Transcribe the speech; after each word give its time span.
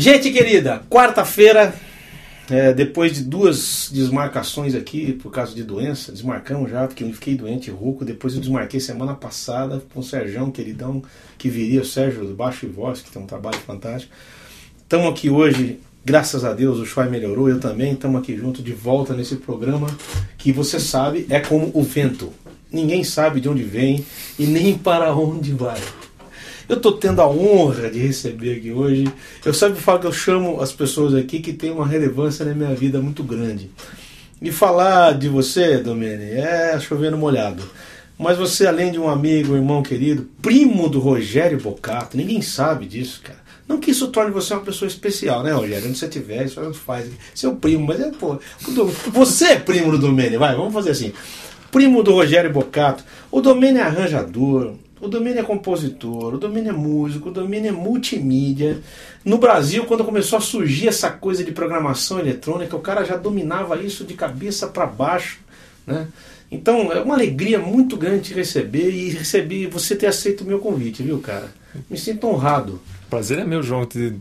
Gente 0.00 0.30
querida, 0.30 0.82
quarta-feira, 0.88 1.74
é, 2.48 2.72
depois 2.72 3.12
de 3.12 3.22
duas 3.22 3.90
desmarcações 3.92 4.74
aqui 4.74 5.12
por 5.12 5.30
causa 5.30 5.54
de 5.54 5.62
doença, 5.62 6.10
desmarcamos 6.10 6.70
já, 6.70 6.86
porque 6.86 7.04
eu 7.04 7.12
fiquei 7.12 7.34
doente 7.34 7.70
rouco. 7.70 8.02
Depois 8.02 8.32
eu 8.32 8.40
desmarquei 8.40 8.80
semana 8.80 9.12
passada 9.12 9.82
com 9.92 10.00
o 10.00 10.02
Sérgio, 10.02 10.50
queridão, 10.52 11.02
que 11.36 11.50
viria, 11.50 11.82
o 11.82 11.84
Sérgio 11.84 12.24
do 12.24 12.32
Baixo 12.32 12.64
e 12.64 12.68
Voz, 12.70 13.02
que 13.02 13.10
tem 13.10 13.20
um 13.20 13.26
trabalho 13.26 13.58
fantástico. 13.58 14.10
Estamos 14.78 15.06
aqui 15.10 15.28
hoje, 15.28 15.78
graças 16.02 16.46
a 16.46 16.54
Deus, 16.54 16.78
o 16.78 16.86
Choi 16.86 17.06
melhorou, 17.10 17.50
eu 17.50 17.60
também. 17.60 17.92
Estamos 17.92 18.22
aqui 18.22 18.34
junto 18.34 18.62
de 18.62 18.72
volta 18.72 19.12
nesse 19.12 19.36
programa 19.36 19.86
que 20.38 20.50
você 20.50 20.80
sabe 20.80 21.26
é 21.28 21.40
como 21.40 21.70
o 21.74 21.82
vento. 21.82 22.32
Ninguém 22.72 23.04
sabe 23.04 23.38
de 23.38 23.50
onde 23.50 23.64
vem 23.64 24.02
e 24.38 24.46
nem 24.46 24.78
para 24.78 25.14
onde 25.14 25.52
vai. 25.52 25.78
Eu 26.70 26.76
estou 26.76 26.92
tendo 26.92 27.20
a 27.20 27.28
honra 27.28 27.90
de 27.90 27.98
receber 27.98 28.58
aqui 28.58 28.70
hoje. 28.70 29.12
Eu 29.44 29.52
sempre 29.52 29.80
falo 29.80 29.98
que 29.98 30.06
eu 30.06 30.12
chamo 30.12 30.60
as 30.60 30.70
pessoas 30.70 31.16
aqui 31.16 31.40
que 31.40 31.52
têm 31.52 31.72
uma 31.72 31.84
relevância 31.84 32.44
na 32.44 32.54
minha 32.54 32.72
vida 32.72 33.02
muito 33.02 33.24
grande. 33.24 33.68
E 34.40 34.52
falar 34.52 35.18
de 35.18 35.28
você, 35.28 35.78
Domene, 35.78 36.30
é 36.30 36.78
chovendo 36.78 37.18
molhado. 37.18 37.68
Mas 38.16 38.38
você, 38.38 38.68
além 38.68 38.92
de 38.92 39.00
um 39.00 39.08
amigo, 39.08 39.52
um 39.52 39.56
irmão 39.56 39.82
querido, 39.82 40.28
primo 40.40 40.88
do 40.88 41.00
Rogério 41.00 41.60
Bocato, 41.60 42.16
ninguém 42.16 42.40
sabe 42.40 42.86
disso, 42.86 43.20
cara. 43.24 43.40
Não 43.66 43.80
que 43.80 43.90
isso 43.90 44.06
torne 44.06 44.30
você 44.30 44.54
uma 44.54 44.62
pessoa 44.62 44.86
especial, 44.86 45.42
né, 45.42 45.50
Rogério? 45.50 45.88
Onde 45.88 45.98
você 45.98 46.06
estiver, 46.06 46.44
isso 46.44 46.60
não 46.60 46.72
faz. 46.72 47.10
Seu 47.34 47.56
primo, 47.56 47.84
mas 47.84 48.00
é, 48.00 48.12
pô. 48.12 48.38
Você 49.12 49.44
é 49.46 49.56
primo 49.58 49.90
do 49.90 49.98
Domene, 49.98 50.36
vai, 50.36 50.54
vamos 50.54 50.72
fazer 50.72 50.90
assim. 50.90 51.12
Primo 51.72 52.04
do 52.04 52.12
Rogério 52.12 52.52
Bocato. 52.52 53.02
O 53.28 53.40
Domene 53.40 53.80
é 53.80 53.82
arranjador, 53.82 54.76
o 55.00 55.08
domínio 55.08 55.40
é 55.40 55.42
compositor, 55.42 56.34
o 56.34 56.38
domínio 56.38 56.70
é 56.70 56.72
músico, 56.72 57.30
o 57.30 57.32
domínio 57.32 57.68
é 57.68 57.72
multimídia. 57.72 58.80
No 59.24 59.38
Brasil, 59.38 59.84
quando 59.86 60.04
começou 60.04 60.36
a 60.38 60.42
surgir 60.42 60.88
essa 60.88 61.10
coisa 61.10 61.42
de 61.42 61.52
programação 61.52 62.18
eletrônica, 62.18 62.76
o 62.76 62.80
cara 62.80 63.04
já 63.04 63.16
dominava 63.16 63.80
isso 63.82 64.04
de 64.04 64.14
cabeça 64.14 64.66
para 64.68 64.86
baixo, 64.86 65.40
né? 65.86 66.08
Então, 66.52 66.92
é 66.92 67.00
uma 67.00 67.14
alegria 67.14 67.58
muito 67.60 67.96
grande 67.96 68.28
te 68.28 68.34
receber 68.34 68.90
e 68.90 69.10
receber 69.10 69.68
você 69.68 69.94
ter 69.94 70.06
aceito 70.06 70.42
o 70.42 70.46
meu 70.46 70.58
convite, 70.58 71.02
viu, 71.02 71.20
cara? 71.20 71.48
Me 71.88 71.96
sinto 71.96 72.26
honrado. 72.26 72.80
Prazer 73.08 73.38
é 73.38 73.44
meu, 73.44 73.62
João, 73.62 73.86
te 73.86 74.14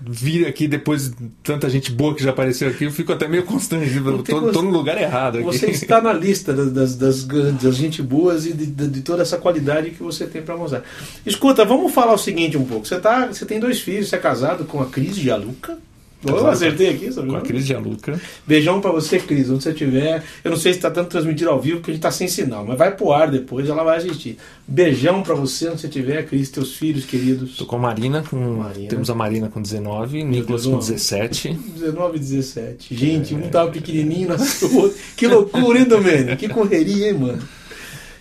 vir 0.00 0.46
aqui 0.46 0.68
depois 0.68 1.10
de 1.10 1.28
tanta 1.42 1.68
gente 1.70 1.90
boa 1.90 2.14
que 2.14 2.22
já 2.22 2.30
apareceu 2.30 2.68
aqui, 2.68 2.84
eu 2.84 2.92
fico 2.92 3.12
até 3.12 3.26
meio 3.26 3.44
constrangido. 3.44 4.22
Tô, 4.22 4.40
no 4.40 4.70
lugar 4.70 5.00
errado 5.00 5.38
aqui. 5.38 5.44
Você 5.44 5.66
está 5.66 6.00
na 6.00 6.12
lista 6.12 6.52
das, 6.52 6.96
das, 6.96 7.24
das 7.24 7.74
gente 7.74 8.02
boas 8.02 8.46
e 8.46 8.52
de, 8.52 8.66
de, 8.66 8.88
de, 8.88 9.00
toda 9.00 9.22
essa 9.22 9.38
qualidade 9.38 9.90
que 9.90 10.02
você 10.02 10.26
tem 10.26 10.42
para 10.42 10.56
mostrar. 10.56 10.82
Escuta, 11.24 11.64
vamos 11.64 11.92
falar 11.92 12.12
o 12.12 12.18
seguinte 12.18 12.56
um 12.56 12.64
pouco. 12.64 12.86
Você, 12.86 12.98
tá, 13.00 13.26
você 13.26 13.46
tem 13.46 13.58
dois 13.58 13.80
filhos, 13.80 14.08
você 14.08 14.16
é 14.16 14.18
casado 14.18 14.64
com 14.64 14.80
a 14.80 14.86
Cris 14.86 15.16
Gialuca. 15.16 15.78
Eu 16.28 16.46
acertei 16.48 16.90
aqui, 16.90 17.12
sabe? 17.12 17.28
Com 17.28 17.36
a 17.36 17.40
Cris 17.40 17.66
Gianluca. 17.66 18.20
Beijão 18.46 18.80
pra 18.80 18.90
você, 18.90 19.18
Cris, 19.18 19.50
onde 19.50 19.62
você 19.62 19.70
estiver. 19.70 20.22
Eu 20.42 20.50
não 20.50 20.58
sei 20.58 20.72
se 20.72 20.78
está 20.78 20.90
tanto 20.90 21.10
transmitido 21.10 21.50
ao 21.50 21.60
vivo, 21.60 21.78
porque 21.78 21.90
a 21.90 21.94
gente 21.94 22.02
tá 22.02 22.10
sem 22.10 22.28
sinal, 22.28 22.64
mas 22.64 22.78
vai 22.78 22.94
pro 22.94 23.12
ar 23.12 23.30
depois, 23.30 23.68
ela 23.68 23.84
vai 23.84 23.98
assistir. 23.98 24.38
Beijão 24.66 25.22
pra 25.22 25.34
você, 25.34 25.68
onde 25.68 25.80
você 25.80 25.86
estiver, 25.86 26.24
Cris, 26.26 26.50
teus 26.50 26.76
filhos 26.76 27.04
queridos. 27.04 27.56
Tô 27.56 27.66
com 27.66 27.76
a 27.76 27.78
Marina, 27.78 28.22
com... 28.22 28.36
Marina. 28.36 28.88
temos 28.88 29.10
a 29.10 29.14
Marina 29.14 29.48
com 29.48 29.60
19, 29.60 30.24
Nicolas 30.24 30.66
com 30.66 30.78
17. 30.78 31.52
19 31.52 32.16
e 32.16 32.20
17. 32.20 32.94
Gente, 32.94 33.34
é... 33.34 33.36
um 33.36 33.48
tava 33.48 33.70
pequenininho, 33.70 34.28
nasceu 34.28 34.94
Que 35.16 35.26
loucura, 35.26 35.78
hein, 35.78 35.84
Domênio? 35.84 36.36
Que 36.36 36.48
correria, 36.48 37.08
hein, 37.08 37.14
mano? 37.14 37.42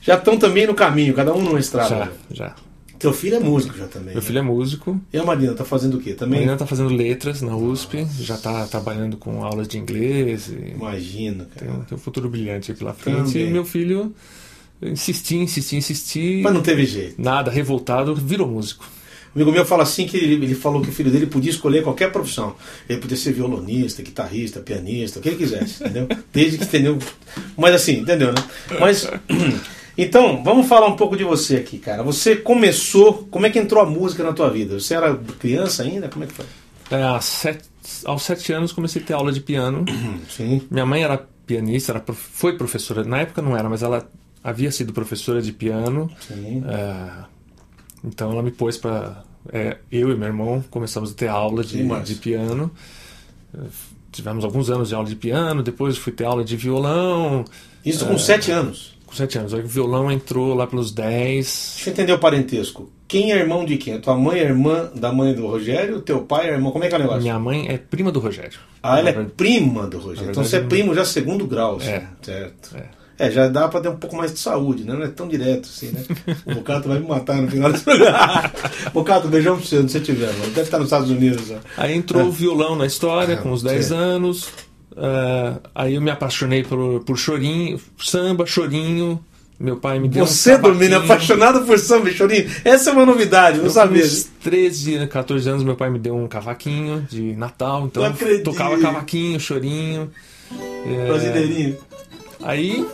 Já 0.01 0.15
estão 0.15 0.37
também 0.37 0.67
no 0.67 0.75
caminho, 0.75 1.13
cada 1.15 1.33
um 1.33 1.41
numa 1.41 1.59
estrada. 1.59 2.11
Já, 2.29 2.45
já. 2.49 2.55
Teu 2.99 3.13
filho 3.13 3.35
é 3.35 3.39
músico 3.39 3.77
já 3.77 3.87
também. 3.87 4.13
Meu 4.13 4.15
né? 4.15 4.21
filho 4.21 4.39
é 4.39 4.41
músico. 4.41 5.01
E 5.11 5.17
a 5.17 5.23
Marina 5.23 5.53
tá 5.53 5.65
fazendo 5.65 5.97
o 5.97 5.99
quê? 5.99 6.13
Também? 6.13 6.39
A 6.39 6.41
Marina 6.41 6.57
tá 6.57 6.65
fazendo 6.65 6.89
letras 6.89 7.41
na 7.41 7.55
USP, 7.55 8.07
já 8.19 8.37
tá 8.37 8.65
trabalhando 8.67 9.17
com 9.17 9.43
aulas 9.43 9.67
de 9.67 9.77
inglês. 9.77 10.51
Imagina, 10.73 11.45
cara. 11.45 11.71
Tem, 11.71 11.81
tem, 11.81 11.97
um 11.97 12.01
futuro 12.01 12.29
brilhante 12.29 12.71
aí 12.71 12.77
pela 12.77 12.93
frente. 12.93 13.33
Também. 13.33 13.47
E 13.47 13.51
meu 13.51 13.65
filho 13.65 14.13
insisti, 14.81 15.35
insisti, 15.35 15.75
insisti. 15.75 16.41
Mas 16.43 16.53
não 16.53 16.61
teve 16.61 16.85
jeito. 16.85 17.21
Nada, 17.21 17.51
revoltado, 17.51 18.15
virou 18.15 18.47
músico. 18.47 18.85
Um 19.35 19.39
amigo 19.39 19.51
meu 19.51 19.65
fala 19.65 19.83
assim 19.83 20.07
que 20.07 20.15
ele, 20.15 20.45
ele, 20.45 20.55
falou 20.55 20.81
que 20.81 20.87
o 20.87 20.91
filho 20.93 21.11
dele 21.11 21.25
podia 21.25 21.51
escolher 21.51 21.83
qualquer 21.83 22.09
profissão. 22.09 22.55
Ele 22.87 23.01
podia 23.01 23.17
ser 23.17 23.33
violonista, 23.33 24.01
guitarrista, 24.01 24.61
pianista, 24.61 25.19
o 25.19 25.21
que 25.21 25.27
ele 25.27 25.35
quisesse, 25.35 25.83
entendeu? 25.83 26.07
Desde 26.31 26.57
que 26.57 26.63
entendeu. 26.63 26.97
Mas 27.57 27.75
assim, 27.75 27.99
entendeu, 27.99 28.31
né? 28.31 28.41
Mas 28.79 29.05
Então, 29.97 30.43
vamos 30.43 30.67
falar 30.67 30.87
um 30.87 30.95
pouco 30.95 31.15
de 31.15 31.23
você 31.23 31.57
aqui, 31.57 31.77
cara. 31.77 32.03
Você 32.03 32.35
começou, 32.35 33.27
como 33.31 33.45
é 33.45 33.49
que 33.49 33.59
entrou 33.59 33.81
a 33.81 33.85
música 33.85 34.23
na 34.23 34.33
tua 34.33 34.49
vida? 34.49 34.79
Você 34.79 34.93
era 34.93 35.15
criança 35.15 35.83
ainda? 35.83 36.09
Como 36.09 36.25
é 36.25 36.27
que 36.27 36.33
foi? 36.33 36.45
É, 36.91 37.19
sete, 37.21 37.63
aos 38.03 38.23
sete 38.23 38.51
anos 38.53 38.71
comecei 38.71 39.01
a 39.01 39.05
ter 39.05 39.13
aula 39.13 39.31
de 39.31 39.39
piano. 39.39 39.85
Sim. 40.29 40.61
Minha 40.69 40.85
mãe 40.85 41.03
era 41.03 41.17
pianista, 41.45 41.93
era, 41.93 42.03
foi 42.13 42.57
professora. 42.57 43.03
Na 43.03 43.19
época 43.19 43.41
não 43.41 43.55
era, 43.55 43.69
mas 43.69 43.83
ela 43.83 44.07
havia 44.43 44.71
sido 44.71 44.91
professora 44.91 45.41
de 45.41 45.53
piano. 45.53 46.11
Sim. 46.27 46.63
É, 46.67 47.23
então 48.03 48.31
ela 48.31 48.43
me 48.43 48.51
pôs 48.51 48.77
para 48.77 49.23
é, 49.51 49.77
eu 49.91 50.11
e 50.11 50.15
meu 50.15 50.27
irmão 50.27 50.63
começamos 50.69 51.11
a 51.11 51.13
ter 51.13 51.27
aula 51.27 51.63
de, 51.63 51.77
Sim, 51.77 52.01
de 52.01 52.15
piano. 52.15 52.71
Tivemos 54.11 54.43
alguns 54.43 54.69
anos 54.69 54.89
de 54.89 54.95
aula 54.95 55.07
de 55.07 55.15
piano, 55.15 55.63
depois 55.63 55.97
fui 55.97 56.11
ter 56.11 56.25
aula 56.25 56.43
de 56.43 56.55
violão. 56.55 57.45
Isso 57.83 58.05
com 58.05 58.13
é, 58.13 58.17
sete 58.17 58.51
anos? 58.51 58.94
Com 59.05 59.13
7 59.13 59.37
anos. 59.39 59.53
O 59.53 59.61
violão 59.63 60.11
entrou 60.11 60.53
lá 60.53 60.67
pelos 60.67 60.91
10. 60.91 61.73
Deixa 61.75 61.89
eu 61.89 61.93
entender 61.93 62.13
o 62.13 62.19
parentesco. 62.19 62.91
Quem 63.07 63.31
é 63.31 63.37
irmão 63.37 63.65
de 63.65 63.77
quem? 63.77 63.93
A 63.93 63.99
tua 63.99 64.15
mãe 64.15 64.39
é 64.39 64.43
irmã 64.43 64.89
da 64.95 65.11
mãe 65.11 65.33
do 65.33 65.45
Rogério? 65.45 66.01
Teu 66.01 66.21
pai 66.21 66.49
é 66.49 66.53
irmão? 66.53 66.71
Como 66.71 66.83
é 66.83 66.87
que 66.87 66.95
é 66.95 66.97
o 66.97 67.01
negócio? 67.01 67.21
Minha 67.21 67.39
mãe 67.39 67.67
é 67.69 67.77
prima 67.77 68.11
do 68.11 68.19
Rogério. 68.19 68.59
Ah, 68.81 68.99
ela 68.99 69.09
é 69.09 69.23
prima 69.23 69.87
do 69.87 69.99
Rogério. 69.99 70.31
Então 70.31 70.43
você 70.43 70.57
é 70.57 70.61
primo 70.61 70.93
já 70.95 71.05
segundo 71.05 71.45
grau, 71.45 71.77
assim. 71.77 71.89
É. 71.89 72.07
Certo. 72.21 72.75
É. 72.75 73.05
É, 73.17 73.31
já 73.31 73.47
dá 73.47 73.67
pra 73.67 73.79
ter 73.79 73.87
um 73.87 73.95
pouco 73.95 74.15
mais 74.15 74.33
de 74.33 74.39
saúde, 74.39 74.83
né? 74.83 74.93
Não 74.93 75.03
é 75.03 75.07
tão 75.07 75.27
direto 75.27 75.69
assim, 75.69 75.87
né? 75.87 76.03
O 76.45 76.55
Bocato 76.55 76.89
vai 76.89 76.99
me 76.99 77.07
matar 77.07 77.41
no 77.41 77.49
final 77.49 77.71
desse 77.71 77.85
programa. 77.85 78.51
Bocato, 78.93 79.29
beijão 79.29 79.55
pra 79.55 79.65
você, 79.65 79.77
onde 79.77 79.91
você 79.91 79.99
estiver, 79.99 80.33
mano. 80.33 80.47
Deve 80.47 80.61
estar 80.61 80.77
nos 80.77 80.87
Estados 80.87 81.09
Unidos. 81.09 81.49
Ó. 81.49 81.55
Aí 81.77 81.95
entrou 81.95 82.23
é. 82.23 82.25
o 82.25 82.31
violão 82.31 82.75
na 82.75 82.85
história, 82.85 83.35
ah, 83.35 83.37
com 83.37 83.51
uns 83.51 83.63
10 83.63 83.91
anos. 83.93 84.49
Uh, 84.95 85.59
aí 85.75 85.95
eu 85.95 86.01
me 86.01 86.09
apaixonei 86.09 86.63
por, 86.63 87.03
por 87.03 87.17
chorinho, 87.17 87.79
samba, 87.99 88.45
chorinho. 88.45 89.23
Meu 89.59 89.77
pai 89.77 89.99
me 89.99 90.09
deu 90.09 90.25
Você, 90.25 90.55
um 90.55 90.61
Domínio, 90.61 90.97
apaixonado 90.97 91.65
por 91.65 91.79
samba 91.79 92.09
e 92.09 92.13
chorinho? 92.13 92.49
Essa 92.63 92.89
é 92.89 92.93
uma 92.93 93.05
novidade, 93.05 93.59
não 93.59 93.69
sabia. 93.69 94.03
Com 94.03 94.49
13, 94.49 95.07
14 95.07 95.49
anos, 95.49 95.63
meu 95.63 95.75
pai 95.75 95.89
me 95.89 95.99
deu 95.99 96.15
um 96.15 96.27
cavaquinho 96.27 97.05
de 97.09 97.33
Natal, 97.35 97.85
então 97.85 98.03
tocava 98.43 98.77
cavaquinho, 98.77 99.39
chorinho. 99.39 100.11
É... 100.51 101.94
Aí, 102.41 102.85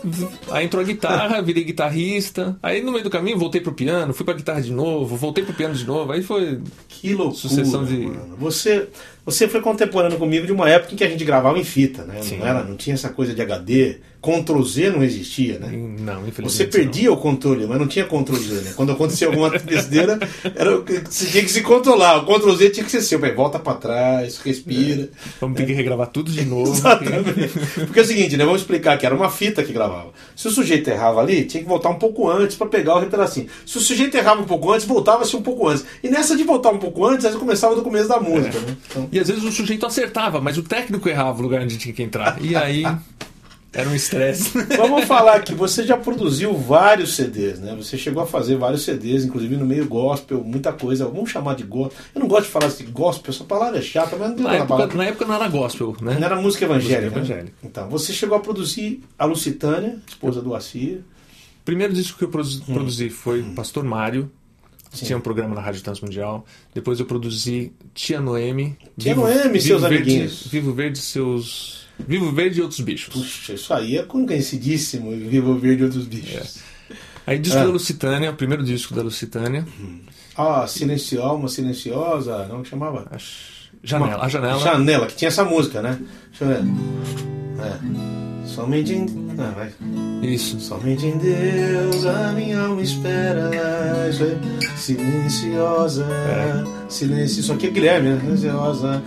aí 0.50 0.66
entrou 0.66 0.81
a 0.81 0.85
guitarra, 0.85 1.41
virei 1.41 1.63
guitarrista. 1.63 2.57
Aí 2.62 2.81
no 2.81 2.91
meio 2.91 3.03
do 3.03 3.09
caminho 3.09 3.38
voltei 3.38 3.62
pro 3.62 3.74
piano, 3.74 4.13
fui 4.13 4.25
pra 4.25 4.34
guitarra 4.34 4.62
de 4.62 4.72
novo, 4.72 5.16
voltei 5.16 5.44
pro 5.44 5.53
piano 5.53 5.74
de 5.74 5.85
novo. 5.85 6.12
Aí 6.12 6.22
foi. 6.22 6.62
Que 6.88 7.13
loucura. 7.13 7.38
Sucessão 7.38 7.84
de. 7.84 7.97
Mano. 7.97 8.35
Você, 8.38 8.88
você 9.25 9.47
foi 9.47 9.62
contemporâneo 9.62 10.18
comigo 10.18 10.46
de 10.46 10.52
uma 10.52 10.69
época 10.69 10.94
em 10.94 10.97
que 10.97 11.03
a 11.03 11.09
gente 11.09 11.25
gravava 11.25 11.58
em 11.58 11.64
fita, 11.64 12.03
né? 12.03 12.22
Não, 12.38 12.46
era, 12.46 12.64
não 12.64 12.76
tinha 12.76 12.93
essa 12.93 13.09
coisa 13.09 13.34
de 13.34 13.41
HD. 13.41 13.99
Ctrl 14.22 14.62
Z 14.62 14.91
não 14.91 15.03
existia, 15.03 15.58
né? 15.58 15.70
Não, 15.72 16.28
infelizmente. 16.28 16.52
Você 16.52 16.66
perdia 16.66 17.09
não. 17.09 17.16
o 17.16 17.18
controle, 17.18 17.66
mas 17.66 17.79
não 17.79 17.88
tinha 17.88 18.06
Ctrl 18.06 18.35
Z, 18.35 18.53
né? 18.62 18.73
Quando 18.76 18.91
acontecia 18.91 19.28
alguma 19.28 19.50
besteira, 19.58 20.20
era, 20.56 20.78
você 20.78 21.26
tinha 21.26 21.44
que 21.44 21.50
se 21.50 21.62
controlar. 21.62 22.18
O 22.18 22.26
Ctrl 22.26 22.56
Z 22.56 22.70
tinha 22.70 22.85
que 22.85 22.91
ser 22.91 23.02
seu, 23.02 23.18
assim, 23.23 23.35
volta 23.35 23.58
para 23.58 23.73
trás, 23.73 24.38
respira. 24.38 25.03
É. 25.03 25.29
Vamos 25.40 25.58
ter 25.58 25.66
que 25.66 25.73
regravar 25.73 26.08
tudo 26.08 26.32
de 26.32 26.46
novo. 26.46 26.72
Exatamente. 26.72 27.50
Porque 27.88 28.00
é 28.00 28.03
o 28.03 28.06
seguinte, 28.06 28.38
né? 28.38 28.46
Vamos 28.46 28.62
explicar 28.62 28.96
que 29.00 29.08
era 29.08 29.16
uma 29.16 29.29
fita 29.29 29.64
que 29.64 29.73
gravava. 29.73 30.12
Se 30.35 30.47
o 30.47 30.52
sujeito 30.52 30.88
errava 30.88 31.20
ali, 31.20 31.46
tinha 31.46 31.64
que 31.64 31.70
voltar 31.70 31.90
um 31.90 31.97
pouco 31.97 32.29
antes 32.29 32.56
para 32.56 32.67
pegar 32.67 32.97
o 32.97 33.02
pedacinho. 33.02 33.47
Se 33.66 33.78
o 33.79 33.82
sujeito 33.82 34.16
errava 34.16 34.40
um 34.40 34.46
pouco 34.46 34.72
antes, 34.72 34.85
voltava-se 34.85 35.35
um 35.35 35.41
pouco 35.41 35.67
antes. 35.67 35.84
E 36.03 36.09
nessa 36.09 36.38
de 36.38 36.44
voltar 36.44 36.70
um 36.70 36.78
pouco 36.78 37.03
antes, 37.06 37.26
aí 37.26 37.34
começava 37.34 37.76
do 37.76 37.82
começo 37.82 38.08
da 38.08 38.20
música, 38.20 38.56
é. 38.56 38.62
né? 38.62 38.78
Então... 38.88 39.09
E 39.12 39.20
às 39.20 39.28
vezes 39.28 39.44
o 39.44 39.52
sujeito 39.52 39.84
acertava, 39.84 40.40
mas 40.40 40.59
o 40.59 40.64
técnico 40.64 41.09
errava 41.09 41.40
o 41.40 41.41
lugar 41.41 41.64
onde 41.64 41.76
tinha 41.78 41.94
que 41.94 42.03
entrar. 42.03 42.38
E 42.40 42.56
aí. 42.56 42.84
Era 43.73 43.90
um 43.90 43.96
estresse. 43.96 44.52
Vamos 44.76 45.06
falar 45.06 45.40
que 45.41 45.53
você 45.53 45.84
já 45.84 45.96
produziu 45.96 46.53
vários 46.53 47.16
CDs, 47.16 47.59
né? 47.59 47.73
Você 47.76 47.97
chegou 47.97 48.22
a 48.22 48.26
fazer 48.26 48.58
vários 48.58 48.84
CDs, 48.84 49.23
inclusive 49.23 49.56
no 49.56 49.66
meio 49.66 49.88
gospel, 49.88 50.44
muita 50.44 50.73
coisa. 50.73 51.06
Vamos 51.06 51.29
chamar 51.29 51.56
de 51.56 51.64
gospel. 51.64 51.97
Eu 52.14 52.20
não 52.20 52.28
gosto 52.28 52.46
de 52.46 52.52
falar 52.52 52.66
assim 52.66 52.85
gospel, 52.91 53.32
essa 53.32 53.46
palavra 53.46 53.79
é 53.79 53.82
chata, 53.82 54.18
mas 54.18 54.29
não 54.29 54.35
tem 54.35 54.46
na 54.46 54.56
época, 54.56 54.88
na 54.88 55.06
época 55.06 55.26
não 55.26 55.35
era 55.35 55.47
gospel, 55.47 55.96
né? 56.02 56.18
Não 56.20 56.26
era 56.26 56.35
música 56.35 56.66
evangélica. 56.66 57.02
Música 57.02 57.20
evangélica. 57.20 57.56
Né? 57.64 57.70
Então, 57.70 57.90
você 57.90 58.12
chegou 58.12 58.38
a 58.38 58.41
produzir 58.41 59.02
a 59.18 59.23
Lucitânia, 59.23 59.97
esposa 60.06 60.41
do 60.41 60.53
Assir. 60.53 61.02
Primeiro 61.64 61.94
disco 61.94 62.17
que 62.17 62.26
eu 62.26 62.28
hum. 62.28 62.74
produzi 62.74 63.09
foi 63.09 63.41
hum. 63.41 63.56
Pastor 63.56 63.85
Mário. 63.85 64.29
Sim. 64.91 65.06
Tinha 65.06 65.17
um 65.17 65.22
programa 65.22 65.56
na 65.56 65.62
Rádio 65.62 65.82
Transmundial. 65.82 66.46
Depois 66.74 67.00
eu 67.00 67.06
produzi 67.06 67.72
Tia 67.94 68.20
Noemi. 68.20 68.78
Tia 68.97 69.14
Vivo, 69.14 69.22
Noemi, 69.22 69.53
Vivo 69.53 69.62
seus 69.62 69.82
Verde, 69.84 69.96
amiguinhos. 69.96 70.47
Vivo 70.47 70.74
Verde, 70.74 71.00
seus 71.00 71.80
Vivo 72.08 72.32
Verde 72.32 72.59
e 72.59 72.62
Outros 72.62 72.80
Bichos. 72.80 73.14
Puxa, 73.14 73.53
isso 73.53 73.74
aí 73.74 73.98
é 73.98 74.03
conhecidíssimo, 74.03 75.12
Vivo 75.12 75.58
Verde 75.58 75.82
e 75.82 75.86
Outros 75.86 76.06
Bichos. 76.06 76.58
É. 76.58 76.72
Aí 77.28 77.40
disco 77.40 77.59
ah. 77.59 77.64
da 77.64 77.70
Lucitânia, 77.70 78.32
o 78.32 78.36
primeiro 78.36 78.64
disco 78.64 78.94
da 78.94 79.02
Lucitânia. 79.02 79.66
Uhum. 79.80 80.00
Ah, 80.36 80.66
Silenciosa, 80.68 81.34
uma 81.34 81.50
silenciosa, 81.50 82.46
não 82.48 82.64
chamava? 82.64 83.08
Acho... 83.12 83.62
Janela. 83.84 84.16
Uma, 84.16 84.26
a 84.26 84.30
janela. 84.30 84.59
Janela, 84.59 85.08
que 85.08 85.16
tinha 85.16 85.30
essa 85.30 85.44
música, 85.44 85.82
né? 85.82 86.00
Deixa 86.30 86.44
eu 86.44 86.48
ver. 86.48 86.64
É. 87.64 88.48
Somente 88.48 88.94
vai. 89.49 89.72
Isso. 90.22 90.59
Somente 90.59 91.05
em 91.05 91.17
Deus 91.17 92.05
a 92.05 92.32
minha 92.32 92.59
alma 92.59 92.82
espera. 92.82 93.49
Aí. 93.49 94.78
Silenciosa. 94.78 96.05
É. 96.05 96.90
Silêncio. 96.90 97.40
Isso 97.40 97.53
aqui 97.53 97.67
é 97.67 97.70
Guilherme, 97.72 98.09
né? 98.09 98.20
Silenciosa. 98.22 99.03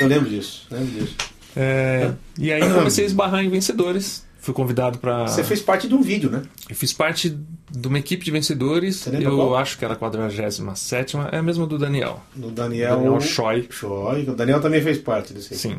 Eu 0.00 0.06
lembro 0.06 0.28
disso. 0.28 0.66
Lembro 0.70 0.86
disso. 0.86 1.16
É, 1.56 2.12
e 2.38 2.52
aí 2.52 2.60
comecei 2.60 3.04
a 3.04 3.06
esbarrar 3.06 3.44
em 3.44 3.48
vencedores. 3.48 4.24
Fui 4.44 4.52
convidado 4.52 4.98
para. 4.98 5.26
Você 5.26 5.42
fez 5.42 5.62
parte 5.62 5.88
de 5.88 5.94
um 5.94 6.02
vídeo, 6.02 6.30
né? 6.30 6.42
Eu 6.68 6.76
fiz 6.76 6.92
parte 6.92 7.34
de 7.70 7.88
uma 7.88 7.98
equipe 7.98 8.22
de 8.22 8.30
vencedores. 8.30 9.06
Eu 9.06 9.36
qual? 9.36 9.56
acho 9.56 9.78
que 9.78 9.84
era 9.84 9.94
a 9.94 9.96
47, 9.96 11.16
é 11.32 11.38
a 11.38 11.42
mesma 11.42 11.66
do 11.66 11.78
Daniel. 11.78 12.22
Do 12.34 12.50
Daniel. 12.50 12.96
Daniel 12.96 13.20
Choi. 13.20 13.66
Choi. 13.70 14.28
O 14.28 14.34
Daniel 14.34 14.60
também 14.60 14.82
fez 14.82 14.98
parte 14.98 15.32
desse. 15.32 15.56
Sim. 15.56 15.78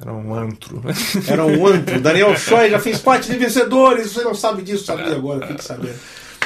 Era 0.00 0.12
um 0.12 0.34
antro. 0.34 0.82
Era 1.26 1.46
um 1.46 1.66
antro. 1.66 2.00
Daniel 2.00 2.36
Choi 2.36 2.70
já 2.70 2.78
fez 2.78 2.98
parte 2.98 3.30
de 3.30 3.38
vencedores. 3.38 4.12
Você 4.12 4.22
não 4.22 4.34
sabe 4.34 4.62
disso, 4.62 4.84
sabia 4.84 5.14
agora, 5.14 5.46
fique 5.46 5.64
sabendo. 5.64 5.94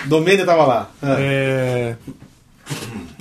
Domênio 0.06 0.40
estava 0.40 0.64
lá. 0.64 0.90
Ah. 1.02 1.16
É... 1.18 1.96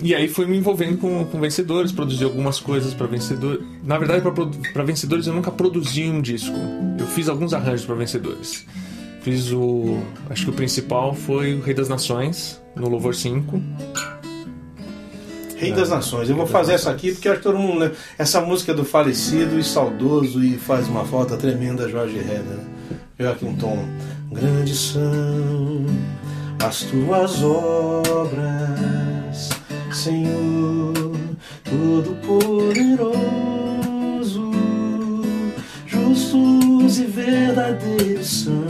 E 0.02 0.16
aí 0.16 0.28
fui 0.30 0.46
me 0.46 0.58
envolvendo 0.58 0.98
com, 0.98 1.26
com 1.26 1.40
vencedores, 1.40 1.92
produzi 1.92 2.24
algumas 2.24 2.60
coisas 2.60 2.94
para 2.94 3.08
vencedores. 3.08 3.66
Na 3.84 3.98
verdade, 3.98 4.24
para 4.72 4.84
vencedores 4.84 5.28
eu 5.28 5.34
nunca 5.34 5.52
produzi 5.52 6.04
um 6.04 6.22
disco. 6.22 6.56
Eu 6.98 7.08
fiz 7.08 7.28
alguns 7.28 7.54
arranjos 7.54 7.86
para 7.86 7.96
vencedores. 7.96 8.66
Fiz 9.22 9.52
o. 9.52 10.00
Acho 10.30 10.46
que 10.46 10.52
o 10.52 10.54
principal 10.54 11.14
foi 11.14 11.56
o 11.56 11.62
Rei 11.62 11.74
das 11.74 11.90
Nações, 11.90 12.62
no 12.76 12.88
Louvor 12.88 13.14
5. 13.14 13.62
Rei 15.60 15.74
das 15.74 15.90
Nações. 15.90 16.30
Eu 16.30 16.38
vou 16.38 16.48
fazer 16.48 16.74
essa 16.74 16.90
aqui 16.90 17.12
porque 17.12 17.28
acho 17.28 17.40
que 17.40 17.44
todo 17.44 17.60
mundo 17.60 17.80
lembra. 17.80 17.98
Essa 18.18 18.40
música 18.40 18.72
é 18.72 18.76
do 18.76 18.86
falecido 18.86 19.60
e 19.60 19.64
saudoso 19.64 20.42
e 20.44 20.58
faz 20.58 20.88
uma 20.88 21.06
falta 21.06 21.36
tremenda 21.36 21.90
Jorge 21.90 22.18
Herder. 22.18 22.44
Né? 22.44 22.64
Veio 23.18 23.32
aqui 23.32 23.46
um 23.46 23.56
tom. 23.56 23.86
Grandes 24.32 24.80
são 24.80 25.86
as 26.64 26.84
tuas 26.84 27.44
obras, 27.44 29.50
Senhor 29.92 30.94
Todo-Poderoso, 31.64 34.52
justos 35.86 37.00
e 37.00 37.06
verdadeiros 37.06 38.44
são 38.44 38.66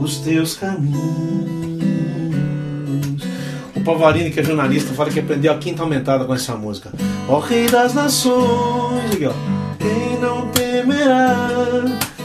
os 0.00 0.18
teus 0.18 0.54
caminhos. 0.54 1.77
Pavarini, 3.88 4.30
que 4.30 4.40
é 4.40 4.44
jornalista, 4.44 4.92
fala 4.92 5.08
que 5.08 5.18
aprendeu 5.18 5.50
a 5.50 5.56
quinta 5.56 5.82
aumentada 5.82 6.26
com 6.26 6.34
essa 6.34 6.54
música. 6.54 6.92
Ó 7.26 7.36
oh, 7.36 7.40
Rei 7.40 7.66
das 7.68 7.94
Nações, 7.94 9.18
quem 9.78 10.20
não 10.20 10.46
temerá, 10.48 11.48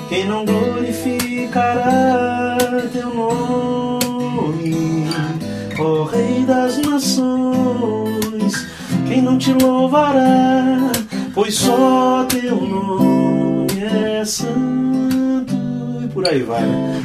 quem 0.09 0.25
não 0.25 0.43
glorificará 0.43 1.87
teu 2.91 3.13
nome. 3.13 5.07
Ó 5.79 5.83
oh, 5.83 6.03
Rei 6.03 6.43
das 6.45 6.79
Nações, 6.79 8.67
quem 9.07 9.21
não 9.21 9.37
te 9.37 9.53
louvará, 9.53 10.91
pois 11.33 11.55
só 11.55 12.25
teu 12.25 12.57
nome 12.57 13.79
é 13.81 14.25
santo 14.25 14.92
por 16.13 16.27
aí 16.27 16.43
vai, 16.43 16.61
né? 16.61 17.01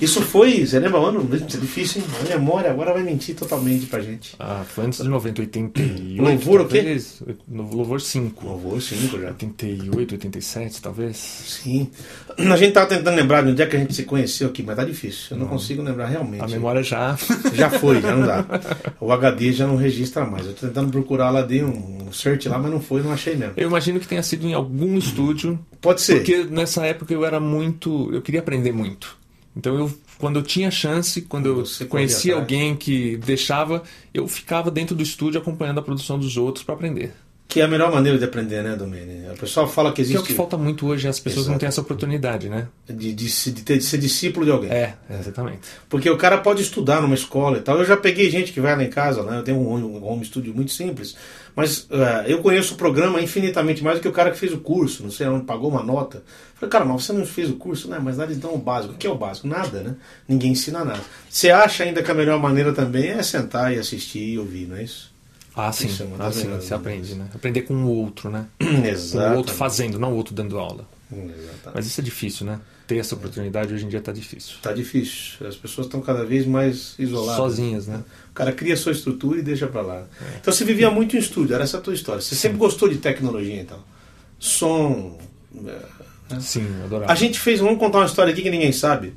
Isso 0.00 0.20
foi, 0.20 0.66
você 0.66 0.78
lembra 0.78 1.00
o 1.00 1.06
ano? 1.06 1.28
É 1.32 1.36
difícil, 1.38 2.02
hein? 2.02 2.08
A 2.20 2.36
memória 2.38 2.70
agora 2.70 2.92
vai 2.92 3.02
mentir 3.02 3.34
totalmente 3.34 3.86
pra 3.86 4.00
gente. 4.00 4.34
Ah, 4.38 4.62
foi 4.66 4.86
antes 4.86 5.02
de 5.02 5.08
90, 5.08 5.42
88. 5.42 6.22
Louvor 6.22 6.60
o 6.60 6.68
quê? 6.68 6.98
Louvor 7.50 8.00
5. 8.00 8.46
Louvor 8.46 8.80
5 8.80 9.20
já. 9.20 9.28
88, 9.28 10.12
87, 10.12 10.82
talvez. 10.82 11.16
Sim. 11.16 11.90
A 12.38 12.56
gente 12.56 12.72
tava 12.72 12.86
tentando 12.86 13.14
lembrar 13.16 13.42
de 13.42 13.50
onde 13.50 13.62
é 13.62 13.66
que 13.66 13.76
a 13.76 13.78
gente 13.78 13.94
se 13.94 14.04
conheceu 14.04 14.48
aqui, 14.48 14.62
mas 14.62 14.76
tá 14.76 14.84
difícil. 14.84 15.28
Eu 15.30 15.36
não, 15.38 15.44
não 15.44 15.52
consigo 15.52 15.82
lembrar 15.82 16.06
realmente. 16.06 16.42
A 16.42 16.48
memória 16.48 16.82
já. 16.82 17.16
Já 17.54 17.70
foi, 17.70 18.00
já 18.00 18.14
não 18.14 18.26
dá. 18.26 18.44
O 19.00 19.12
HD 19.12 19.52
já 19.52 19.66
não 19.66 19.76
registra 19.76 20.24
mais. 20.24 20.46
Eu 20.46 20.54
tô 20.54 20.66
tentando 20.66 20.90
procurar 20.90 21.30
lá, 21.30 21.42
dei 21.42 21.62
um 21.62 22.10
search 22.12 22.48
lá, 22.48 22.58
mas 22.58 22.70
não 22.70 22.80
foi, 22.80 23.02
não 23.02 23.12
achei 23.12 23.36
mesmo. 23.36 23.54
Eu 23.56 23.68
imagino 23.68 24.00
que 24.00 24.08
tenha 24.08 24.22
sido 24.22 24.46
em 24.46 24.54
algum 24.54 24.96
estúdio. 24.96 25.58
Pode 25.80 26.00
ser. 26.00 26.16
Porque 26.16 26.44
nessa 26.50 26.84
época 26.86 27.12
eu 27.12 27.24
era 27.24 27.38
muito. 27.38 28.10
Eu 28.12 28.22
queria 28.22 28.33
aprender 28.38 28.72
muito. 28.72 29.16
Então 29.56 29.78
eu 29.78 29.92
quando 30.18 30.38
eu 30.38 30.42
tinha 30.42 30.70
chance, 30.70 31.22
quando 31.22 31.46
eu 31.46 31.66
Você 31.66 31.84
conhecia 31.84 32.34
alguém 32.34 32.76
que 32.76 33.16
deixava, 33.18 33.82
eu 34.12 34.26
ficava 34.28 34.70
dentro 34.70 34.94
do 34.94 35.02
estúdio 35.02 35.40
acompanhando 35.40 35.78
a 35.78 35.82
produção 35.82 36.18
dos 36.18 36.36
outros 36.36 36.64
para 36.64 36.74
aprender. 36.74 37.12
Que 37.46 37.60
é 37.60 37.64
a 37.64 37.68
melhor 37.68 37.92
maneira 37.92 38.18
de 38.18 38.24
aprender, 38.24 38.64
né, 38.64 38.74
Domênio? 38.74 39.32
O 39.32 39.36
pessoal 39.36 39.68
fala 39.68 39.92
que 39.92 40.00
existe. 40.00 40.16
Que 40.16 40.18
é 40.18 40.24
o 40.24 40.26
que 40.26 40.34
falta 40.34 40.56
muito 40.56 40.86
hoje, 40.86 41.06
as 41.06 41.20
pessoas 41.20 41.44
Exato. 41.44 41.52
não 41.52 41.58
têm 41.58 41.68
essa 41.68 41.80
oportunidade, 41.80 42.48
né? 42.48 42.68
De, 42.88 43.12
de, 43.12 43.52
de, 43.52 43.62
ter, 43.62 43.78
de 43.78 43.84
ser 43.84 43.98
discípulo 43.98 44.44
de 44.44 44.50
alguém. 44.50 44.70
É, 44.70 44.94
exatamente. 45.10 45.60
Porque 45.88 46.08
o 46.08 46.16
cara 46.16 46.38
pode 46.38 46.62
estudar 46.62 47.00
numa 47.00 47.14
escola 47.14 47.58
e 47.58 47.60
tal. 47.60 47.78
Eu 47.78 47.84
já 47.84 47.96
peguei 47.96 48.30
gente 48.30 48.52
que 48.52 48.60
vai 48.60 48.74
lá 48.74 48.82
em 48.82 48.90
casa, 48.90 49.22
né? 49.22 49.38
Eu 49.38 49.42
tenho 49.44 49.58
um, 49.58 49.72
um 49.72 50.04
home 50.04 50.24
studio 50.24 50.54
muito 50.54 50.72
simples. 50.72 51.14
Mas 51.56 51.84
uh, 51.84 52.26
eu 52.26 52.42
conheço 52.42 52.74
o 52.74 52.76
programa 52.76 53.20
infinitamente 53.20 53.82
mais 53.82 53.98
do 53.98 54.02
que 54.02 54.08
o 54.08 54.12
cara 54.12 54.30
que 54.30 54.38
fez 54.38 54.52
o 54.52 54.58
curso, 54.58 55.02
não 55.02 55.10
sei 55.10 55.26
onde, 55.28 55.44
pagou 55.44 55.70
uma 55.70 55.82
nota. 55.82 56.22
Falei, 56.54 56.70
cara, 56.70 56.84
mas 56.84 57.04
você 57.04 57.12
não 57.12 57.24
fez 57.24 57.48
o 57.48 57.54
curso, 57.54 57.88
né? 57.88 58.00
Mas 58.02 58.16
nada 58.16 58.32
então 58.32 58.54
o 58.54 58.58
básico. 58.58 58.94
O 58.94 58.96
que 58.96 59.06
é 59.06 59.10
o 59.10 59.16
básico? 59.16 59.46
Nada, 59.46 59.80
né? 59.80 59.94
Ninguém 60.26 60.52
ensina 60.52 60.84
nada. 60.84 61.00
Você 61.30 61.50
acha 61.50 61.84
ainda 61.84 62.02
que 62.02 62.10
a 62.10 62.14
melhor 62.14 62.40
maneira 62.40 62.72
também 62.72 63.10
é 63.10 63.22
sentar 63.22 63.72
e 63.72 63.78
assistir 63.78 64.30
e 64.30 64.38
ouvir, 64.38 64.66
não 64.66 64.76
é 64.76 64.82
isso? 64.82 65.14
Ah, 65.56 65.70
sim. 65.70 65.86
Isso 65.86 66.02
é 66.02 66.06
ah, 66.18 66.32
sim, 66.32 66.48
você 66.48 66.74
aprende, 66.74 67.14
né? 67.14 67.28
Aprender 67.32 67.62
com 67.62 67.74
o 67.74 67.88
outro, 67.88 68.28
né? 68.28 68.46
Exato. 68.58 69.24
Com 69.30 69.34
o 69.34 69.36
outro 69.38 69.54
fazendo, 69.54 69.98
não 69.98 70.12
o 70.12 70.16
outro 70.16 70.34
dando 70.34 70.58
aula. 70.58 70.88
Exatamente. 71.12 71.70
Mas 71.72 71.86
isso 71.86 72.00
é 72.00 72.04
difícil, 72.04 72.46
né? 72.46 72.60
Ter 72.86 72.98
essa 72.98 73.14
oportunidade 73.14 73.72
hoje 73.72 73.84
em 73.84 73.88
dia 73.88 74.00
está 74.00 74.12
difícil. 74.12 74.56
Está 74.56 74.72
difícil. 74.72 75.46
As 75.46 75.56
pessoas 75.56 75.86
estão 75.86 76.00
cada 76.00 76.24
vez 76.24 76.44
mais 76.44 76.94
isoladas. 76.98 77.36
Sozinhas, 77.36 77.86
né? 77.86 78.02
O 78.34 78.36
cara 78.36 78.50
cria 78.50 78.76
sua 78.76 78.90
estrutura 78.90 79.38
e 79.38 79.42
deixa 79.42 79.68
para 79.68 79.80
lá. 79.80 79.98
É. 79.98 80.38
Então 80.40 80.52
você 80.52 80.64
vivia 80.64 80.90
muito 80.90 81.14
em 81.14 81.20
estúdio, 81.20 81.54
era 81.54 81.62
essa 81.62 81.78
a 81.78 81.80
tua 81.80 81.94
história. 81.94 82.20
Você 82.20 82.34
sempre 82.34 82.58
gostou 82.58 82.88
de 82.88 82.96
tecnologia, 82.96 83.60
então? 83.60 83.78
Som. 84.40 85.16
Né? 85.52 85.78
Sim, 86.40 86.66
adorava. 86.82 87.12
A 87.12 87.14
gente 87.14 87.38
fez, 87.38 87.60
vamos 87.60 87.78
contar 87.78 87.98
uma 87.98 88.06
história 88.06 88.32
aqui 88.32 88.42
que 88.42 88.50
ninguém 88.50 88.72
sabe. 88.72 89.14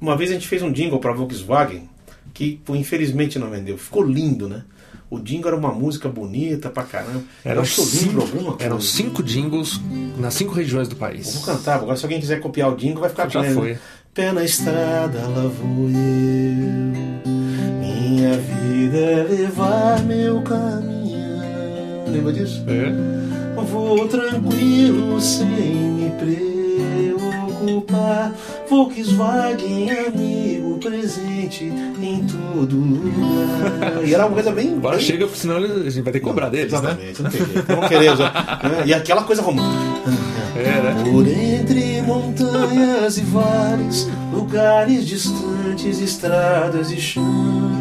Uma 0.00 0.16
vez 0.16 0.30
a 0.30 0.34
gente 0.34 0.46
fez 0.46 0.62
um 0.62 0.70
jingle 0.70 1.00
para 1.00 1.12
Volkswagen 1.12 1.88
que 2.32 2.60
infelizmente 2.68 3.40
não 3.40 3.50
vendeu. 3.50 3.76
Ficou 3.76 4.04
lindo, 4.04 4.48
né? 4.48 4.62
O 5.10 5.18
jingle 5.18 5.48
era 5.48 5.56
uma 5.56 5.72
música 5.72 6.08
bonita 6.08 6.70
pra 6.70 6.84
caramba. 6.84 7.24
Eram 7.44 7.64
cinco. 7.64 8.56
Eram 8.60 8.80
cinco 8.80 9.20
jingles 9.20 9.80
nas 10.16 10.34
cinco 10.34 10.54
regiões 10.54 10.86
do 10.86 10.94
país. 10.94 11.26
Eu 11.26 11.40
vou 11.40 11.42
cantar, 11.42 11.74
agora 11.74 11.96
se 11.96 12.04
alguém 12.04 12.20
quiser 12.20 12.38
copiar 12.38 12.72
o 12.72 12.76
jingle 12.76 13.00
vai 13.00 13.10
ficar 13.10 13.28
Já 13.28 13.42
foi. 13.52 13.76
Pé 14.14 14.30
na 14.30 14.44
estrada 14.44 15.26
lá 15.26 15.48
vou 15.48 15.88
eu. 15.88 16.89
Minha 18.30 18.42
vida 18.42 18.96
é 18.96 19.22
levar 19.24 20.00
meu 20.04 20.40
caminho. 20.42 21.42
Lembra 22.06 22.32
disso? 22.32 22.62
É. 22.68 22.92
Vou 23.60 24.06
tranquilo 24.06 25.20
sem 25.20 25.48
me 25.48 26.12
preocupar. 27.58 28.32
Volkswagen, 28.68 29.90
amigo 29.90 30.78
presente 30.78 31.64
em 31.64 32.24
todo 32.24 32.76
lugar. 32.76 34.00
E 34.06 34.14
era 34.14 34.26
uma 34.26 34.34
coisa 34.34 34.52
bem. 34.52 34.74
Agora 34.74 34.96
bem... 34.96 35.04
chega, 35.04 35.28
senão 35.34 35.56
a 35.56 35.90
gente 35.90 36.02
vai 36.02 36.12
ter 36.12 36.20
que 36.20 36.24
cobrar 36.24 36.44
não, 36.44 36.52
deles, 36.52 36.72
exatamente, 36.72 37.20
né? 37.20 37.24
Não 37.24 37.30
tem 37.30 37.46
jeito. 37.46 37.66
Vamos 37.66 37.88
querer 37.88 38.12
usar. 38.12 38.60
Né? 38.62 38.82
E 38.86 38.94
aquela 38.94 39.24
coisa 39.24 39.42
romântica. 39.42 40.10
É, 40.54 40.82
né? 40.82 40.94
Por 41.10 41.26
entre 41.26 42.00
montanhas 42.02 43.18
e 43.18 43.22
vales, 43.22 44.08
lugares 44.32 45.04
distantes, 45.04 45.98
estradas 46.00 46.92
e 46.92 47.00
chão. 47.00 47.79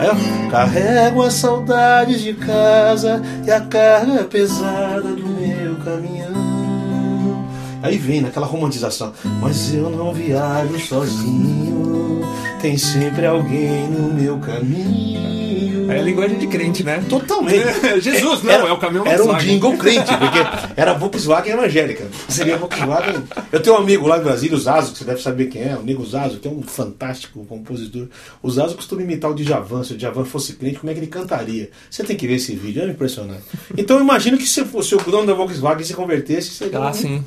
Ó, 0.00 0.50
carrego 0.50 1.22
as 1.22 1.34
saudades 1.34 2.20
de 2.20 2.34
casa 2.34 3.22
e 3.46 3.50
a 3.50 3.60
carga 3.60 4.24
pesada 4.24 5.02
do 5.02 5.26
meu 5.26 5.76
caminhão. 5.84 7.44
Aí 7.82 7.98
vem 7.98 8.22
naquela 8.22 8.46
romantização. 8.46 9.12
Mas 9.40 9.72
eu 9.74 9.90
não 9.90 10.12
viajo 10.12 10.78
sozinho, 10.80 12.22
tem 12.60 12.78
sempre 12.78 13.26
alguém 13.26 13.88
no 13.88 14.12
meu 14.12 14.38
caminho. 14.38 15.43
É 15.88 15.98
a 15.98 16.02
linguagem 16.02 16.38
de 16.38 16.46
crente, 16.46 16.82
né? 16.82 17.02
Totalmente. 17.08 17.64
Jesus, 18.00 18.42
não, 18.42 18.52
era, 18.52 18.68
é 18.68 18.72
o 18.72 18.78
caminhão 18.78 19.06
Era 19.06 19.24
um 19.24 19.36
jingle 19.36 19.76
crente, 19.76 20.10
porque 20.16 20.38
era 20.76 20.94
Volkswagen 20.94 21.52
evangélica. 21.52 22.06
Seria 22.28 22.56
Volkswagen. 22.56 23.22
Eu 23.52 23.60
tenho 23.60 23.76
um 23.76 23.78
amigo 23.78 24.06
lá 24.06 24.18
em 24.18 24.22
Brasília, 24.22 24.56
o 24.56 24.60
Zazo, 24.60 24.92
que 24.92 24.98
você 24.98 25.04
deve 25.04 25.22
saber 25.22 25.46
quem 25.46 25.62
é, 25.62 25.76
o 25.76 25.82
Nego 25.82 26.04
Zazo, 26.04 26.38
que 26.38 26.48
é 26.48 26.50
um 26.50 26.62
fantástico 26.62 27.44
compositor. 27.44 28.08
O 28.42 28.50
Zazo 28.50 28.76
costuma 28.76 29.02
imitar 29.02 29.30
o 29.30 29.34
Djavan. 29.34 29.82
Se 29.82 29.94
o 29.94 29.96
Djavan 29.96 30.24
fosse 30.24 30.54
crente, 30.54 30.78
como 30.78 30.90
é 30.90 30.94
que 30.94 31.00
ele 31.00 31.06
cantaria? 31.06 31.70
Você 31.90 32.04
tem 32.04 32.16
que 32.16 32.26
ver 32.26 32.34
esse 32.34 32.54
vídeo, 32.54 32.82
é 32.82 32.86
impressionante. 32.86 33.42
Então 33.76 33.96
eu 33.96 34.02
imagino 34.02 34.38
que 34.38 34.46
se 34.46 34.64
fosse 34.64 34.94
o 34.94 34.98
dono 34.98 35.26
da 35.26 35.34
Volkswagen 35.34 35.84
se 35.84 35.94
convertesse, 35.94 36.50
seria. 36.50 36.78
Ah, 36.78 36.90
um... 36.90 36.94
sim. 36.94 37.24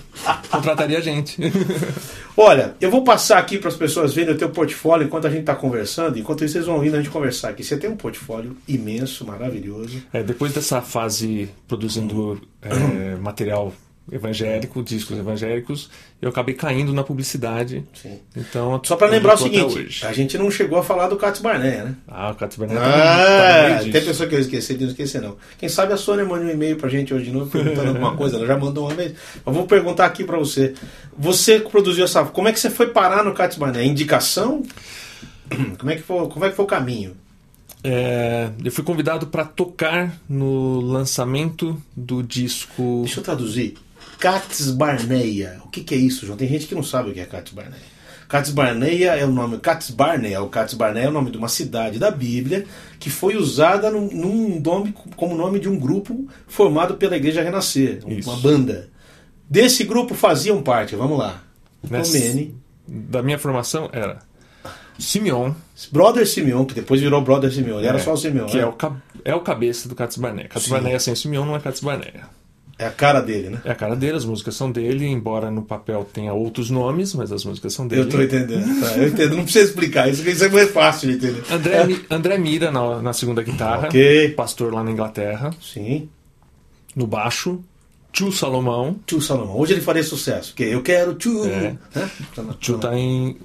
Contrataria 0.50 0.98
a 0.98 1.02
gente. 1.02 1.38
Olha, 2.40 2.76
eu 2.80 2.92
vou 2.92 3.04
passar 3.04 3.40
aqui 3.40 3.58
para 3.58 3.70
as 3.70 3.76
pessoas 3.76 4.14
verem 4.14 4.36
o 4.36 4.38
teu 4.38 4.50
portfólio 4.50 5.06
enquanto 5.08 5.26
a 5.26 5.30
gente 5.30 5.40
está 5.40 5.56
conversando. 5.56 6.20
Enquanto 6.20 6.46
isso, 6.46 6.54
vocês 6.54 6.66
vão 6.68 6.76
ouvindo 6.76 6.94
a 6.94 6.98
gente 6.98 7.10
conversar 7.10 7.50
aqui. 7.50 7.64
Você 7.64 7.76
tem 7.78 7.90
um 7.90 7.96
portfólio 7.96 8.47
trabalho 8.48 8.58
imenso, 8.68 9.26
maravilhoso. 9.26 10.02
É, 10.14 10.24
depois 10.24 10.54
dessa 10.54 10.82
fase 10.82 11.50
produzindo 11.68 12.42
é, 12.62 13.16
material 13.16 13.74
evangélico, 14.10 14.82
discos 14.82 15.18
evangélicos, 15.18 15.90
eu 16.22 16.30
acabei 16.30 16.56
caindo 16.56 16.94
na 16.94 17.04
publicidade. 17.04 17.84
Sim. 17.94 18.20
Então, 18.38 18.80
Só 18.86 18.96
para 18.96 19.08
lembrar 19.08 19.34
o 19.34 19.38
seguinte, 19.38 20.06
a 20.06 20.14
gente 20.14 20.38
não 20.38 20.50
chegou 20.50 20.80
a 20.80 20.84
falar 20.84 21.10
do 21.10 21.18
Katz 21.18 21.42
Barnett, 21.42 21.84
né? 21.84 21.96
Ah, 22.08 22.32
o 22.32 22.36
Cato 22.36 22.58
Bernardo 22.58 22.90
tá 22.90 23.66
Ah, 23.66 23.80
meio 23.82 23.92
tem 23.92 24.06
pessoa 24.06 24.30
que 24.30 24.36
eu 24.36 24.40
esqueci 24.40 24.76
de 24.76 24.86
não 24.86 24.92
esquecer, 24.92 25.22
não. 25.22 25.36
Quem 25.58 25.68
sabe 25.68 25.92
a 25.92 25.98
Sônia 25.98 26.24
manda 26.24 26.46
um 26.46 26.50
e-mail 26.50 26.78
pra 26.78 26.88
gente 26.88 27.14
hoje 27.14 27.26
de 27.26 27.32
novo 27.32 27.52
perguntando 27.52 27.90
alguma 27.90 28.16
coisa. 28.16 28.38
Ela 28.38 28.48
já 28.48 28.58
mandou 28.58 28.86
uma 28.86 28.96
vez. 28.96 29.14
Mas 29.46 29.54
vou 29.54 29.68
perguntar 29.68 30.06
aqui 30.06 30.24
pra 30.24 30.38
você. 30.38 30.74
Você 31.18 31.60
produziu 31.60 32.06
essa. 32.06 32.24
Como 32.24 32.48
é 32.48 32.54
que 32.54 32.62
você 32.62 32.70
foi 32.70 32.88
parar 32.88 33.26
no 33.26 33.34
Katz 33.34 33.58
Barnett? 33.58 33.86
Indicação? 33.86 34.64
Como 35.78 35.92
é 35.92 35.96
que 35.96 36.02
foi, 36.02 36.28
como 36.28 36.44
é 36.46 36.50
que 36.50 36.56
foi 36.58 36.66
o 36.66 36.68
caminho? 36.68 37.16
É, 37.90 38.50
eu 38.66 38.70
fui 38.70 38.84
convidado 38.84 39.28
para 39.28 39.46
tocar 39.46 40.20
no 40.28 40.82
lançamento 40.82 41.82
do 41.96 42.22
disco. 42.22 43.04
Deixa 43.06 43.22
eu 43.22 43.24
traduzir. 43.24 43.76
Katz 44.20 44.72
Barneia. 44.72 45.62
O 45.64 45.70
que, 45.70 45.82
que 45.82 45.96
é 45.96 45.98
isso, 45.98 46.26
João? 46.26 46.38
Tem 46.38 46.50
gente 46.50 46.68
que 46.68 46.76
não 46.76 46.84
sabe 46.84 47.12
o 47.12 47.14
que 47.14 47.22
é 47.22 47.26
Katz 47.26 47.54
Barneia. 47.54 47.98
Katz 48.28 48.50
Barneia 48.50 49.12
é 49.16 49.24
o 49.24 49.32
nome. 49.32 49.58
Katz 49.60 49.90
Barnea, 49.90 50.44
o 50.44 50.50
Barnea 50.76 51.04
é 51.04 51.08
o 51.08 51.14
nome 51.14 51.32
de 51.32 51.38
uma 51.38 51.48
cidade 51.48 51.98
da 51.98 52.12
Bíblia 52.12 52.66
que 53.00 53.10
foi 53.10 53.38
usada 53.38 53.90
num, 53.90 54.10
num 54.12 54.60
nome 54.60 54.94
como 55.16 55.34
nome 55.34 55.58
de 55.58 55.70
um 55.70 55.80
grupo 55.80 56.28
formado 56.46 56.96
pela 56.96 57.16
Igreja 57.16 57.42
Renascer, 57.42 58.02
Isso. 58.06 58.30
uma 58.30 58.38
banda. 58.38 58.90
Desse 59.50 59.86
grupo 59.86 60.14
faziam 60.14 60.62
parte, 60.62 60.94
vamos 60.94 61.18
lá. 61.18 61.42
Tomene, 61.88 62.54
Da 62.86 63.24
minha 63.24 63.40
formação 63.40 63.90
era 63.94 64.20
Simeon, 65.00 65.52
Brother 65.92 66.28
Simeon, 66.28 66.66
que 66.66 66.74
depois 66.74 67.02
virou 67.02 67.22
Brother 67.22 67.52
Simeon. 67.52 67.80
Ele 67.80 67.88
era 67.88 67.98
é, 67.98 68.02
só 68.02 68.14
o 68.14 68.18
Simeon. 68.18 68.46
que 68.46 68.58
né? 68.58 68.64
é 68.64 68.66
o, 68.66 68.76
é 69.26 69.36
o 69.36 69.42
cabeça 69.42 69.88
do 69.88 69.96
Katz 69.96 70.18
Barnea. 70.18 70.50
Sim. 70.58 70.70
Barnea 70.72 71.00
sem 71.00 71.16
Simeon 71.16 71.46
não 71.46 71.56
é 71.56 71.62
Barnea. 71.82 72.26
É 72.80 72.86
a 72.86 72.92
cara 72.92 73.22
dele, 73.22 73.50
né? 73.50 73.62
É 73.66 73.72
a 73.72 73.76
cara 73.76 73.96
dele, 73.96 74.18
as 74.18 74.26
músicas 74.26 74.56
são 74.56 74.72
dele, 74.72 75.08
embora 75.08 75.50
no 75.50 75.64
papel 75.64 76.08
tenha 76.14 76.32
outros 76.32 76.70
nomes, 76.70 77.16
mas 77.16 77.32
as 77.32 77.44
músicas 77.44 77.74
são 77.74 77.88
dele. 77.88 78.04
Eu 78.04 78.10
tô 78.10 78.22
entendendo. 78.22 78.80
Tá, 78.80 78.96
eu 78.98 79.08
entendo. 79.08 79.36
Não 79.36 79.44
precisa 79.44 79.66
explicar. 79.66 80.08
Isso, 80.08 80.28
isso 80.30 80.46
é 80.46 80.50
mais 80.50 80.70
fácil 80.70 81.10
de 81.10 81.16
entender. 81.16 81.44
André, 81.52 81.84
Mi- 81.86 82.06
André 82.10 82.38
Mira 82.38 82.72
na, 82.72 83.02
na 83.02 83.14
segunda 83.14 83.42
guitarra, 83.42 83.88
Ok. 83.88 84.30
pastor 84.34 84.72
lá 84.72 84.84
na 84.84 84.92
Inglaterra. 84.92 85.50
Sim. 85.60 86.08
No 86.96 87.08
baixo, 87.08 87.60
Tio 88.12 88.32
Salomão. 88.32 89.00
Tio 89.08 89.22
Salomão. 89.22 89.58
Hoje 89.60 89.74
ele 89.74 89.82
faria 89.82 90.04
sucesso. 90.04 90.50
Porque 90.50 90.64
eu 90.66 90.84
quero 90.84 91.16
tio. 91.16 91.46
É. 91.46 91.76
Né? 91.96 92.10
Tio 92.60 92.78
tá 92.78 92.96
em 92.96 93.38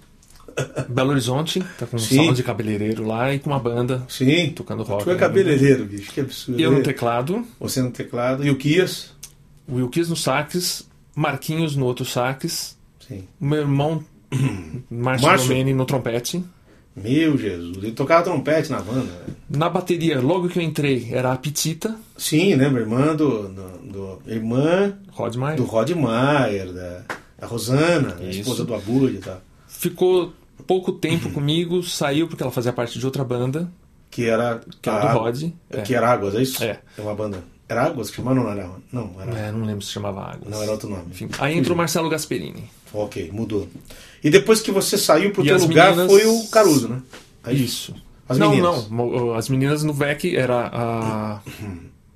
Belo 0.88 1.10
Horizonte, 1.10 1.60
tá 1.78 1.86
com 1.86 1.96
um 1.96 1.98
Sim. 1.98 2.16
salão 2.16 2.32
de 2.34 2.42
cabeleireiro 2.42 3.06
lá 3.06 3.32
e 3.34 3.38
com 3.38 3.50
uma 3.50 3.58
banda 3.58 4.04
Sim. 4.08 4.50
tocando 4.50 4.82
rock. 4.82 5.04
Tu 5.04 5.10
é 5.10 5.14
cabeleireiro, 5.16 5.84
bicho. 5.84 6.12
Que 6.12 6.20
absurdo. 6.20 6.60
Eu 6.60 6.70
no 6.70 6.78
né? 6.78 6.82
teclado, 6.84 7.46
Você 7.60 7.80
no 7.82 7.90
teclado. 7.90 8.44
E 8.44 8.50
o 8.50 8.56
Kias? 8.56 9.12
Wilkes 9.70 10.08
no 10.08 10.16
sax, 10.16 10.88
Marquinhos 11.14 11.76
no 11.76 11.86
outro 11.86 12.04
sax, 12.04 12.76
Sim. 13.06 13.24
o 13.40 13.46
meu 13.46 13.60
irmão 13.60 14.04
Márcio 14.90 15.26
Márcio? 15.28 15.48
Domene 15.48 15.72
no 15.74 15.84
trompete. 15.84 16.42
Meu 16.94 17.38
Jesus. 17.38 17.78
Ele 17.78 17.92
tocava 17.92 18.22
trompete 18.24 18.70
na 18.70 18.80
banda. 18.80 19.00
velho. 19.00 19.36
Na 19.48 19.68
bateria, 19.70 20.20
logo 20.20 20.48
que 20.48 20.58
eu 20.58 20.62
entrei, 20.62 21.08
era 21.10 21.32
a 21.32 21.36
Petita, 21.36 21.96
Sim, 22.18 22.54
lembra? 22.54 22.82
Irmã 22.82 23.14
do, 23.16 23.48
do, 23.48 23.62
do- 23.90 24.22
Irmã 24.30 24.94
Rod 25.10 25.34
Meyer. 25.36 25.56
do 25.56 25.64
Rod 25.64 25.90
Maier, 25.92 26.70
da, 26.72 27.02
da 27.38 27.46
Rosana, 27.46 28.16
a 28.20 28.24
Isso. 28.24 28.40
esposa 28.40 28.64
do 28.64 28.74
Abud 28.74 29.14
e 29.14 29.18
tal. 29.18 29.40
Ficou 29.66 30.34
pouco 30.72 30.92
tempo 30.92 31.30
comigo, 31.30 31.82
saiu 31.82 32.26
porque 32.28 32.42
ela 32.42 32.52
fazia 32.52 32.72
parte 32.72 32.98
de 32.98 33.04
outra 33.04 33.22
banda, 33.24 33.70
Que 34.10 34.24
era. 34.26 34.60
que 34.80 34.88
era 34.88 35.10
a 35.10 35.12
do 35.12 35.18
Rod. 35.18 35.42
É. 35.70 35.80
Que 35.82 35.94
era 35.94 36.10
Águas, 36.10 36.34
é 36.34 36.42
isso? 36.42 36.64
É. 36.64 36.80
uma 36.98 37.14
banda. 37.14 37.44
Era 37.68 37.84
Águas 37.84 38.10
que 38.10 38.16
chamava? 38.16 38.34
Não, 38.36 38.42
não 38.44 38.50
era. 38.52 38.70
Não, 38.92 39.14
era. 39.20 39.38
É, 39.38 39.52
não 39.52 39.64
lembro 39.64 39.82
se 39.84 39.90
chamava 39.92 40.22
Águas. 40.22 40.50
Não, 40.50 40.62
era 40.62 40.72
outro 40.72 40.88
nome. 40.88 41.04
Enfim, 41.10 41.28
aí 41.38 41.56
entrou 41.58 41.74
o 41.74 41.78
Marcelo 41.78 42.08
Gasperini. 42.08 42.70
Ok, 42.92 43.30
mudou. 43.32 43.68
E 44.24 44.28
depois 44.30 44.60
que 44.60 44.70
você 44.70 44.96
saiu 44.98 45.30
pro 45.30 45.42
E 45.42 45.46
teu 45.48 45.58
lugar 45.58 45.90
meninas- 45.96 46.10
foi 46.10 46.26
o 46.26 46.46
Caruso, 46.48 46.88
né? 46.88 47.00
Aí- 47.44 47.62
Isso. 47.64 47.94
As 48.28 48.38
não, 48.38 48.50
meninas. 48.50 48.88
não. 48.90 49.34
As 49.34 49.48
meninas 49.48 49.82
no 49.82 49.92
VEC 49.92 50.36
era 50.36 50.68
a 50.72 51.40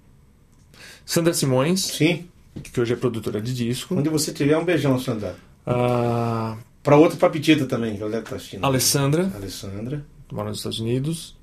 Sandra 1.05 1.33
Simões, 1.35 1.81
Sim. 1.83 2.27
que 2.63 2.81
hoje 2.81 2.93
é 2.93 2.97
produtora 2.97 3.41
de 3.41 3.55
disco. 3.55 3.95
Onde 3.97 4.09
você 4.09 4.33
tiver 4.33 4.57
um 4.59 4.65
beijão, 4.65 4.99
Sandra. 4.99 5.37
A 5.67 6.57
Pra 6.87 6.97
outra, 6.97 7.19
pra 7.19 7.29
Petita 7.29 7.67
também, 7.67 7.97
que 7.97 8.03
ela 8.03 8.17
estar 8.19 8.37
assistindo. 8.37 8.65
Alessandra, 8.65 9.31
Alessandra. 9.35 10.03
mora 10.33 10.49
nos 10.49 10.59
Estados 10.59 10.79
Unidos. 10.81 11.37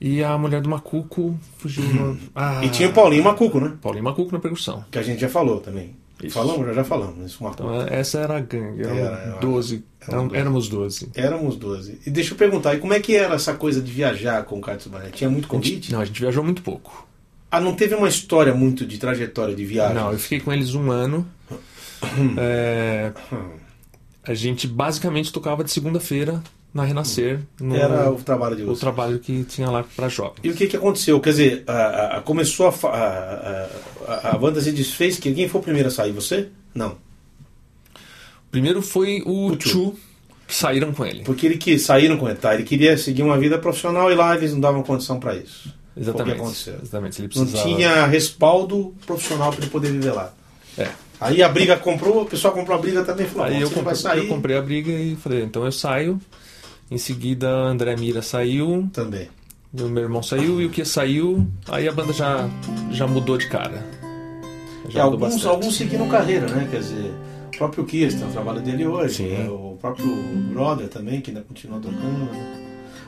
E 0.00 0.24
a 0.24 0.36
mulher 0.36 0.60
do 0.60 0.68
Macuco 0.68 1.38
fugiu. 1.58 1.84
no- 1.84 2.18
Ah, 2.34 2.64
E 2.64 2.68
tinha 2.70 2.88
o 2.88 2.92
Paulinho 2.92 3.22
Macuco, 3.22 3.60
né? 3.60 3.74
Paulinho 3.80 4.02
Macuco 4.02 4.32
na 4.32 4.40
percussão. 4.40 4.84
Que 4.90 4.98
a 4.98 5.02
gente 5.02 5.20
já 5.20 5.28
falou 5.28 5.60
também. 5.60 5.94
Isso. 6.22 6.34
Falamos, 6.34 6.66
já, 6.66 6.72
já 6.72 6.84
falamos. 6.84 7.24
Isso, 7.30 7.42
Macuco. 7.44 7.62
Então 7.62 7.82
essa 7.86 8.18
era 8.18 8.36
a 8.36 8.40
gangue. 8.40 8.82
Eram 8.82 8.96
Era, 8.96 9.16
era. 9.16 9.38
12. 9.40 9.84
Eram 10.00 10.14
eram- 10.18 10.26
doze. 10.28 10.38
éramos 10.40 10.68
12. 10.68 11.10
Éramos 11.14 11.56
12. 11.56 11.98
E 12.06 12.10
deixa 12.10 12.32
eu 12.32 12.38
perguntar, 12.38 12.74
e 12.74 12.78
como 12.78 12.94
é 12.94 12.98
que 13.00 13.14
era 13.14 13.34
essa 13.34 13.54
coisa 13.54 13.80
de 13.80 13.92
viajar 13.92 14.42
com 14.44 14.58
o 14.58 14.60
Carlos 14.60 14.86
Barnet? 14.88 15.12
Tinha 15.16 15.30
muito 15.30 15.46
convite? 15.46 15.92
Não, 15.92 16.00
a 16.00 16.04
gente 16.04 16.20
viajou 16.20 16.42
muito 16.42 16.62
pouco. 16.62 17.06
Ah, 17.50 17.60
não 17.60 17.74
teve 17.74 17.94
uma 17.94 18.08
história 18.08 18.54
muito 18.54 18.86
de 18.86 18.96
trajetória 18.98 19.54
de 19.54 19.64
viagem? 19.64 19.94
Não, 19.94 20.10
eu 20.12 20.18
fiquei 20.18 20.40
com 20.40 20.52
eles 20.52 20.74
um 20.74 20.90
ano. 20.90 21.26
É, 22.36 23.12
a 24.24 24.34
gente 24.34 24.66
basicamente 24.66 25.32
tocava 25.32 25.62
de 25.64 25.70
segunda-feira 25.70 26.42
na 26.72 26.84
Renascer. 26.84 27.40
No, 27.60 27.76
Era 27.76 28.10
o 28.10 28.16
trabalho 28.22 28.56
de 28.56 28.62
o 28.62 28.66
vocês. 28.66 28.80
trabalho 28.80 29.18
que 29.18 29.44
tinha 29.44 29.68
lá 29.70 29.84
para 29.96 30.08
jovens. 30.08 30.40
E 30.42 30.48
o 30.50 30.54
que, 30.54 30.66
que 30.66 30.76
aconteceu? 30.76 31.20
Quer 31.20 31.30
dizer, 31.30 31.64
a, 31.66 32.18
a- 32.18 32.20
começou 32.22 32.66
a, 32.68 32.86
a, 32.88 33.68
a, 34.08 34.30
a 34.30 34.38
banda 34.38 34.60
se 34.60 34.72
desfez. 34.72 35.18
que- 35.18 35.32
Quem 35.34 35.48
foi 35.48 35.60
o 35.60 35.64
primeiro 35.64 35.88
a 35.88 35.90
sair? 35.92 36.12
Você? 36.12 36.48
Não. 36.74 36.96
Primeiro 38.50 38.82
foi 38.82 39.22
o, 39.24 39.52
O 39.52 39.60
Chu. 39.60 39.94
Que 40.46 40.54
saíram 40.54 40.92
com 40.92 41.04
ele. 41.06 41.22
Porque 41.24 41.46
ele 41.46 41.56
que 41.56 41.78
saíram 41.78 42.16
com 42.18 42.28
ele, 42.28 42.36
tá? 42.38 42.54
Ele 42.54 42.64
queria 42.64 42.96
seguir 42.98 43.22
uma 43.22 43.38
vida 43.38 43.58
profissional 43.58 44.10
e 44.10 44.14
lá 44.14 44.36
eles 44.36 44.52
não 44.52 44.60
davam 44.60 44.82
condição 44.82 45.18
para 45.18 45.34
isso. 45.34 45.72
Exatamente. 45.96 46.14
Foi 46.14 46.22
o 46.22 46.34
que 46.36 46.40
aconteceu. 46.42 46.74
Exatamente. 46.82 47.20
Ele 47.22 47.30
Não 47.34 47.44
precisava... 47.46 47.68
tinha 47.74 48.06
respaldo 48.06 48.94
profissional 49.06 49.50
para 49.52 49.62
ele 49.62 49.70
poder 49.70 49.90
viver 49.92 50.12
lá. 50.12 50.32
É. 50.76 50.90
Aí 51.22 51.42
a 51.42 51.48
briga 51.48 51.76
comprou, 51.76 52.22
o 52.22 52.26
pessoal 52.26 52.52
comprou 52.52 52.76
a 52.76 52.80
briga 52.80 53.04
também 53.04 53.26
e 53.26 53.28
falou: 53.28 53.46
Aí 53.46 53.54
"Bom, 53.54 53.60
eu 53.60 53.66
comprei, 53.68 53.84
vai 53.84 53.94
sair 53.94 54.18
eu 54.18 54.28
comprei 54.28 54.56
a 54.56 54.62
briga 54.62 54.90
e 54.92 55.16
falei, 55.16 55.42
então 55.42 55.64
eu 55.64 55.72
saio. 55.72 56.20
Em 56.90 56.98
seguida, 56.98 57.48
André 57.48 57.96
Mira 57.96 58.20
saiu, 58.20 58.86
também. 58.92 59.28
o 59.72 59.84
meu 59.88 60.02
irmão 60.02 60.22
saiu 60.22 60.60
e 60.60 60.66
o 60.66 60.70
que 60.70 60.84
saiu, 60.84 61.46
aí 61.68 61.88
a 61.88 61.92
banda 61.92 62.12
já, 62.12 62.48
já 62.90 63.06
mudou 63.06 63.38
de 63.38 63.48
cara. 63.48 63.82
E 64.86 64.92
Já 64.92 65.04
mudou 65.04 65.18
alguns, 65.18 65.20
bastante. 65.20 65.46
alguns 65.46 65.76
seguiram 65.76 66.08
carreira, 66.08 66.46
né? 66.48 66.68
Quer 66.70 66.80
dizer, 66.80 67.14
o 67.54 67.56
próprio 67.56 67.84
Kiss 67.86 68.18
tem 68.18 68.28
o 68.28 68.30
trabalho 68.32 68.60
dele 68.60 68.86
hoje, 68.86 69.22
né? 69.22 69.48
o 69.48 69.78
próprio 69.80 70.06
Brother 70.52 70.88
também, 70.88 71.20
que 71.22 71.30
ainda 71.30 71.42
continua 71.42 71.78
tocando, 71.80 72.30
né? 72.30 72.61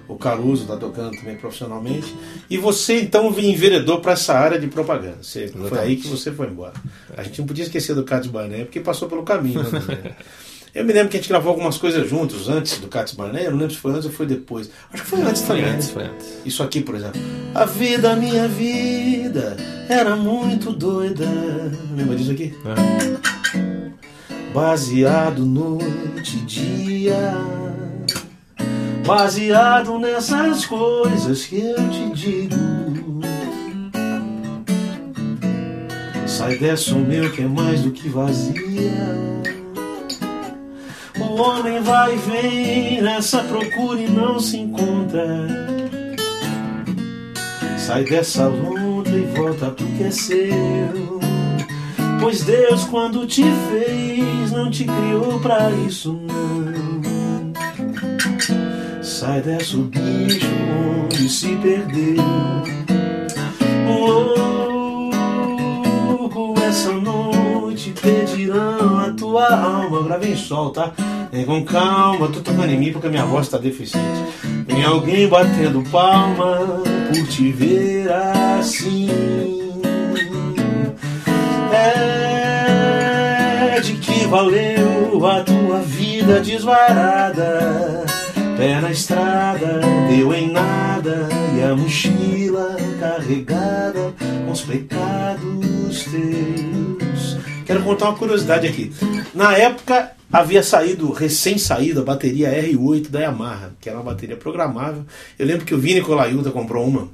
O 0.09 0.17
Caruso 0.17 0.63
está 0.63 0.77
tocando 0.77 1.17
também 1.17 1.37
profissionalmente. 1.37 2.15
E 2.49 2.59
você 2.59 3.01
então 3.01 3.33
enveredou 3.39 4.01
para 4.01 4.13
essa 4.13 4.35
área 4.35 4.59
de 4.59 4.67
propaganda. 4.67 5.19
Você, 5.23 5.49
foi 5.49 5.79
aí 5.79 5.97
que 5.97 6.09
você 6.09 6.33
foi 6.33 6.49
embora. 6.49 6.75
A 7.17 7.23
gente 7.23 7.41
não 7.41 7.47
podia 7.47 7.65
esquecer 7.65 7.95
do 7.95 8.05
Cats 8.05 8.29
Barnet, 8.29 8.65
porque 8.65 8.81
passou 8.81 9.09
pelo 9.09 9.23
caminho. 9.23 9.63
Né. 9.63 10.15
Eu 10.75 10.85
me 10.85 10.93
lembro 10.93 11.09
que 11.09 11.17
a 11.17 11.21
gente 11.21 11.29
gravou 11.29 11.51
algumas 11.51 11.79
coisas 11.79 12.09
juntos 12.11 12.49
antes 12.49 12.79
do 12.79 12.89
Cats 12.89 13.15
Barnet, 13.15 13.45
eu 13.45 13.53
não 13.53 13.59
lembro 13.59 13.73
se 13.73 13.81
foi 13.81 13.93
antes 13.93 14.07
ou 14.07 14.11
foi 14.11 14.27
depois. 14.27 14.69
Acho 14.93 15.05
que 15.05 15.09
foi 15.09 15.23
antes 15.23 15.43
Foi 15.43 15.57
também. 15.57 15.73
antes, 15.73 15.87
né? 15.87 15.93
foi 15.95 16.03
antes. 16.03 16.27
Isso 16.45 16.63
aqui, 16.65 16.81
por 16.81 16.97
exemplo. 16.97 17.21
A 17.55 17.65
vida, 17.65 18.17
minha 18.17 18.49
vida, 18.49 19.57
era 19.89 20.17
muito 20.17 20.73
doida. 20.73 21.27
Lembra 21.97 22.17
disso 22.17 22.33
aqui? 22.33 22.53
É. 22.65 24.53
Baseado 24.53 25.47
noite 25.47 26.39
e 26.39 26.41
dia. 26.41 27.33
Baseado 29.05 29.99
nessas 29.99 30.65
coisas 30.65 31.45
que 31.45 31.61
eu 31.61 31.91
te 31.91 32.11
digo. 32.15 33.21
Sai 36.27 36.57
dessa, 36.57 36.95
o 36.95 37.01
meu 37.01 37.31
que 37.31 37.43
é 37.43 37.47
mais 37.47 37.83
do 37.83 37.91
que 37.91 38.09
vazia. 38.09 38.55
O 41.21 41.41
homem 41.41 41.83
vai 41.83 42.15
e 42.15 42.19
vem 42.19 43.03
nessa 43.03 43.45
procura 43.45 44.01
e 44.01 44.09
não 44.09 44.41
se 44.41 44.57
encontra. 44.57 45.27
Sai 47.77 48.05
dessa 48.05 48.49
luta 48.49 49.11
e 49.11 49.27
volta 49.37 49.71
pro 49.71 49.87
que 49.87 50.05
é 50.05 50.11
seu. 50.11 51.21
Pois 52.21 52.43
Deus, 52.43 52.85
quando 52.85 53.27
te 53.27 53.45
fez, 53.71 54.51
não 54.51 54.71
te 54.71 54.85
criou 54.85 55.39
pra 55.41 55.71
isso, 55.87 56.15
não. 56.15 56.84
Sai 59.25 59.41
dessa, 59.41 59.79
o 59.79 59.85
bicho 59.85 60.47
onde 61.03 61.31
se 61.31 61.57
perdeu. 61.57 62.23
Louco, 66.19 66.55
essa 66.61 66.93
noite 66.93 67.95
pedirão 68.03 68.99
a 68.99 69.11
tua 69.13 69.49
alma. 69.49 69.97
Eu 69.97 70.05
gravei 70.05 70.33
em 70.33 70.37
sol, 70.37 70.73
tá? 70.73 70.93
Vem 71.33 71.47
com 71.47 71.65
calma, 71.65 72.29
tô 72.29 72.41
tocando 72.41 72.71
em 72.71 72.79
mim 72.79 72.93
porque 72.93 73.09
minha 73.09 73.25
voz 73.25 73.49
tá 73.49 73.57
deficiente. 73.57 74.21
Tem 74.67 74.85
alguém 74.85 75.27
batendo 75.27 75.83
palma 75.91 76.83
por 77.09 77.27
te 77.27 77.51
ver 77.51 78.13
assim. 78.13 79.09
É 81.73 83.81
de 83.81 83.95
que 83.95 84.27
valeu 84.27 85.27
a 85.27 85.43
tua 85.43 85.81
vida 85.81 86.41
desvarada? 86.41 88.05
Pé 88.57 88.81
na 88.81 88.93
estrada, 88.93 89.81
deu 90.09 90.33
em 90.33 90.53
nada, 90.53 91.29
e 91.57 91.63
a 91.63 91.75
mochila 91.75 92.77
carregada 93.01 94.15
com 94.47 94.53
os 94.53 94.63
pecados 94.63 96.05
teus. 96.05 97.37
Quero 97.67 97.83
contar 97.83 98.11
uma 98.11 98.19
curiosidade 98.19 98.67
aqui. 98.67 98.93
Na 99.35 99.57
época 99.57 100.13
havia 100.33 100.63
saído, 100.63 101.11
recém 101.11 101.59
saído, 101.59 102.01
a 102.01 102.05
bateria 102.05 102.51
R8 102.63 103.09
da 103.09 103.21
Yamaha, 103.21 103.73
que 103.81 103.89
era 103.89 103.99
uma 103.99 104.05
bateria 104.05 104.37
programável. 104.37 105.05
Eu 105.37 105.47
lembro 105.47 105.67
que 105.67 105.75
o 105.75 105.79
Vini 105.79 106.01
Colaiuta 106.01 106.53
comprou 106.53 106.87
uma. 106.87 107.09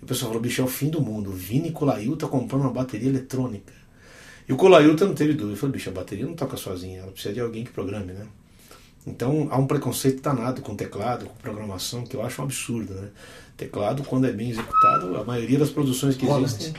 E 0.00 0.04
o 0.04 0.06
pessoal 0.06 0.30
falou, 0.30 0.42
bicho, 0.42 0.62
é 0.62 0.64
o 0.64 0.68
fim 0.68 0.88
do 0.88 1.02
mundo. 1.02 1.30
O 1.30 1.34
Vini 1.34 1.70
Colaiuta 1.70 2.26
comprando 2.26 2.62
uma 2.62 2.72
bateria 2.72 3.10
eletrônica. 3.10 3.72
E 4.48 4.52
o 4.54 4.56
Colaiuta 4.56 5.04
não 5.04 5.14
teve 5.14 5.32
dúvida. 5.32 5.50
Ele 5.50 5.60
falou, 5.60 5.72
bicho, 5.74 5.90
a 5.90 5.92
bateria 5.92 6.24
não 6.24 6.34
toca 6.34 6.56
sozinha, 6.56 7.00
ela 7.00 7.12
precisa 7.12 7.34
de 7.34 7.40
alguém 7.40 7.64
que 7.64 7.70
programe, 7.70 8.14
né? 8.14 8.26
Então 9.06 9.48
há 9.50 9.58
um 9.58 9.66
preconceito 9.66 10.20
danado 10.22 10.60
com 10.60 10.74
teclado, 10.74 11.26
com 11.26 11.34
programação, 11.36 12.04
que 12.04 12.14
eu 12.14 12.22
acho 12.22 12.40
um 12.40 12.44
absurdo. 12.44 12.94
Né? 12.94 13.08
Teclado, 13.56 14.02
quando 14.04 14.26
é 14.26 14.32
bem 14.32 14.50
executado, 14.50 15.16
a 15.16 15.24
maioria 15.24 15.58
das 15.58 15.70
produções 15.70 16.16
que 16.16 16.26
Holland. 16.26 16.44
existem. 16.44 16.74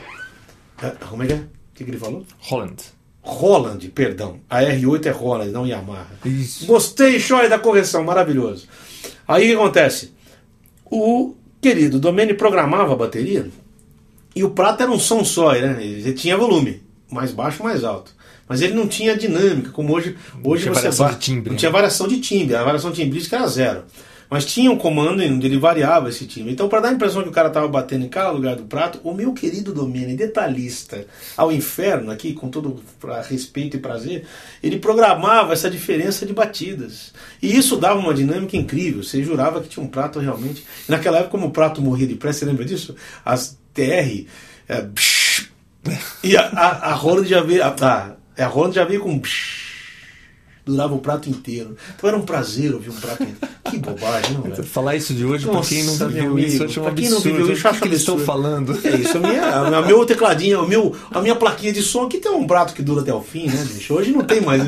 É, 0.82 0.90
como 1.08 1.22
é 1.22 1.26
que 1.26 1.32
é? 1.32 1.36
O 1.36 1.48
que, 1.74 1.84
que 1.84 1.90
ele 1.90 1.98
falou? 1.98 2.24
Holland. 2.38 2.82
Holland, 3.22 3.88
perdão. 3.90 4.40
A 4.48 4.62
R8 4.62 5.06
é 5.06 5.10
Holland, 5.10 5.52
não 5.52 5.66
Yamaha. 5.66 6.08
Isso. 6.24 6.66
Gostei, 6.66 7.20
Choi, 7.20 7.48
da 7.48 7.58
correção, 7.58 8.02
maravilhoso. 8.02 8.66
Aí 9.28 9.44
o 9.44 9.48
que 9.48 9.62
acontece? 9.62 10.12
O 10.86 11.34
querido 11.60 12.00
Domene 12.00 12.34
programava 12.34 12.92
a 12.92 12.96
bateria 12.96 13.48
e 14.34 14.42
o 14.42 14.50
prato 14.50 14.82
era 14.82 14.90
um 14.90 14.98
som 14.98 15.24
só, 15.24 15.52
né? 15.52 15.84
Ele 15.84 16.12
tinha 16.14 16.36
volume, 16.36 16.82
mais 17.10 17.32
baixo, 17.32 17.62
mais 17.62 17.84
alto. 17.84 18.14
Mas 18.50 18.60
ele 18.62 18.74
não 18.74 18.88
tinha 18.88 19.16
dinâmica, 19.16 19.70
como 19.70 19.94
hoje, 19.94 20.16
hoje 20.42 20.64
tinha 20.64 20.74
você 20.74 20.80
variação 20.80 21.08
de 21.08 21.18
timbre, 21.18 21.44
Não 21.44 21.52
né? 21.52 21.58
tinha 21.58 21.70
variação 21.70 22.08
de 22.08 22.20
timbre, 22.20 22.56
a 22.56 22.64
variação 22.64 22.90
timbrística 22.90 23.36
era 23.36 23.46
zero. 23.46 23.84
Mas 24.28 24.44
tinha 24.44 24.72
um 24.72 24.76
comando 24.76 25.22
onde 25.22 25.46
ele 25.46 25.56
variava 25.56 26.08
esse 26.08 26.26
timbre. 26.26 26.52
Então, 26.52 26.68
para 26.68 26.80
dar 26.80 26.88
a 26.88 26.92
impressão 26.92 27.22
que 27.22 27.28
o 27.28 27.32
cara 27.32 27.46
estava 27.46 27.68
batendo 27.68 28.04
em 28.04 28.08
cada 28.08 28.30
lugar 28.30 28.56
do 28.56 28.64
prato, 28.64 28.98
o 29.04 29.14
meu 29.14 29.32
querido 29.32 29.72
Domene, 29.72 30.16
detalhista 30.16 31.06
ao 31.36 31.52
inferno, 31.52 32.10
aqui, 32.10 32.32
com 32.32 32.48
todo 32.48 32.82
respeito 33.28 33.76
e 33.76 33.80
prazer, 33.80 34.24
ele 34.60 34.80
programava 34.80 35.52
essa 35.52 35.70
diferença 35.70 36.26
de 36.26 36.32
batidas. 36.32 37.12
E 37.40 37.56
isso 37.56 37.76
dava 37.76 38.00
uma 38.00 38.14
dinâmica 38.14 38.56
incrível. 38.56 39.04
Você 39.04 39.22
jurava 39.22 39.60
que 39.60 39.68
tinha 39.68 39.84
um 39.84 39.88
prato 39.88 40.18
realmente. 40.18 40.64
Naquela 40.88 41.18
época, 41.18 41.30
como 41.30 41.46
o 41.46 41.50
prato 41.52 41.80
morria 41.80 42.06
depressa, 42.08 42.40
você 42.40 42.46
lembra 42.46 42.64
disso? 42.64 42.96
As 43.24 43.56
TR. 43.72 44.26
é, 44.68 44.86
e 46.22 46.36
a, 46.36 46.42
a, 46.48 46.90
a 46.90 46.94
Roland 46.94 47.28
já 47.28 47.42
veio. 47.42 47.62
A, 47.64 47.68
a, 47.68 48.19
a 48.38 48.46
Roland 48.46 48.72
já 48.72 48.84
veio 48.84 49.00
com. 49.00 49.20
Durava 50.64 50.94
o 50.94 50.98
prato 50.98 51.28
inteiro. 51.28 51.74
Então 51.96 52.08
era 52.08 52.18
um 52.18 52.22
prazer 52.22 52.72
ouvir 52.74 52.90
um 52.90 53.00
prato 53.00 53.22
inteiro. 53.22 53.54
Que 53.64 53.78
bobagem, 53.78 54.38
não 54.38 54.52
é? 54.52 54.56
Falar 54.62 54.94
isso 54.94 55.14
de 55.14 55.24
hoje, 55.24 55.44
pra 55.44 55.54
Nossa, 55.54 55.68
quem 55.68 55.84
nunca 55.84 56.08
meu 56.08 56.34
viu 56.34 56.38
isso, 56.38 56.62
amigo, 56.62 56.62
eu 56.62 56.68
acho 56.68 56.80
um 56.80 56.84
pra 56.84 56.92
quem 56.92 57.08
não 57.08 57.16
absurdo. 57.16 57.36
viu 57.36 57.46
O 57.46 57.52
isso, 57.52 57.68
acho 57.68 57.80
que 57.80 57.88
eles 57.88 58.00
estão 58.00 58.18
falando? 58.18 58.78
É 58.86 58.96
isso, 58.96 59.16
a 59.16 59.20
minha, 59.20 59.78
a 59.78 59.82
meu 59.82 60.04
tecladinho, 60.04 60.62
o 60.62 60.68
meu, 60.68 60.94
a 61.10 61.20
minha 61.20 61.34
plaquinha 61.34 61.72
de 61.72 61.82
som 61.82 62.04
aqui 62.04 62.18
tem 62.18 62.30
um 62.30 62.46
prato 62.46 62.74
que 62.74 62.82
dura 62.82 63.00
até 63.00 63.12
o 63.12 63.22
fim, 63.22 63.46
né, 63.46 63.64
bicho? 63.72 63.94
Hoje 63.94 64.12
não 64.12 64.22
tem 64.22 64.40
mais. 64.40 64.62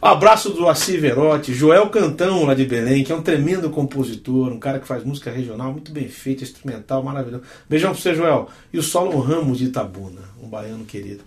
Abraço 0.00 0.50
do 0.50 0.68
Assi 0.68 0.96
Verotti, 0.96 1.52
Joel 1.52 1.88
Cantão 1.90 2.44
lá 2.44 2.54
de 2.54 2.64
Belém, 2.64 3.04
que 3.04 3.12
é 3.12 3.14
um 3.14 3.22
tremendo 3.22 3.68
compositor, 3.70 4.52
um 4.52 4.58
cara 4.58 4.78
que 4.78 4.86
faz 4.86 5.04
música 5.04 5.30
regional 5.30 5.70
muito 5.72 5.92
bem 5.92 6.08
feita, 6.08 6.44
instrumental, 6.44 7.02
maravilhoso. 7.02 7.44
Beijão 7.68 7.92
pra 7.92 8.00
você, 8.00 8.14
Joel. 8.14 8.48
E 8.72 8.78
o 8.78 8.82
Solo 8.82 9.20
Ramos 9.20 9.58
de 9.58 9.66
Itabuna, 9.66 10.22
um 10.42 10.48
baiano 10.48 10.84
querido. 10.84 11.22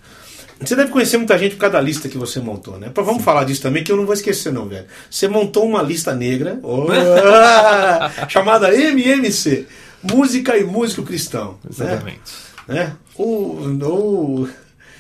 Você 0.59 0.75
deve 0.75 0.91
conhecer 0.91 1.17
muita 1.17 1.37
gente 1.37 1.55
por 1.55 1.61
causa 1.61 1.73
da 1.77 1.81
lista 1.81 2.09
que 2.09 2.17
você 2.17 2.39
montou, 2.39 2.77
né? 2.77 2.89
Pra- 2.89 3.03
Vamos 3.03 3.23
falar 3.23 3.43
disso 3.45 3.61
também, 3.61 3.83
que 3.83 3.91
eu 3.91 3.95
não 3.97 4.05
vou 4.05 4.13
esquecer, 4.13 4.51
não, 4.51 4.67
velho. 4.67 4.85
Você 5.09 5.27
montou 5.27 5.65
uma 5.65 5.81
lista 5.81 6.13
negra, 6.13 6.59
oh, 6.63 6.87
chamada 8.27 8.73
MMC 8.73 9.65
Música 10.03 10.57
e 10.57 10.63
Músico 10.63 11.03
Cristão. 11.03 11.57
né? 11.63 11.69
Exatamente. 11.69 12.19
né? 12.67 12.93
O, 13.15 13.23
o- 13.23 14.49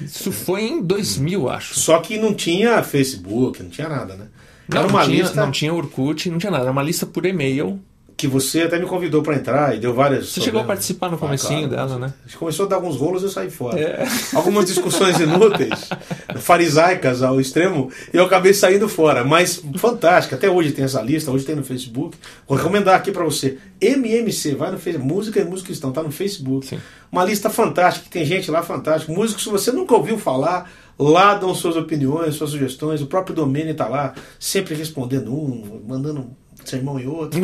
Isso 0.01 0.31
foi 0.31 0.63
em 0.63 0.81
2000, 0.81 1.49
acho. 1.49 1.77
só 1.79 1.99
que 1.99 2.17
não 2.17 2.33
tinha 2.33 2.81
Facebook, 2.83 3.61
não 3.63 3.69
tinha 3.69 3.89
nada, 3.89 4.15
né? 4.15 4.25
Não, 4.67 4.77
Era 4.79 4.87
uma 4.87 4.99
não 4.99 5.05
tinha, 5.09 5.21
lista 5.23 5.41
não 5.41 5.51
tinha 5.51 5.73
Orkut, 5.73 6.29
não 6.29 6.37
tinha 6.37 6.51
nada. 6.51 6.63
Era 6.65 6.71
uma 6.71 6.83
lista 6.83 7.05
por 7.05 7.25
e-mail. 7.25 7.79
Que 8.19 8.27
você 8.27 8.63
até 8.63 8.77
me 8.77 8.85
convidou 8.85 9.23
pra 9.23 9.33
entrar 9.33 9.73
e 9.73 9.79
deu 9.79 9.93
várias. 9.93 10.27
Você 10.27 10.41
chegou 10.41 10.59
a 10.59 10.65
participar 10.65 11.09
no 11.09 11.17
comecinho 11.17 11.69
dela, 11.69 11.97
né? 11.97 12.13
A 12.25 12.27
gente 12.27 12.37
começou 12.37 12.65
a 12.65 12.69
dar 12.69 12.75
alguns 12.75 12.97
rolos 12.97 13.21
e 13.21 13.25
eu 13.27 13.29
saí 13.29 13.49
fora. 13.49 13.79
É. 13.79 14.05
Algumas 14.35 14.65
discussões 14.65 15.17
inúteis, 15.21 15.87
farisaicas 16.35 17.23
ao 17.23 17.39
extremo, 17.39 17.89
e 18.13 18.17
eu 18.17 18.25
acabei 18.25 18.53
saindo 18.53 18.89
fora. 18.89 19.23
Mas 19.23 19.63
fantástica, 19.77 20.35
até 20.35 20.49
hoje 20.49 20.73
tem 20.73 20.83
essa 20.83 21.01
lista, 21.01 21.31
hoje 21.31 21.45
tem 21.45 21.55
no 21.55 21.63
Facebook. 21.63 22.17
Vou 22.45 22.57
recomendar 22.57 22.93
aqui 22.95 23.09
pra 23.09 23.23
você. 23.23 23.57
MMC, 23.79 24.53
vai 24.55 24.69
no 24.69 24.77
Facebook, 24.77 25.13
Música 25.13 25.39
e 25.39 25.45
Música 25.45 25.67
Cristão, 25.67 25.93
tá 25.93 26.03
no 26.03 26.11
Facebook. 26.11 26.67
Sim. 26.67 26.79
Uma 27.09 27.23
lista 27.23 27.49
fantástica, 27.49 28.03
que 28.03 28.11
tem 28.11 28.25
gente 28.25 28.51
lá 28.51 28.61
fantástica. 28.61 29.13
Músicos, 29.13 29.45
se 29.45 29.49
você 29.49 29.71
nunca 29.71 29.95
ouviu 29.95 30.17
falar, 30.17 30.69
lá 30.99 31.35
dão 31.35 31.55
suas 31.55 31.77
opiniões, 31.77 32.35
suas 32.35 32.49
sugestões. 32.49 33.01
O 33.01 33.07
próprio 33.07 33.33
Domênio 33.33 33.73
tá 33.73 33.87
lá, 33.87 34.13
sempre 34.37 34.75
respondendo 34.75 35.33
um, 35.33 35.83
mandando 35.87 36.19
um 36.19 36.48
sermão 36.69 36.99
e 36.99 37.07
outro. 37.07 37.39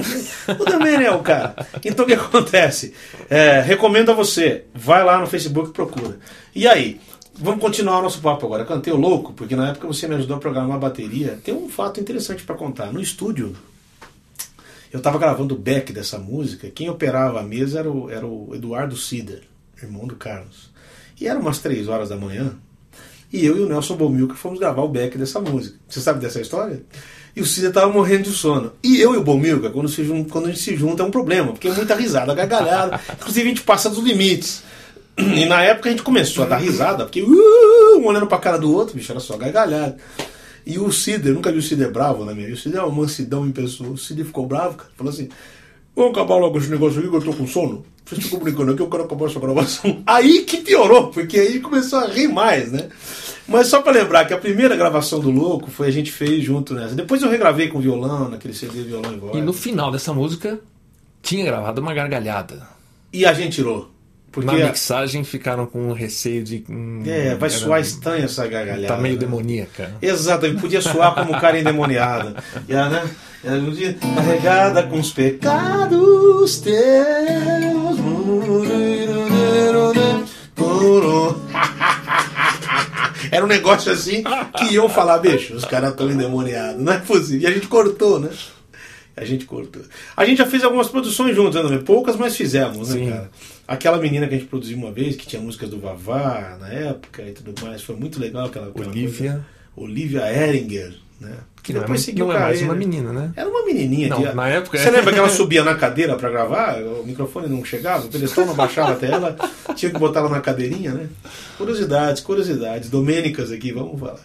É 1.05 1.11
o 1.11 1.21
cara. 1.21 1.55
Então 1.83 2.05
o 2.05 2.07
que 2.07 2.13
acontece? 2.13 2.93
É, 3.29 3.61
recomendo 3.61 4.11
a 4.11 4.13
você, 4.13 4.65
vai 4.73 5.03
lá 5.03 5.19
no 5.19 5.27
Facebook 5.27 5.69
e 5.69 5.73
procura. 5.73 6.19
E 6.53 6.67
aí? 6.67 6.99
Vamos 7.38 7.59
continuar 7.59 7.99
o 7.99 8.03
nosso 8.03 8.21
papo 8.21 8.45
agora. 8.45 8.63
Cantei 8.63 8.93
o 8.93 8.97
louco, 8.97 9.33
porque 9.33 9.57
na 9.57 9.69
época 9.71 9.88
você 9.88 10.07
me 10.07 10.15
ajudou 10.15 10.38
a 10.38 10.39
programar 10.39 10.77
a 10.77 10.79
bateria. 10.79 11.38
Tem 11.43 11.53
um 11.53 11.67
fato 11.67 11.99
interessante 11.99 12.43
para 12.43 12.55
contar. 12.55 12.93
No 12.93 13.01
estúdio, 13.01 13.53
eu 14.91 14.99
estava 14.99 15.19
gravando 15.19 15.53
o 15.53 15.57
back 15.57 15.91
dessa 15.91 16.17
música. 16.17 16.69
Quem 16.69 16.89
operava 16.89 17.41
a 17.41 17.43
mesa 17.43 17.79
era 17.79 17.91
o, 17.91 18.09
era 18.09 18.25
o 18.25 18.55
Eduardo 18.55 18.95
Sider, 18.95 19.41
irmão 19.83 20.07
do 20.07 20.15
Carlos. 20.15 20.71
E 21.19 21.27
era 21.27 21.38
umas 21.38 21.59
três 21.59 21.89
horas 21.89 22.07
da 22.07 22.15
manhã. 22.15 22.55
E 23.33 23.45
eu 23.45 23.57
e 23.57 23.59
o 23.59 23.67
Nelson 23.67 23.97
Bomilca 23.97 24.35
fomos 24.35 24.57
gravar 24.57 24.83
o 24.83 24.88
back 24.88 25.17
dessa 25.17 25.41
música. 25.41 25.77
Você 25.89 25.99
sabe 25.99 26.21
dessa 26.21 26.39
história? 26.39 26.81
E 27.35 27.41
o 27.41 27.45
Cida 27.45 27.67
estava 27.67 27.91
morrendo 27.91 28.23
de 28.23 28.31
sono. 28.31 28.71
E 28.81 28.99
eu 29.01 29.13
e 29.13 29.17
o 29.17 29.23
Bomilca, 29.23 29.69
quando, 29.69 29.89
se 29.89 30.03
jun- 30.05 30.23
quando 30.23 30.45
a 30.45 30.47
gente 30.49 30.61
se 30.61 30.75
junta, 30.75 31.03
é 31.03 31.05
um 31.05 31.11
problema, 31.11 31.51
porque 31.51 31.67
é 31.67 31.71
muita 31.73 31.93
risada, 31.95 32.33
gargalhada. 32.33 32.99
Inclusive 33.19 33.45
a 33.45 33.49
gente 33.49 33.61
passa 33.61 33.89
dos 33.89 33.99
limites. 34.03 34.63
E 35.17 35.45
na 35.45 35.61
época 35.61 35.89
a 35.89 35.91
gente 35.91 36.03
começou 36.03 36.43
a 36.43 36.47
dar 36.47 36.57
risada, 36.57 37.05
porque 37.05 37.21
uh, 37.21 37.97
um 37.99 38.05
olhando 38.05 38.27
pra 38.27 38.37
cara 38.37 38.57
do 38.57 38.71
outro, 38.73 38.95
bicho, 38.95 39.11
era 39.11 39.19
só 39.19 39.35
gargalhada. 39.37 39.97
E 40.65 40.79
o 40.79 40.91
Cider, 40.91 41.33
nunca 41.33 41.51
vi 41.51 41.59
o 41.59 41.61
Cider 41.61 41.91
bravo, 41.91 42.25
né, 42.25 42.33
meu? 42.33 42.49
E 42.49 42.53
O 42.53 42.57
Cider 42.57 42.79
é 42.79 42.83
uma 42.83 43.01
mansidão 43.03 43.45
em 43.45 43.51
pessoa. 43.51 43.91
O 43.91 43.97
Cider 43.97 44.25
ficou 44.25 44.47
bravo, 44.47 44.77
cara. 44.77 44.89
Falou 44.97 45.11
assim: 45.13 45.29
Vamos 45.95 46.12
acabar 46.12 46.36
logo 46.36 46.58
esse 46.58 46.69
negócio 46.69 46.99
aqui 46.99 47.10
que 47.10 47.15
eu 47.15 47.21
tô 47.21 47.34
com 47.34 47.47
sono. 47.47 47.86
Vocês 48.05 48.23
ficam 48.23 48.39
brincando 48.39 48.73
aqui, 48.73 48.81
eu 48.81 48.89
quero 48.89 49.03
acabar 49.03 49.27
essa 49.27 49.39
gravação. 49.39 50.03
Aí 50.05 50.41
que 50.43 50.58
piorou, 50.58 51.08
porque 51.08 51.39
aí 51.39 51.60
começou 51.60 51.99
a 51.99 52.08
rir 52.08 52.27
mais, 52.27 52.71
né? 52.71 52.89
Mas 53.47 53.67
só 53.67 53.81
pra 53.81 53.91
lembrar 53.91 54.25
que 54.25 54.34
a 54.34 54.38
primeira 54.38 54.75
gravação 54.75 55.19
do 55.19 55.31
Louco 55.31 55.71
foi 55.71 55.88
a 55.88 55.91
gente 55.91 56.12
fez 56.12 56.43
junto 56.43 56.73
nessa. 56.73 56.95
Depois 56.95 57.21
eu 57.21 57.29
regravei 57.29 57.67
com 57.67 57.79
violão, 57.79 58.29
naquele 58.29 58.53
CD 58.53 58.84
violão 58.84 59.13
e 59.13 59.17
voz. 59.17 59.36
E 59.36 59.41
no 59.41 59.53
final 59.53 59.91
dessa 59.91 60.13
música, 60.13 60.60
tinha 61.21 61.45
gravado 61.45 61.79
uma 61.79 61.93
gargalhada. 61.93 62.67
E 63.13 63.25
a 63.25 63.34
gente 63.34 63.55
tirou. 63.55 63.94
Porque 64.35 64.53
Na 64.53 64.65
mixagem 64.67 65.23
ficaram 65.23 65.65
com 65.65 65.93
receio 65.93 66.43
de. 66.43 66.61
hum, 66.69 67.01
é, 67.05 67.35
vai 67.35 67.49
era- 67.49 67.57
soar 67.57 67.79
estranha 67.79 68.25
essa 68.25 68.45
gargalhada. 68.45 68.93
Tá 68.93 68.97
meio 69.01 69.13
né? 69.15 69.19
demoníaca. 69.21 69.95
Exato, 70.01 70.45
ele 70.45 70.59
podia 70.59 70.81
soar 70.81 71.15
como 71.15 71.39
cara 71.39 71.57
endemoniado. 71.57 72.35
E 72.67 72.73
ela, 72.73 72.89
né? 72.89 73.09
Ela 73.45 73.57
um 73.59 73.71
dia 73.71 73.95
carregada 74.15 74.83
com 74.83 74.99
os 74.99 75.13
pecados 75.13 76.59
teus. 76.59 76.75
Era 83.31 83.43
um 83.43 83.47
negócio 83.47 83.91
assim 83.91 84.23
que 84.57 84.73
iam 84.73 84.87
falar, 84.89 85.17
bicho, 85.19 85.53
os 85.55 85.63
caras 85.65 85.91
estão 85.91 86.09
endemoniados, 86.11 86.81
não 86.81 86.91
é 86.93 86.99
possível. 86.99 87.41
E 87.41 87.47
a 87.47 87.51
gente 87.55 87.67
cortou, 87.67 88.19
né? 88.19 88.29
A 89.17 89.23
gente 89.23 89.45
cortou. 89.45 89.81
A 90.15 90.25
gente 90.25 90.39
já 90.39 90.45
fez 90.45 90.63
algumas 90.63 90.89
produções 90.89 91.35
juntos, 91.35 91.69
né? 91.71 91.77
Poucas, 91.85 92.15
mas 92.17 92.35
fizemos, 92.35 92.89
né, 92.89 92.95
Sim. 92.99 93.09
cara? 93.09 93.29
Aquela 93.67 93.97
menina 93.97 94.28
que 94.28 94.36
a 94.36 94.38
gente 94.38 94.47
produziu 94.49 94.78
uma 94.78 94.91
vez, 94.91 95.15
que 95.15 95.25
tinha 95.25 95.41
músicas 95.41 95.69
do 95.69 95.80
Vavá 95.80 96.58
na 96.60 96.69
época 96.69 97.23
e 97.23 97.32
tudo 97.32 97.65
mais, 97.65 97.82
foi 97.82 97.95
muito 97.95 98.19
legal 98.19 98.45
aquela, 98.45 98.67
aquela 98.67 98.88
Olivia. 98.88 99.32
coisa. 99.32 99.45
Olivia 99.75 100.32
Eringer, 100.32 100.93
né? 101.19 101.34
Que 101.63 101.73
Não 101.73 101.80
depois 101.82 101.99
mais- 101.99 102.01
seguiu 102.06 102.28
não 102.28 102.36
é 102.36 102.39
mais 102.39 102.62
uma 102.62 102.75
menina, 102.75 103.12
né? 103.12 103.32
Era 103.36 103.49
uma 103.49 103.65
menininha. 103.65 104.08
Não, 104.10 104.19
de- 104.21 104.34
na 104.36 104.47
época 104.49 104.78
Você 104.78 104.91
lembra 104.91 105.12
que 105.12 105.17
ela 105.17 105.30
subia 105.30 105.63
na 105.63 105.73
cadeira 105.73 106.15
pra 106.15 106.30
gravar? 106.30 106.78
O 106.80 107.04
microfone 107.04 107.47
não 107.49 107.65
chegava, 107.65 108.06
o 108.06 108.08
telefone 108.08 108.47
não 108.47 108.54
baixava 108.56 108.91
até 108.91 109.10
ela. 109.12 109.36
Tinha 109.75 109.91
que 109.91 109.97
botar 109.97 110.19
ela 110.19 110.30
na 110.30 110.41
cadeirinha, 110.41 110.93
né? 110.93 111.08
Curiosidades, 111.58 112.21
curiosidades. 112.21 112.89
Domênicas 112.89 113.51
aqui, 113.51 113.71
vamos 113.71 113.99
falar. 113.99 114.19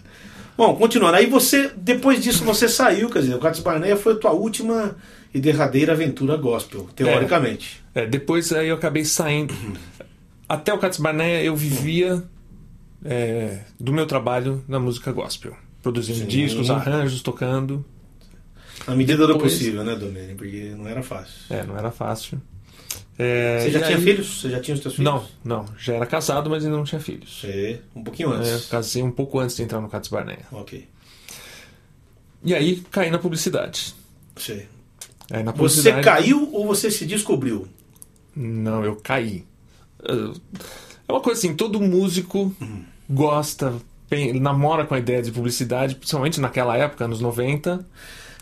Bom, 0.56 0.76
continuando. 0.76 1.16
Aí 1.16 1.24
você, 1.24 1.70
depois 1.74 2.22
disso, 2.22 2.44
você 2.44 2.68
saiu, 2.68 3.08
quer 3.08 3.20
dizer, 3.20 3.34
o 3.34 3.38
Cates 3.38 3.60
Barneia 3.62 3.96
foi 3.96 4.12
a 4.12 4.16
tua 4.16 4.32
última 4.32 4.94
e 5.32 5.40
derradeira 5.40 5.92
aventura 5.92 6.36
gospel, 6.36 6.88
teoricamente. 6.96 7.82
É, 7.94 8.06
depois 8.06 8.52
aí 8.52 8.68
eu 8.68 8.74
acabei 8.76 9.04
saindo. 9.04 9.54
Até 10.48 10.72
o 10.74 10.78
Cates 10.78 10.98
Barneia 10.98 11.42
eu 11.44 11.54
vivia 11.54 12.22
é, 13.04 13.60
do 13.78 13.92
meu 13.92 14.06
trabalho 14.06 14.64
na 14.66 14.80
música 14.80 15.12
gospel. 15.12 15.56
Produzindo 15.82 16.18
Sim. 16.20 16.26
discos, 16.26 16.68
arranjos, 16.70 17.22
tocando. 17.22 17.84
Na 18.86 18.96
medida 18.96 19.26
do 19.26 19.34
Depois- 19.34 19.52
possível, 19.54 19.84
né, 19.84 19.94
Domênio? 19.94 20.36
Porque 20.36 20.74
não 20.76 20.86
era 20.88 21.02
fácil. 21.02 21.34
É, 21.54 21.64
não 21.64 21.76
era 21.76 21.90
fácil. 21.90 22.40
É, 23.18 23.60
Você 23.60 23.70
já 23.70 23.80
tinha 23.82 23.96
aí- 23.98 24.02
filhos? 24.02 24.40
Você 24.40 24.50
já 24.50 24.60
tinha 24.60 24.74
os 24.74 24.80
teus 24.80 24.94
filhos? 24.96 25.12
Não, 25.12 25.24
não. 25.44 25.66
Já 25.78 25.94
era 25.94 26.06
casado, 26.06 26.48
mas 26.50 26.64
ainda 26.64 26.76
não 26.76 26.84
tinha 26.84 27.00
filhos. 27.00 27.40
Você, 27.40 27.80
um 27.94 28.02
pouquinho 28.02 28.32
É, 28.32 28.36
antes. 28.36 28.66
casei 28.66 29.02
um 29.02 29.10
pouco 29.10 29.38
antes 29.38 29.54
de 29.56 29.62
entrar 29.62 29.80
no 29.80 29.88
Cates 29.88 30.10
Barneia. 30.10 30.46
Ok. 30.50 30.88
E 32.42 32.54
aí 32.54 32.82
caí 32.90 33.10
na 33.10 33.18
publicidade. 33.18 33.94
Você. 34.34 34.66
Na 35.30 35.52
Você 35.52 35.92
caiu 36.02 36.48
ou 36.52 36.66
você 36.66 36.90
se 36.90 37.06
descobriu? 37.06 37.66
Não, 38.34 38.84
eu 38.84 38.96
caí. 38.96 39.44
É 40.02 41.12
uma 41.12 41.20
coisa 41.20 41.38
assim, 41.38 41.54
todo 41.54 41.80
músico 41.80 42.54
gosta, 43.08 43.74
pen- 44.08 44.38
namora 44.40 44.84
com 44.86 44.94
a 44.94 44.98
ideia 44.98 45.22
de 45.22 45.30
publicidade, 45.30 45.94
principalmente 45.94 46.40
naquela 46.40 46.76
época, 46.76 47.04
anos 47.04 47.20
90. 47.20 47.86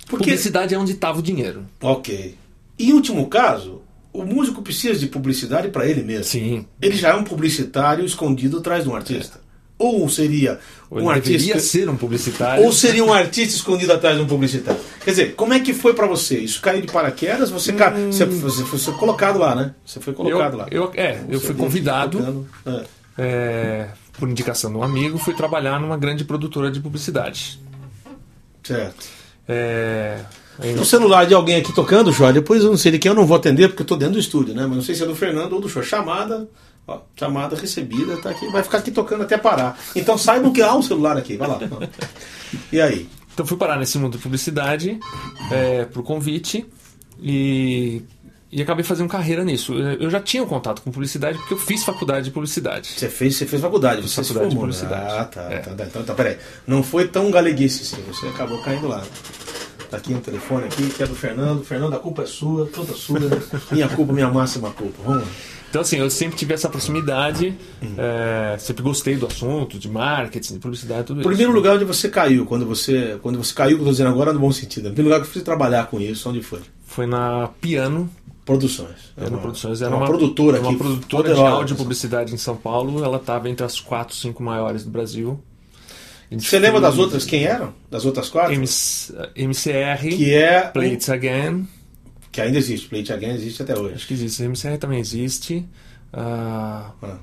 Porque. 0.09 0.25
Publicidade 0.25 0.75
é 0.75 0.79
onde 0.79 0.93
estava 0.93 1.19
o 1.19 1.23
dinheiro. 1.23 1.65
Ok. 1.83 2.37
Em 2.79 2.93
último 2.93 3.27
caso, 3.29 3.83
o 4.13 4.25
músico 4.25 4.63
precisa 4.63 4.99
de 4.99 5.07
publicidade 5.09 5.69
para 5.69 5.87
ele 5.87 6.03
mesmo. 6.03 6.25
Sim. 6.25 6.67
Ele 6.81 6.97
já 6.97 7.11
é 7.11 7.15
um 7.15 7.25
publicitário 7.25 8.05
escondido 8.05 8.59
atrás 8.59 8.85
de 8.85 8.91
um 8.91 8.95
artista. 8.97 9.41
Ou 9.79 10.09
seria 10.09 10.59
Ou 10.91 11.03
um 11.03 11.13
ele 11.13 11.21
deveria 11.21 11.55
artista. 11.55 11.79
ser 11.79 11.89
um 11.89 11.97
publicitário. 11.97 12.65
Ou 12.65 12.73
seria 12.73 13.05
um 13.05 13.13
artista 13.13 13.55
escondido 13.55 13.93
atrás 13.93 14.17
de 14.17 14.23
um 14.23 14.27
publicitário. 14.27 14.81
Quer 15.05 15.11
dizer, 15.11 15.35
como 15.35 15.53
é 15.53 15.61
que 15.61 15.75
foi 15.75 15.93
pra 15.93 16.07
você? 16.07 16.39
Isso 16.39 16.61
caiu 16.61 16.81
de 16.81 16.91
paraquedas? 16.91 17.51
Você, 17.51 17.73
ca... 17.73 17.91
você, 17.91 18.25
você 18.25 18.65
foi 18.79 18.95
colocado 18.95 19.39
lá, 19.39 19.55
né? 19.55 19.75
Você 19.85 20.01
foi 20.01 20.15
colocado 20.15 20.53
eu, 20.53 20.59
lá. 20.59 20.67
eu, 20.71 20.93
é, 20.95 21.21
eu 21.29 21.41
fui 21.41 21.55
convidado. 21.55 22.47
É. 22.67 22.85
é, 23.19 23.89
por 24.15 24.29
indicação 24.29 24.71
de 24.71 24.79
um 24.79 24.83
amigo, 24.83 25.19
fui 25.19 25.35
trabalhar 25.35 25.79
numa 25.79 25.97
grande 25.97 26.25
produtora 26.25 26.71
de 26.71 26.81
publicidade. 26.81 27.61
Certo. 28.63 29.07
É, 29.49 30.21
celular 30.85 31.25
de 31.25 31.35
alguém 31.35 31.57
aqui 31.57 31.73
tocando, 31.73 32.13
Jó. 32.13 32.33
Depois 32.33 32.63
eu 32.65 32.71
não 32.71 32.77
sei 32.77 32.93
de 32.93 32.99
quem 32.99 33.11
eu 33.11 33.15
não 33.15 33.27
vou 33.27 33.37
atender 33.37 33.69
porque 33.69 33.83
eu 33.83 33.87
tô 33.87 33.97
dentro 33.97 34.15
do 34.15 34.21
estúdio, 34.21 34.55
né? 34.55 34.63
Mas 34.67 34.77
não 34.77 34.83
sei 34.83 34.95
se 34.95 35.03
é 35.03 35.07
do 35.07 35.15
Fernando 35.15 35.53
ou 35.53 35.61
do 35.61 35.69
Jó. 35.69 35.83
Chamada, 35.83 36.49
ó, 36.89 37.01
chamada 37.15 37.55
recebida, 37.55 38.17
tá 38.17 38.31
aqui. 38.31 38.49
Vai 38.49 38.63
ficar 38.65 38.79
aqui 38.79 38.91
tocando 38.91 39.23
até 39.23 39.39
parar. 39.39 39.79
Então 39.95 40.19
saibam 40.19 40.53
que 40.53 40.61
há 40.63 40.75
um 40.75 40.83
celular 40.83 41.17
aqui. 41.17 41.37
Vai 41.37 41.47
lá. 41.49 41.61
E 42.73 42.81
aí? 42.81 43.09
Então 43.33 43.47
fui 43.47 43.57
parar 43.57 43.77
nesse 43.79 43.97
mundo 43.99 44.17
de 44.17 44.23
publicidade 44.23 44.99
é, 45.53 45.85
por 45.85 46.03
convite 46.03 46.67
e, 47.23 48.03
e 48.51 48.61
acabei 48.61 48.83
fazendo 48.85 49.09
carreira 49.09 49.45
nisso. 49.45 49.75
Eu 49.75 50.11
já 50.11 50.21
tinha 50.21 50.43
um 50.43 50.47
contato 50.47 50.83
com 50.83 50.91
publicidade 50.91 51.39
porque 51.39 51.55
eu 51.55 51.59
fiz 51.59 51.85
faculdade 51.85 52.25
de 52.25 52.31
publicidade. 52.33 52.89
Você 52.89 53.09
fez, 53.09 53.37
você 53.37 53.47
fez 53.47 53.63
faculdade, 53.63 54.03
você 54.03 54.25
se 54.25 54.33
faculdade 54.33 54.51
de 54.51 54.57
formou. 54.57 54.75
né? 54.75 54.79
publicidade. 54.81 55.21
Ah, 55.21 55.25
tá, 55.25 55.43
É. 55.53 55.59
tá, 55.59 55.71
tá. 55.73 55.85
Então, 55.85 56.03
tá, 56.03 56.15
peraí. 56.15 56.37
Não 56.67 56.83
foi 56.83 57.07
tão 57.07 57.31
galeguice 57.31 57.83
assim, 57.83 58.03
você 58.09 58.27
acabou 58.27 58.59
caindo 58.63 58.89
lá. 58.89 59.05
Tá 59.91 59.97
aqui 59.97 60.13
um 60.13 60.21
telefone 60.21 60.65
aqui, 60.67 60.89
que 60.91 61.03
é 61.03 61.07
do 61.07 61.15
Fernando. 61.15 61.65
Fernando, 61.65 61.95
a 61.95 61.99
culpa 61.99 62.23
é 62.23 62.27
sua, 62.27 62.67
toda 62.67 62.93
sua. 62.93 63.21
minha 63.71 63.89
culpa, 63.89 64.13
minha 64.13 64.29
máxima 64.29 64.71
culpa. 64.71 64.99
Vamos 65.05 65.23
lá. 65.23 65.29
Então 65.71 65.83
assim, 65.83 65.97
eu 65.99 66.09
sempre 66.09 66.37
tive 66.39 66.55
essa 66.55 66.69
proximidade, 66.69 67.55
é, 67.99 68.57
sempre 68.59 68.83
gostei 68.83 69.17
do 69.17 69.27
assunto, 69.27 69.79
de 69.79 69.89
marketing, 69.89 70.55
de 70.55 70.59
publicidade, 70.61 71.05
tudo 71.09 71.19
O 71.19 71.21
isso. 71.21 71.29
primeiro 71.29 71.53
lugar 71.53 71.75
onde 71.77 71.85
você 71.85 72.09
caiu, 72.09 72.47
quando 72.47 72.65
você, 72.65 73.19
quando 73.23 73.37
você 73.37 73.53
caiu, 73.53 73.77
que 73.77 73.83
eu 73.83 73.87
tô 73.87 73.91
dizendo 73.91 74.09
agora 74.11 74.33
no 74.33 74.41
bom 74.41 74.51
sentido. 74.51 74.87
O 74.89 74.93
primeiro 74.93 75.11
lugar 75.11 75.21
que 75.21 75.29
eu 75.29 75.33
fui 75.33 75.43
trabalhar 75.43 75.87
com 75.89 76.01
isso, 76.01 76.29
onde 76.31 76.43
foi? 76.43 76.61
Foi 76.87 77.07
na 77.07 77.49
Piano, 77.61 78.09
Produções. 78.47 79.13
Piano 79.15 79.37
uma, 79.37 79.43
Produções, 79.43 79.83
era 79.83 79.91
uma, 79.91 79.99
uma, 79.99 80.07
produtora 80.07 80.57
era 80.57 80.67
aqui. 80.67 80.75
uma 80.75 80.79
produtora 80.83 81.29
de 81.29 81.35
poderosa. 81.35 81.55
áudio 81.57 81.75
e 81.75 81.77
publicidade 81.77 82.33
em 82.35 82.39
São 82.39 82.57
Paulo, 82.57 83.05
ela 83.05 83.19
estava 83.19 83.51
entre 83.51 83.67
as 83.67 83.79
quatro, 83.79 84.17
cinco 84.17 84.43
maiores 84.43 84.85
do 84.85 84.91
Brasil. 84.91 85.39
Você 86.31 86.59
lembra 86.59 86.81
das 86.81 86.97
outras? 86.99 87.25
Quem 87.27 87.45
eram? 87.45 87.75
Das 87.91 88.05
outras 88.07 88.29
quatro? 88.31 88.53
MC, 88.55 89.13
MCR, 89.37 90.09
Que 90.17 90.33
é. 90.33 90.61
Play 90.63 90.93
It 90.93 91.11
Again, 91.11 91.67
Que 92.39 92.47
ainda 92.47 92.59
existe. 92.59 92.89
Play 92.89 93.01
It 93.01 93.13
Again 93.13 93.35
existe 93.35 93.63
até 93.63 93.77
hoje. 93.79 93.95
acho 93.95 94.07
que 94.07 94.15
existe. 94.15 94.43
MCR 94.43 94.79
também 94.79 95.01
existe. 95.01 95.67
ah, 96.13 96.93
Ah. 97.03 97.17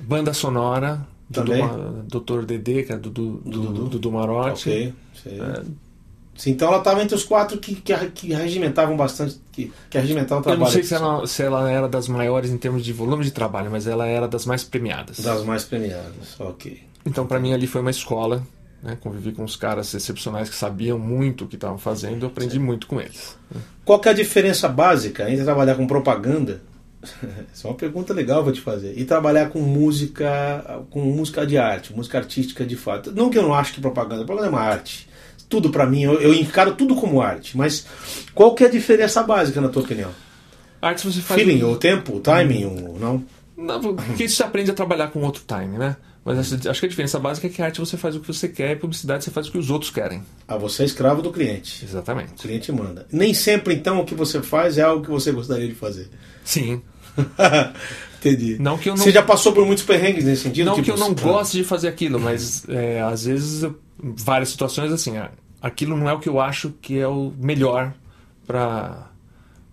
banda 0.00 0.32
sonora 0.32 1.06
do 1.28 1.42
Também? 1.44 1.60
Duma- 1.66 2.04
Dr. 2.08 2.44
Dedê, 2.44 2.82
que 2.84 2.92
é 2.92 2.96
do, 2.96 3.10
do, 3.10 3.36
do, 3.38 3.88
do, 3.88 3.98
do 3.98 4.12
Marotti. 4.12 4.68
Ok. 4.70 4.94
sei. 5.22 5.40
É. 5.40 5.62
Sim, 6.36 6.52
então 6.52 6.68
ela 6.68 6.78
estava 6.78 7.02
entre 7.02 7.14
os 7.14 7.22
quatro 7.24 7.58
que, 7.58 7.74
que, 7.74 7.94
que 8.10 8.32
regimentavam 8.32 8.96
bastante, 8.96 9.38
que, 9.52 9.70
que 9.90 9.98
regimentavam 9.98 10.38
o 10.38 10.40
Eu 10.40 10.44
trabalho. 10.44 10.60
não 10.64 10.70
sei 10.70 10.82
se 10.82 10.94
ela, 10.94 11.26
se 11.26 11.42
ela 11.42 11.70
era 11.70 11.86
das 11.86 12.08
maiores 12.08 12.50
em 12.50 12.56
termos 12.56 12.82
de 12.82 12.92
volume 12.94 13.22
de 13.24 13.30
trabalho, 13.30 13.70
mas 13.70 13.86
ela 13.86 14.06
era 14.06 14.26
das 14.26 14.46
mais 14.46 14.64
premiadas. 14.64 15.20
Das 15.20 15.44
mais 15.44 15.64
premiadas, 15.64 16.40
ok. 16.40 16.82
Então, 17.04 17.26
pra 17.26 17.38
mim, 17.38 17.52
ali 17.52 17.66
foi 17.66 17.82
uma 17.82 17.90
escola. 17.90 18.42
Né? 18.82 18.96
Convivi 19.00 19.32
com 19.32 19.44
uns 19.44 19.56
caras 19.56 19.92
excepcionais 19.92 20.48
que 20.48 20.56
sabiam 20.56 20.98
muito 20.98 21.44
o 21.44 21.48
que 21.48 21.56
estavam 21.56 21.78
fazendo. 21.78 22.24
Eu 22.24 22.28
aprendi 22.28 22.58
muito 22.58 22.86
com 22.86 23.00
eles. 23.00 23.36
Qual 23.84 23.98
que 23.98 24.08
é 24.08 24.12
a 24.12 24.14
diferença 24.14 24.68
básica 24.68 25.30
entre 25.30 25.44
trabalhar 25.44 25.74
com 25.74 25.86
propaganda? 25.86 26.62
Essa 27.52 27.66
é 27.66 27.70
uma 27.70 27.76
pergunta 27.76 28.12
legal 28.12 28.42
vou 28.42 28.52
te 28.52 28.60
fazer. 28.60 28.98
E 28.98 29.04
trabalhar 29.04 29.50
com 29.50 29.60
música, 29.60 30.82
com 30.90 31.00
música 31.00 31.46
de 31.46 31.58
arte, 31.58 31.94
música 31.94 32.18
artística 32.18 32.64
de 32.64 32.76
fato. 32.76 33.12
Não 33.12 33.30
que 33.30 33.38
eu 33.38 33.42
não 33.42 33.54
acho 33.54 33.74
que 33.74 33.80
propaganda, 33.80 34.24
propaganda 34.24 34.54
é 34.54 34.58
uma 34.58 34.66
arte. 34.66 35.08
Tudo 35.48 35.70
pra 35.70 35.84
mim, 35.84 36.02
eu, 36.02 36.20
eu 36.20 36.32
encaro 36.32 36.74
tudo 36.74 36.94
como 36.94 37.20
arte. 37.20 37.56
Mas 37.56 37.86
qual 38.34 38.54
que 38.54 38.64
é 38.64 38.66
a 38.66 38.70
diferença 38.70 39.22
básica 39.22 39.60
na 39.60 39.68
tua 39.68 39.82
opinião? 39.82 40.10
Arte 40.80 41.04
você 41.04 41.20
faz. 41.20 41.40
Feeling, 41.40 41.62
o 41.64 41.76
tempo, 41.76 42.16
o 42.16 42.20
timing, 42.20 42.64
o 42.64 42.98
não? 42.98 43.24
Porque 44.06 44.26
você 44.28 44.42
aprende 44.42 44.70
a 44.70 44.74
trabalhar 44.74 45.08
com 45.08 45.20
outro 45.20 45.42
time, 45.46 45.76
né? 45.76 45.96
Mas 46.24 46.52
acho 46.66 46.80
que 46.80 46.86
a 46.86 46.88
diferença 46.88 47.18
básica 47.18 47.46
é 47.46 47.50
que 47.50 47.62
a 47.62 47.64
arte 47.66 47.80
você 47.80 47.96
faz 47.96 48.14
o 48.14 48.20
que 48.20 48.26
você 48.26 48.46
quer 48.46 48.72
e 48.72 48.76
publicidade 48.76 49.24
você 49.24 49.30
faz 49.30 49.48
o 49.48 49.52
que 49.52 49.58
os 49.58 49.70
outros 49.70 49.90
querem. 49.90 50.22
Ah, 50.46 50.58
você 50.58 50.82
é 50.82 50.86
escravo 50.86 51.22
do 51.22 51.32
cliente. 51.32 51.82
O 51.84 51.88
Exatamente. 51.88 52.34
cliente 52.34 52.70
manda. 52.70 53.06
Nem 53.10 53.32
sempre, 53.32 53.74
então, 53.74 54.00
o 54.00 54.04
que 54.04 54.14
você 54.14 54.42
faz 54.42 54.76
é 54.76 54.82
algo 54.82 55.02
que 55.04 55.10
você 55.10 55.32
gostaria 55.32 55.66
de 55.66 55.74
fazer. 55.74 56.10
Sim. 56.44 56.82
Entendi. 58.20 58.58
Não 58.60 58.76
que 58.76 58.90
eu 58.90 58.94
não- 58.96 59.02
Você 59.02 59.10
já 59.10 59.22
passou 59.22 59.52
por 59.52 59.64
muitos 59.64 59.82
perrengues 59.84 60.24
nesse 60.24 60.42
sentido? 60.42 60.66
Não 60.66 60.74
Tipo, 60.74 60.84
que 60.84 60.90
eu 60.90 60.96
não 60.98 61.12
ah, 61.12 61.22
goste 61.22 61.56
de 61.56 61.64
fazer 61.64 61.88
aquilo, 61.88 62.20
mas 62.20 62.68
é, 62.68 63.00
às 63.00 63.24
vezes, 63.24 63.62
eu- 63.62 63.78
várias 63.98 64.50
situações 64.50 64.92
assim, 64.92 65.14
aquilo 65.62 65.96
não 65.96 66.08
é 66.08 66.12
o 66.12 66.18
que 66.20 66.28
eu 66.28 66.38
acho 66.38 66.70
que 66.82 66.98
é 66.98 67.08
o 67.08 67.32
melhor 67.38 67.92
para 68.46 69.06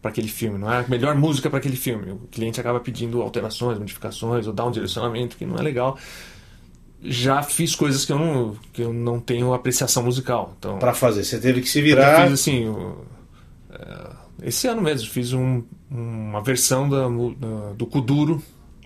para 0.01 0.11
aquele 0.11 0.27
filme, 0.27 0.59
não 0.59 0.71
é 0.71 0.77
a 0.77 0.85
melhor 0.87 1.15
música 1.15 1.49
para 1.49 1.57
aquele 1.59 1.75
filme. 1.75 2.11
O 2.11 2.19
cliente 2.31 2.59
acaba 2.61 2.79
pedindo 2.79 3.21
alterações, 3.21 3.79
modificações 3.79 4.45
ou 4.47 4.53
dá 4.53 4.63
um 4.63 4.71
direcionamento 4.71 5.35
que 5.35 5.45
não 5.45 5.57
é 5.57 5.61
legal. 5.61 5.97
Já 7.03 7.43
fiz 7.43 7.75
coisas 7.75 8.05
que 8.05 8.11
eu 8.11 8.17
não 8.19 8.55
que 8.73 8.81
eu 8.81 8.91
não 8.91 9.19
tenho 9.19 9.53
apreciação 9.53 10.03
musical. 10.03 10.53
Então, 10.57 10.79
Pra 10.79 10.93
fazer. 10.93 11.23
Você 11.23 11.39
teve 11.39 11.61
que 11.61 11.69
se 11.69 11.79
eu 11.79 11.83
virar. 11.83 12.23
fiz 12.23 12.33
assim, 12.33 12.67
o- 12.67 13.05
é, 13.71 14.07
esse 14.47 14.67
ano 14.67 14.81
mesmo 14.81 15.07
fiz 15.09 15.31
um- 15.33 15.63
uma 15.89 16.41
versão 16.41 16.89
da 16.89 17.07
do 17.75 17.85
Kuduro 17.85 18.41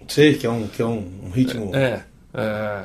Sei 0.07 0.33
que 0.35 0.45
é 0.45 0.49
um, 0.49 0.67
que 0.67 0.81
é 0.81 0.85
um, 0.85 1.09
um 1.25 1.29
ritmo. 1.29 1.73
é, 1.73 2.03
é, 2.33 2.83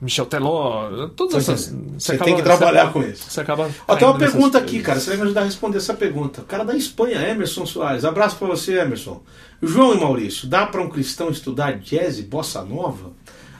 Michel 0.00 0.26
Teló, 0.26 1.08
todas 1.10 1.36
essas. 1.48 1.72
Você 1.96 2.18
tem 2.18 2.34
que 2.36 2.42
trabalhar 2.42 2.82
acaba- 2.88 2.92
com 3.04 3.08
isso. 3.08 3.30
Você 3.30 3.40
acaba. 3.40 3.70
Ó, 3.86 3.94
tem 3.96 4.08
uma 4.08 4.18
pergunta 4.18 4.58
coisas. 4.58 4.62
aqui, 4.62 4.80
cara. 4.82 4.98
Você 4.98 5.10
vai 5.10 5.16
me 5.18 5.22
ajudar 5.22 5.42
a 5.42 5.44
responder 5.44 5.76
essa 5.78 5.94
pergunta. 5.94 6.40
O 6.42 6.44
cara 6.44 6.64
da 6.64 6.74
Espanha, 6.76 7.20
Emerson 7.28 7.64
Soares. 7.64 8.04
Abraço 8.04 8.36
pra 8.36 8.48
você, 8.48 8.78
Emerson. 8.80 9.22
João 9.62 9.94
e 9.94 10.00
Maurício, 10.00 10.48
dá 10.48 10.66
pra 10.66 10.82
um 10.82 10.90
cristão 10.90 11.30
estudar 11.30 11.78
jazz 11.78 12.18
e 12.18 12.22
bossa 12.22 12.62
nova? 12.62 13.12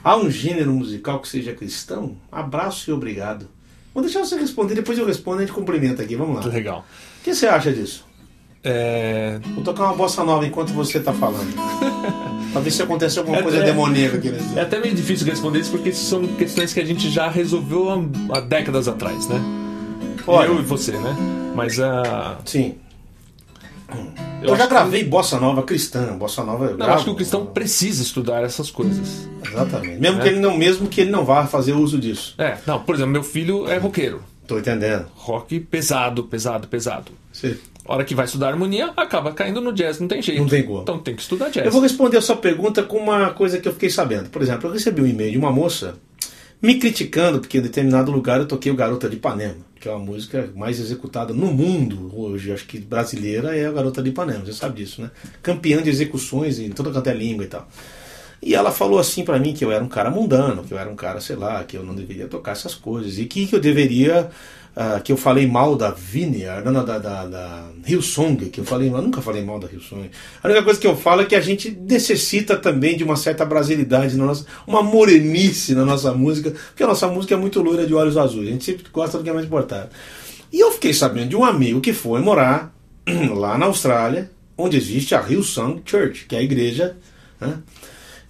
Há 0.05 0.17
um 0.17 0.31
gênero 0.31 0.73
musical 0.73 1.19
que 1.21 1.29
seja 1.29 1.55
cristão? 1.55 2.17
Abraço 2.31 2.91
e 2.91 2.93
obrigado. 2.93 3.49
Vou 3.95 4.03
deixar 4.03 4.21
você 4.21 4.37
responder, 4.37 4.75
depois 4.75 4.99
eu 4.99 5.07
respondo 5.07 5.39
e 5.41 5.45
a 5.45 5.47
gente 5.47 5.55
cumprimenta 5.55 6.03
aqui. 6.03 6.15
Vamos 6.15 6.35
lá. 6.37 6.41
Muito 6.43 6.53
O 6.53 6.57
legal. 6.57 6.85
que 7.23 7.35
você 7.35 7.47
acha 7.47 7.73
disso? 7.73 8.05
É, 8.63 9.39
Vou 9.55 9.63
tocar 9.65 9.85
uma 9.85 9.95
bossa 9.95 10.25
nova 10.25 10.47
enquanto 10.47 10.73
você 10.73 10.99
tá 11.01 11.13
falando. 11.13 11.53
pra 12.53 12.61
ver 12.61 12.71
se 12.71 12.83
acontece 12.83 13.19
alguma 13.19 13.39
É, 13.39 13.43
coisa 13.43 13.59
é. 13.59 13.63
demoníaca 13.63 14.17
aqui 14.17 14.31
nesse 14.31 14.59
é 14.59 14.63
até 14.63 14.79
meio 14.81 14.95
difícil 14.95 15.27
responder 15.27 15.61
isso 15.61 15.71
porque 15.71 15.93
são 15.93 16.27
questões 16.27 16.73
que 16.73 16.81
a 16.81 16.85
gente 16.85 17.11
já 17.11 17.29
resolveu 17.29 17.91
há, 17.91 18.39
há 18.39 18.41
décadas 18.41 18.89
atrás, 18.89 19.27
né? 19.29 19.41
Olha. 20.27 20.47
Eu 20.49 20.59
e 20.61 20.63
você, 20.63 20.93
né? 20.93 21.17
Mas 21.55 21.79
a. 21.79 22.39
Sim. 22.45 22.75
Eu, 24.43 24.57
já 24.57 24.67
gravei 24.67 25.05
bossa 25.05 25.39
nova 25.39 25.63
cristã, 25.63 26.17
bossa 26.19 26.43
nova 26.45 26.65
eu 26.67 26.71
Não, 26.73 26.77
gravo. 26.79 26.93
acho 26.95 27.05
que 27.05 27.11
o 27.11 27.15
cristão 27.15 27.47
precisa 27.47 28.03
estudar 28.03 28.43
essas 28.43 28.71
coisas. 28.71 29.29
Exatamente. 29.47 30.01
Mesmo 30.01 30.19
É. 30.21 30.23
que 30.23 30.29
ele 30.29 30.41
não, 30.41 30.57
mesmo 30.57 30.89
que 30.89 31.01
ele 31.01 31.11
não 31.11 31.25
vá 31.25 31.47
fazer 31.47 31.73
uso 31.73 31.99
disso. 31.99 32.35
É, 32.39 32.59
não, 32.67 32.81
por 32.83 32.95
exemplo, 32.95 33.13
meu 33.13 33.23
filho 33.23 33.69
é 33.69 33.79
roqueiro. 33.79 34.23
Tô 34.47 34.59
entendendo. 34.59 35.07
Rock 35.15 35.59
pesado, 35.61 36.25
pesado, 36.25 36.69
pesado. 36.69 37.11
Sim. 37.33 37.57
A 37.87 37.95
hora 37.95 38.05
que 38.05 38.15
vai 38.15 38.25
estudar 38.27 38.49
harmonia, 38.49 38.93
acaba 38.97 39.33
caindo 39.33 39.61
no 39.61 39.73
jazz, 39.73 40.01
não 40.01 40.09
tem 40.09 40.21
jeito. 40.23 40.41
Não 40.41 40.49
tem 40.49 40.63
como. 40.63 40.83
Então 40.83 40.99
tem 40.99 41.15
que 41.15 41.23
estudar 41.23 41.49
jazz. 41.51 41.65
Eu 41.67 41.73
vou 41.73 41.81
responder 41.83 42.17
a 42.19 42.23
sua 42.23 42.37
pergunta 42.37 42.83
com 42.83 42.97
uma 42.99 43.31
coisa 43.31 43.59
que 43.59 43.69
eu 43.69 43.73
fiquei 43.73 43.91
sabendo. 43.91 44.29
Por 44.31 44.43
exemplo, 44.43 44.69
eu 44.69 44.73
recebi 44.73 45.01
um 45.03 45.07
e-mail 45.07 45.33
de 45.33 45.39
uma 45.39 45.51
moça 45.51 45.97
me 46.65 46.77
criticando, 46.79 47.41
porque 47.41 47.59
em 47.59 47.61
determinado 47.61 48.11
lugar 48.11 48.41
eu 48.41 48.49
toquei 48.49 48.73
o 48.73 48.75
Garota 48.75 49.07
de 49.07 49.17
Ipanema, 49.17 49.57
que 49.79 49.87
é 49.87 49.91
uma 49.91 50.03
música 50.03 50.51
mais 50.57 50.81
executada 50.81 51.35
no 51.35 51.49
mundo 51.49 52.11
hoje. 52.19 52.51
Acho 52.51 52.67
que 52.67 52.79
brasileira 52.79 53.55
é 53.55 53.67
a 53.67 53.71
Garota 53.71 54.03
de 54.03 54.09
Ipanema, 54.09 54.47
você 54.47 54.55
sabe 54.55 54.83
disso, 54.83 55.03
né? 55.03 55.11
Campeã 55.43 55.83
de 55.83 55.91
execuções 55.91 56.59
em 56.59 56.71
toda 56.71 56.91
quanto 56.91 57.07
é 57.09 57.13
língua 57.13 57.45
e 57.45 57.49
tal. 57.49 57.69
E 58.41 58.55
ela 58.55 58.73
falou 58.73 58.99
assim 58.99 59.25
para 59.25 59.39
mim 59.39 59.53
que 59.53 59.63
eu 59.63 59.71
era 59.71 59.85
um 59.85 59.89
cara 59.89 60.09
mundano, 60.11 60.65
que 60.65 60.73
eu 60.73 60.79
era 60.79 60.89
um 60.89 60.97
cara, 60.97 61.21
sei 61.21 61.37
lá, 61.37 61.63
que 61.65 61.77
eu 61.77 61.83
não 61.83 61.95
deveria 61.95 62.29
tocar 62.29 62.53
essas 62.53 62.75
coisas 62.75 63.19
e 63.19 63.27
que, 63.27 63.47
que 63.47 63.55
eu 63.55 63.61
deveria 63.61 64.31
uh, 64.77 65.03
que 65.03 65.13
eu 65.13 65.17
falei 65.17 65.47
mal 65.47 65.77
da 65.77 65.91
Vineyard, 65.91 66.69
não, 66.71 66.85
da, 66.85 66.99
da, 66.99 67.27
da 67.27 67.67
Hillsong, 67.87 68.51
que 68.51 68.61
eu 68.61 68.65
falei, 68.65 68.89
eu 68.89 69.03
nunca 69.03 69.21
falei 69.21 69.45
mal 69.45 69.59
da 69.59 69.69
Hillsong. 69.69 70.11
A 70.43 70.49
única 70.49 70.63
coisa 70.63 70.81
que 70.81 70.87
eu 70.87 70.97
falo 70.97 71.23
é 71.23 71.25
que 71.25 71.35
a 71.35 71.41
gente 71.41 71.71
necessita 71.71 72.57
também 72.57 72.97
de 72.97 73.05
uma 73.05 73.17
certa 73.17 73.45
brasilidade, 73.45 74.17
na 74.17 74.27
nossa, 74.27 74.47
uma 74.67 74.83
morenice 74.83 75.75
na 75.75 75.85
nossa 75.85 76.13
música, 76.13 76.53
porque 76.69 76.83
a 76.83 76.87
nossa 76.87 77.09
música 77.09 77.35
é 77.35 77.37
muito 77.37 77.63
loira 77.63 77.87
de 77.87 77.95
olhos 77.95 78.17
azuis, 78.17 78.49
a 78.49 78.53
gente 78.53 78.65
sempre 78.65 78.85
gosta 78.93 79.19
do 79.19 79.25
que 79.25 79.31
é 79.31 79.33
mais 79.33 79.47
importante. 79.47 79.91
E 80.53 80.61
eu 80.61 80.71
fiquei 80.73 80.93
sabendo 80.93 81.31
de 81.31 81.37
um 81.37 81.45
amigo 81.45 81.81
que 81.81 81.93
foi 81.93 82.21
morar 82.21 82.75
lá 83.35 83.59
na 83.59 83.67
Austrália, 83.67 84.31
onde 84.57 84.77
existe 84.77 85.15
a 85.15 85.21
Hillsong 85.21 85.83
Church, 85.85 86.27
que 86.27 86.37
é 86.37 86.39
a 86.39 86.43
igreja. 86.43 86.97
Né? 87.41 87.59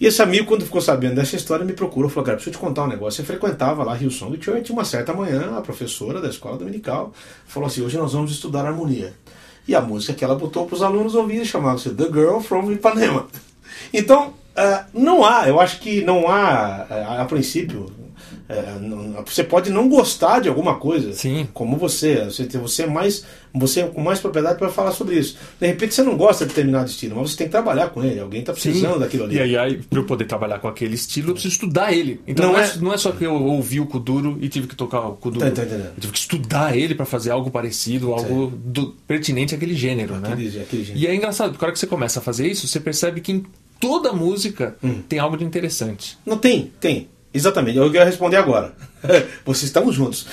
E 0.01 0.07
esse 0.07 0.21
amigo, 0.21 0.47
quando 0.47 0.65
ficou 0.65 0.81
sabendo 0.81 1.15
dessa 1.15 1.37
história, 1.37 1.65
me 1.65 1.73
procurou 1.73 2.11
e 2.11 2.13
falou: 2.13 2.25
Cara, 2.25 2.37
preciso 2.37 2.57
te 2.57 2.61
contar 2.61 2.85
um 2.85 2.89
negócio. 2.89 3.23
Você 3.23 3.27
frequentava 3.27 3.85
lá 3.85 3.95
Rio 3.95 4.11
Song 4.11 4.37
Church. 4.41 4.73
Uma 4.73 4.85
certa 4.85 5.13
manhã, 5.13 5.57
a 5.57 5.61
professora 5.61 6.21
da 6.21 6.29
escola 6.29 6.57
dominical 6.57 7.13
falou 7.47 7.67
assim: 7.67 7.83
Hoje 7.83 7.97
nós 7.97 8.13
vamos 8.13 8.33
estudar 8.33 8.67
harmonia. 8.67 9.15
E 9.67 9.75
a 9.75 9.81
música 9.81 10.13
que 10.13 10.25
ela 10.25 10.35
botou 10.35 10.67
para 10.67 10.75
os 10.75 10.83
alunos 10.83 11.15
ouvirem 11.15 11.45
chamava-se 11.45 11.91
The 11.91 12.05
Girl 12.05 12.39
from 12.41 12.71
Ipanema. 12.73 13.27
Então, 13.93 14.29
uh, 14.29 14.85
não 14.93 15.25
há, 15.25 15.49
eu 15.49 15.59
acho 15.59 15.81
que 15.81 16.03
não 16.03 16.29
há, 16.29 16.87
uh, 16.91 17.21
a 17.23 17.25
princípio, 17.25 17.87
é, 18.47 18.63
você 19.25 19.43
pode 19.43 19.71
não 19.71 19.89
gostar 19.89 20.41
de 20.41 20.51
alguma 20.51 20.75
coisa, 20.75 21.15
Sim. 21.15 21.49
como 21.55 21.79
você. 21.79 22.25
Você, 22.27 22.47
você 22.59 22.83
é 22.83 22.87
mais, 22.87 23.25
você 23.55 23.81
é 23.81 23.87
com 23.87 24.03
mais 24.03 24.21
propriedade 24.21 24.59
para 24.59 24.69
falar 24.69 24.93
sobre 24.93 25.19
isso. 25.19 25.39
De 25.59 25.67
repente 25.67 25.95
você 25.95 26.03
não 26.03 26.15
gosta 26.15 26.45
de 26.45 26.51
determinado 26.51 26.91
estilo, 26.91 27.17
mas 27.17 27.31
você 27.31 27.39
tem 27.39 27.47
que 27.47 27.53
trabalhar 27.53 27.89
com 27.89 28.05
ele. 28.05 28.21
Alguém 28.21 28.41
está 28.41 28.53
precisando 28.53 28.95
Sim. 28.95 29.01
daquilo 29.01 29.25
ali. 29.25 29.37
E 29.37 29.57
aí, 29.57 29.79
para 29.79 29.99
eu 29.99 30.05
poder 30.05 30.27
trabalhar 30.27 30.59
com 30.59 30.69
aquele 30.69 30.95
estilo, 30.95 31.31
eu 31.31 31.33
preciso 31.33 31.55
estudar 31.55 31.95
ele. 31.95 32.21
Então 32.27 32.47
não, 32.47 32.53
não, 32.53 32.61
é, 32.61 32.65
é, 32.65 32.77
não 32.77 32.93
é 32.93 32.99
só 32.99 33.13
que 33.13 33.25
eu 33.25 33.33
ouvi 33.33 33.81
o 33.81 33.87
Kuduro 33.87 34.37
e 34.43 34.49
tive 34.51 34.67
que 34.67 34.77
tocar 34.77 35.01
o 35.01 35.13
Kuduro. 35.13 35.51
Tá, 35.51 35.63
tá 35.63 35.63
eu 35.63 35.93
tive 35.99 36.13
que 36.13 36.19
estudar 36.19 36.77
ele 36.77 36.95
para 36.95 37.07
fazer 37.07 37.31
algo 37.31 37.51
parecido, 37.51 38.13
algo 38.13 38.53
do, 38.55 38.95
pertinente 39.07 39.55
àquele 39.55 39.75
gênero, 39.75 40.17
aquele, 40.17 40.51
né? 40.51 40.63
Aquele 40.63 40.85
gênero. 40.85 41.03
E 41.03 41.07
é 41.07 41.15
engraçado, 41.15 41.53
porque 41.53 41.65
a 41.65 41.67
hora 41.67 41.73
que 41.73 41.79
você 41.79 41.87
começa 41.87 42.21
a 42.21 42.23
fazer 42.23 42.47
isso, 42.47 42.69
você 42.69 42.79
percebe 42.79 43.23
que 43.23 43.33
em 43.33 43.47
toda 43.81 44.13
música 44.13 44.77
hum. 44.85 45.01
tem 45.09 45.19
algo 45.19 45.39
de 45.39 45.45
interessante. 45.45 46.19
Não 46.27 46.37
tem, 46.37 46.71
tem. 46.79 47.09
Exatamente, 47.35 47.77
eu 47.77 47.91
quero 47.91 48.07
responder 48.07 48.37
agora. 48.37 48.73
Vocês 49.45 49.65
estamos 49.65 49.97
juntos. 49.97 50.27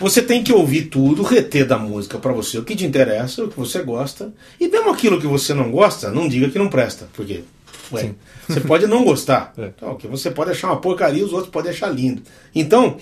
Você 0.00 0.20
tem 0.20 0.42
que 0.42 0.52
ouvir 0.52 0.86
tudo, 0.86 1.22
reter 1.22 1.64
da 1.64 1.78
música 1.78 2.18
para 2.18 2.32
você 2.32 2.58
o 2.58 2.64
que 2.64 2.76
te 2.76 2.86
interessa, 2.86 3.44
o 3.44 3.48
que 3.48 3.58
você 3.58 3.82
gosta. 3.82 4.32
E 4.60 4.68
mesmo 4.68 4.90
aquilo 4.90 5.20
que 5.20 5.26
você 5.26 5.52
não 5.52 5.72
gosta, 5.72 6.08
não 6.10 6.28
diga 6.28 6.48
que 6.48 6.58
não 6.58 6.68
presta. 6.68 7.08
Porque 7.14 7.42
ué, 7.90 8.14
você 8.46 8.60
pode 8.60 8.86
não 8.86 9.04
gostar. 9.04 9.52
É. 9.58 9.72
Então, 9.76 9.92
okay, 9.92 10.08
você 10.08 10.30
pode 10.30 10.52
achar 10.52 10.68
uma 10.68 10.80
porcaria, 10.80 11.24
os 11.24 11.32
outros 11.32 11.50
podem 11.50 11.72
achar 11.72 11.88
lindo. 11.88 12.22
Então, 12.54 12.96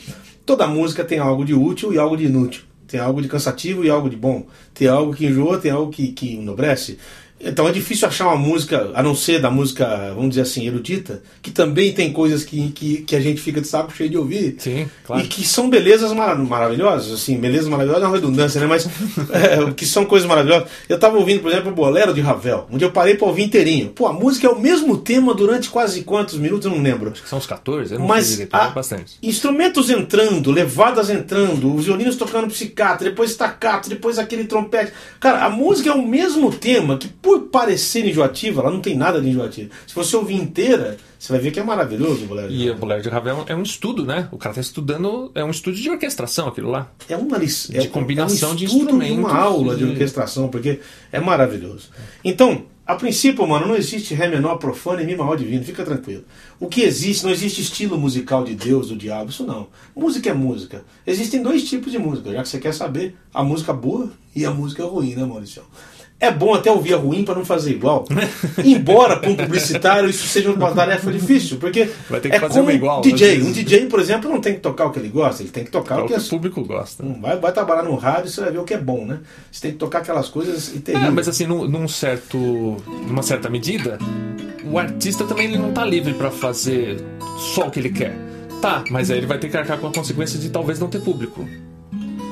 toda 0.47 0.67
música 0.67 1.05
tem 1.05 1.19
algo 1.19 1.45
de 1.45 1.53
útil 1.53 1.93
e 1.93 1.99
algo 1.99 2.17
de 2.17 2.25
inútil. 2.25 2.63
Tem 2.89 2.99
algo 2.99 3.21
de 3.21 3.29
cansativo 3.29 3.85
e 3.85 3.91
algo 3.91 4.09
de 4.09 4.17
bom. 4.17 4.47
Tem 4.73 4.89
algo 4.89 5.15
que 5.15 5.27
enjoa, 5.27 5.59
tem 5.59 5.71
algo 5.71 5.91
que, 5.91 6.13
que 6.13 6.37
enobrece. 6.37 6.99
Então 7.41 7.69
é 7.69 7.73
difícil 7.73 8.09
achar 8.09 8.27
uma 8.27 8.37
música, 8.37 8.91
a 8.95 9.03
não 9.03 9.15
ser 9.15 9.41
da 9.41 9.51
música, 9.51 10.13
vamos 10.15 10.31
dizer 10.31 10.43
assim, 10.43 10.67
erudita, 10.67 11.23
que 11.43 11.51
também 11.51 11.93
tem 11.93 12.13
coisas 12.13 12.45
que, 12.45 12.71
que, 12.71 13.03
que 13.03 13.15
a 13.15 13.21
gente 13.21 13.41
fica 13.41 13.61
de 13.61 13.67
saco 13.67 13.93
cheio 13.93 14.09
de 14.09 14.17
ouvir. 14.17 14.57
Sim, 14.59 14.89
claro. 15.05 15.23
E 15.23 15.27
que 15.27 15.47
são 15.47 15.69
belezas 15.69 16.13
mar 16.13 16.37
maravilhosas, 16.37 17.13
assim, 17.13 17.37
belezas 17.37 17.69
maravilhosas 17.69 18.05
é 18.05 18.07
uma 18.07 18.17
redundância, 18.17 18.61
né? 18.61 18.67
Mas 18.67 18.87
é, 19.31 19.71
que 19.73 19.85
são 19.85 20.05
coisas 20.07 20.27
maravilhosas. 20.27 20.69
Eu 20.89 20.97
estava 20.97 21.17
ouvindo, 21.17 21.41
por 21.41 21.51
exemplo, 21.51 21.71
o 21.71 21.75
Bolero 21.75 22.15
de 22.15 22.21
Ravel, 22.21 22.67
onde 22.73 22.85
eu 22.85 22.91
parei 22.91 23.15
para 23.15 23.27
ouvir 23.27 23.45
inteirinho. 23.45 23.91
Pô, 23.91 24.07
a 24.07 24.13
música 24.13 24.47
é 24.47 24.51
o 24.51 24.59
mesmo 24.59 24.97
tema 24.97 25.35
durante 25.35 25.69
quase 25.69 26.03
quantos 26.03 26.39
minutos, 26.39 26.67
eu 26.67 26.73
não 26.73 26.83
lembro. 26.83 27.11
Acho 27.11 27.23
que 27.23 27.29
são 27.29 27.39
uns 27.39 27.47
14, 27.47 27.95
eu 27.95 27.99
não 27.99 28.07
Mas 28.07 28.27
sei 28.27 28.47
direito, 28.47 28.75
bastante. 28.75 29.19
Instrumentos 29.23 29.91
entrando, 29.91 30.51
levadas 30.51 31.11
entrando, 31.11 31.75
os 31.75 31.85
violinos 31.85 32.17
tocando 32.17 32.49
psicato, 32.49 33.05
depois 33.05 33.31
staccato, 33.31 33.89
depois 33.89 34.19
aquele 34.19 34.45
trompete. 34.45 34.93
Cara, 35.21 35.45
a 35.45 35.51
música 35.51 35.91
é 35.91 35.93
o 35.93 36.07
mesmo 36.07 36.51
tema 36.51 36.97
que, 36.97 37.09
por 37.27 37.49
parecer 37.49 38.07
enjoativa, 38.07 38.61
ela 38.61 38.71
não 38.71 38.81
tem 38.81 38.97
nada 38.97 39.21
de 39.21 39.29
enjoativa. 39.29 39.69
Se 39.85 39.93
você 39.93 40.15
ouvir 40.15 40.37
inteira, 40.37 40.97
você 41.19 41.33
vai 41.33 41.43
ver 41.43 41.51
que 41.51 41.59
é 41.59 41.63
maravilhoso 41.65 42.23
o 42.23 42.29
Bolero 42.29 42.53
E 42.53 42.71
o 42.71 42.77
Bolero 42.77 43.03
de 43.03 43.09
Ravel 43.09 43.45
é 43.49 43.57
um 43.57 43.65
estudo, 43.65 44.07
né? 44.07 44.29
O 44.31 44.39
cara 44.39 44.53
está 44.53 44.61
estudando, 44.61 45.33
é 45.35 45.43
um 45.43 45.51
estudo 45.51 45.77
de 45.77 45.91
orquestração 45.91 46.47
aquilo 46.47 46.71
lá. 46.71 46.89
É 47.09 47.17
uma 47.17 47.37
lição. 47.37 47.77
De 47.77 47.85
é, 47.85 47.89
combinação 47.89 48.51
é 48.51 48.53
um 48.53 48.55
de 48.55 48.67
instrumentos. 48.67 49.17
De 49.17 49.21
uma 49.21 49.37
aula 49.37 49.75
de 49.75 49.85
orquestração, 49.85 50.49
porque 50.49 50.79
é 51.11 51.19
maravilhoso. 51.19 51.89
Então, 52.23 52.63
a 52.87 52.95
princípio, 52.95 53.45
mano, 53.45 53.67
não 53.67 53.75
existe 53.75 54.15
Ré 54.15 54.29
menor 54.29 54.59
profano 54.59 55.01
e 55.01 55.05
Mi 55.05 55.17
maior 55.17 55.37
divino, 55.37 55.65
fica 55.65 55.85
tranquilo. 55.85 56.23
O 56.61 56.69
que 56.69 56.83
existe, 56.83 57.25
não 57.25 57.33
existe 57.33 57.61
estilo 57.61 57.99
musical 57.99 58.45
de 58.45 58.55
Deus, 58.55 58.91
do 58.91 58.97
diabo, 58.97 59.31
isso 59.31 59.45
não. 59.45 59.67
Música 59.97 60.31
é 60.31 60.33
música. 60.33 60.85
Existem 61.05 61.43
dois 61.43 61.69
tipos 61.69 61.91
de 61.91 61.99
música, 61.99 62.31
já 62.31 62.41
que 62.41 62.49
você 62.49 62.61
quer 62.61 62.73
saber, 62.73 63.17
a 63.35 63.43
música 63.43 63.73
boa 63.73 64.13
e 64.33 64.47
a 64.47 64.53
música 64.53 64.85
ruim, 64.85 65.17
né, 65.17 65.25
Maurício? 65.25 65.65
É 66.19 66.31
bom 66.31 66.55
até 66.55 66.71
ouvir 66.71 66.95
a 66.95 66.97
ruim 66.97 67.25
para 67.25 67.35
não 67.35 67.45
fazer 67.45 67.73
igual. 67.73 68.07
Embora 68.65 69.19
para 69.19 69.29
um 69.29 69.37
publicitário 69.37 70.09
isso 70.09 70.27
seja 70.27 70.51
uma 70.51 70.73
tarefa 70.73 71.13
difícil, 71.13 71.59
porque 71.59 71.91
vai 72.09 72.21
ter 72.21 72.31
que 72.31 72.37
é 72.37 72.41
fazer 72.41 72.61
como 72.61 72.71
igual. 72.71 73.03
DJ. 73.03 73.43
Um 73.43 73.53
DJ, 73.53 73.87
por 73.87 74.01
exemplo, 74.01 74.31
não 74.31 74.41
tem 74.41 74.55
que 74.55 74.61
tocar 74.61 74.87
o 74.87 74.91
que 74.91 74.99
ele 74.99 75.09
gosta, 75.09 75.43
ele 75.43 75.51
tem 75.51 75.65
que 75.65 75.71
tocar 75.71 75.99
é 75.99 76.03
o 76.03 76.07
que, 76.07 76.15
o, 76.15 76.19
que 76.19 76.27
o 76.27 76.29
público 76.29 76.65
gosta. 76.65 77.05
Vai, 77.21 77.39
vai 77.39 77.53
trabalhar 77.53 77.83
no 77.83 77.95
rádio, 77.97 78.31
você 78.31 78.41
vai 78.41 78.51
ver 78.51 78.59
o 78.59 78.65
que 78.65 78.73
é 78.73 78.79
bom, 78.79 79.05
né? 79.05 79.21
Você 79.53 79.61
tem 79.61 79.73
que 79.73 79.79
tocar 79.79 79.99
aquelas 79.99 80.29
coisas 80.29 80.75
e 80.75 80.81
ter. 80.81 80.97
É, 80.97 81.11
mas 81.11 81.29
assim, 81.29 81.47
num, 81.47 81.69
num, 81.69 81.87
certo, 81.87 82.39
numa 83.07 83.23
certa 83.23 83.51
medida, 83.51 83.99
o 84.65 84.79
artista 84.79 85.25
também 85.25 85.49
ele 85.49 85.59
não 85.59 85.69
está 85.69 85.85
livre 85.85 86.15
para 86.15 86.31
fazer 86.31 86.97
só 87.55 87.67
o 87.67 87.71
que 87.71 87.79
ele 87.79 87.91
quer. 87.91 88.17
Tá, 88.63 88.83
mas 88.91 89.11
aí 89.11 89.19
ele 89.19 89.27
vai 89.27 89.39
ter 89.39 89.51
que 89.51 89.57
arcar 89.57 89.79
com 89.79 89.89
a 89.89 89.93
consequência 89.93 90.39
de 90.39 90.49
talvez 90.49 90.79
não 90.79 90.89
ter 90.89 91.03
público. 91.03 91.47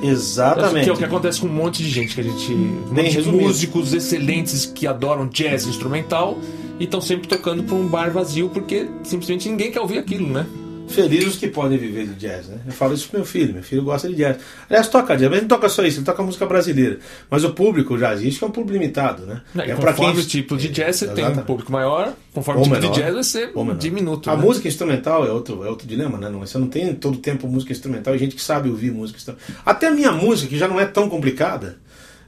Exatamente. 0.06 0.84
Que 0.84 0.90
é 0.90 0.92
o 0.92 0.96
que 0.96 1.04
acontece 1.04 1.40
com 1.40 1.46
um 1.46 1.52
monte 1.52 1.82
de 1.82 1.88
gente 1.88 2.14
que 2.14 2.20
a 2.20 2.24
gente. 2.24 2.52
Um 2.52 2.94
monte 2.94 3.22
de 3.22 3.30
músicos 3.30 3.92
excelentes 3.92 4.66
que 4.66 4.86
adoram 4.86 5.26
jazz 5.26 5.66
instrumental 5.66 6.38
e 6.78 6.84
estão 6.84 7.00
sempre 7.00 7.28
tocando 7.28 7.62
para 7.62 7.74
um 7.74 7.86
bar 7.86 8.10
vazio 8.10 8.48
porque 8.48 8.88
simplesmente 9.02 9.48
ninguém 9.48 9.70
quer 9.70 9.80
ouvir 9.80 9.98
aquilo, 9.98 10.28
né? 10.28 10.46
Felizes 10.88 11.34
os 11.34 11.36
que 11.36 11.48
podem 11.48 11.76
viver 11.76 12.06
de 12.06 12.14
jazz, 12.14 12.46
né? 12.46 12.58
Eu 12.66 12.72
falo 12.72 12.94
isso 12.94 13.08
pro 13.08 13.18
meu 13.18 13.26
filho, 13.26 13.52
meu 13.54 13.62
filho 13.62 13.82
gosta 13.82 14.08
de 14.08 14.14
jazz. 14.14 14.38
Aliás, 14.68 14.88
toca 14.88 15.16
jazz, 15.16 15.30
mas 15.30 15.40
não 15.40 15.48
toca 15.48 15.68
só 15.68 15.84
isso, 15.84 15.98
ele 15.98 16.06
toca 16.06 16.22
música 16.22 16.46
brasileira. 16.46 16.98
Mas 17.28 17.44
o 17.44 17.52
público 17.52 17.98
jazzístico 17.98 18.44
é 18.44 18.48
um 18.48 18.50
público 18.52 18.78
limitado, 18.78 19.26
né? 19.26 19.42
É, 19.56 19.70
é 19.70 19.74
para 19.74 19.92
quem 19.92 20.10
o 20.10 20.24
tipo 20.24 20.56
de 20.56 20.68
jazz 20.68 20.96
você 20.96 21.08
tem 21.08 21.26
um 21.26 21.36
público 21.38 21.72
maior, 21.72 22.14
conforme 22.32 22.60
o 22.60 22.64
tipo 22.64 22.76
menor, 22.76 22.92
de 22.92 23.00
jazz 23.00 23.14
vai 23.14 23.24
ser 23.24 23.52
diminuto. 23.78 24.30
A 24.30 24.36
né? 24.36 24.42
música 24.42 24.68
instrumental 24.68 25.26
é 25.26 25.30
outro, 25.30 25.64
é 25.64 25.68
outro 25.68 25.86
dilema, 25.86 26.18
né? 26.18 26.28
Não, 26.28 26.40
você 26.40 26.58
não 26.58 26.68
tem 26.68 26.94
todo 26.94 27.16
o 27.16 27.18
tempo 27.18 27.48
música 27.48 27.72
instrumental 27.72 28.14
e 28.14 28.18
gente 28.18 28.34
que 28.34 28.42
sabe 28.42 28.68
ouvir 28.68 28.92
música 28.92 29.18
instrumental. 29.18 29.56
Até 29.64 29.88
a 29.88 29.90
minha 29.90 30.12
música, 30.12 30.48
que 30.48 30.58
já 30.58 30.68
não 30.68 30.78
é 30.78 30.86
tão 30.86 31.08
complicada, 31.08 31.78